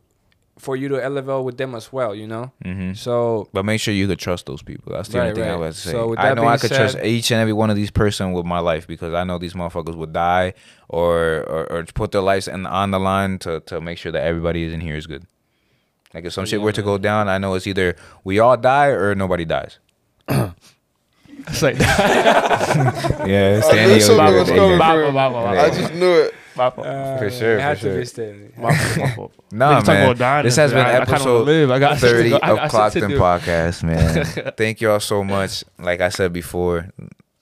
[0.59, 2.15] for you to elevate with them as well.
[2.15, 2.53] You know.
[2.65, 2.95] Mm-hmm.
[2.95, 4.93] So But make sure you could trust those people.
[4.93, 5.61] That's the Right, only thing I right.
[5.61, 5.93] would say.
[5.93, 8.45] So with I know I could trust each and every one of these person with
[8.47, 10.55] my life because I know these motherfuckers would die
[10.89, 14.23] or or, or put their lives in, on the line to to make sure that
[14.25, 15.27] everybody is in here is good.
[16.15, 18.57] Like if some shit Yeah, were to go down, I know it's either we all
[18.59, 19.79] die or nobody dies.
[21.49, 25.15] It's like Yeah, I knew something was coming for him.
[25.15, 25.63] Yeah.
[25.63, 26.35] I just knew it.
[26.55, 28.05] For sure, had for to be sure.
[28.05, 28.53] Stanley.
[29.53, 30.17] Nah, Niggas man.
[30.17, 31.71] dying This has been I- I episode wanna live.
[31.71, 33.11] I got 30 go- I of got shit Clocked In.
[33.13, 34.53] Podcast, man.
[34.57, 35.65] Thank you all so much.
[35.79, 36.91] Like I said before,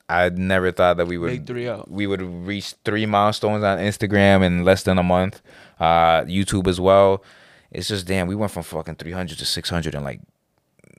[0.08, 4.64] I never thought that we would three we would reach three milestones on Instagram in
[4.64, 5.42] less than a month.
[5.80, 7.24] Uh, YouTube as well.
[7.72, 8.26] It's just damn.
[8.28, 10.20] We went from fucking three hundred to six hundred in like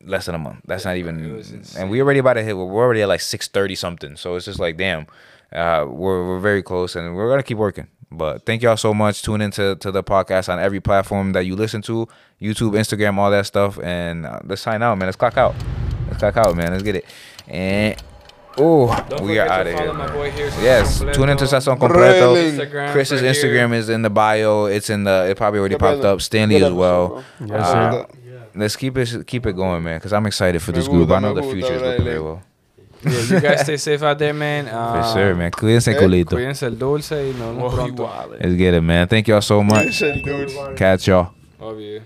[0.05, 0.61] less than a month.
[0.65, 1.41] That's not even.
[1.77, 2.55] And we already about to hit.
[2.57, 4.15] We're already at like six thirty something.
[4.15, 5.07] So it's just like damn.
[5.53, 7.87] Uh, we're we're very close, and we're gonna keep working.
[8.13, 9.21] But thank y'all so much.
[9.21, 12.07] Tune into to the podcast on every platform that you listen to,
[12.41, 13.79] YouTube, Instagram, all that stuff.
[13.81, 15.07] And uh, let's sign out, man.
[15.07, 15.55] Let's clock out.
[16.07, 16.71] Let's clock out, man.
[16.71, 17.05] Let's get it.
[17.47, 18.01] And
[18.57, 18.87] oh,
[19.23, 19.93] we are out of here.
[19.93, 21.13] my boy here, Yes, Completo.
[21.13, 21.95] tune into Sazon Completo.
[22.35, 22.51] Really?
[22.51, 23.21] Instagram Chris's.
[23.21, 24.65] Instagram is in the bio.
[24.65, 25.27] It's in the.
[25.29, 26.21] It probably already popped up.
[26.21, 27.23] Stanley as well.
[27.39, 28.07] Yes, Uh, sir.
[28.55, 29.97] Let's keep it keep it going, man.
[29.97, 31.09] Because I'm excited for this group.
[31.11, 32.41] I know the future is looking very well.
[33.03, 34.65] Yeah, you guys stay safe out there, man.
[34.65, 35.51] For Uh, sure, man.
[35.51, 36.35] Cuídense, eh, culito.
[36.35, 38.09] Cuídense el dulce y nos vemos Oh, pronto.
[38.39, 39.07] Let's get it, man.
[39.07, 39.93] Thank y'all so much.
[39.93, 40.51] Shit, dude.
[40.75, 41.31] Catch y'all.
[41.59, 42.01] Obvio.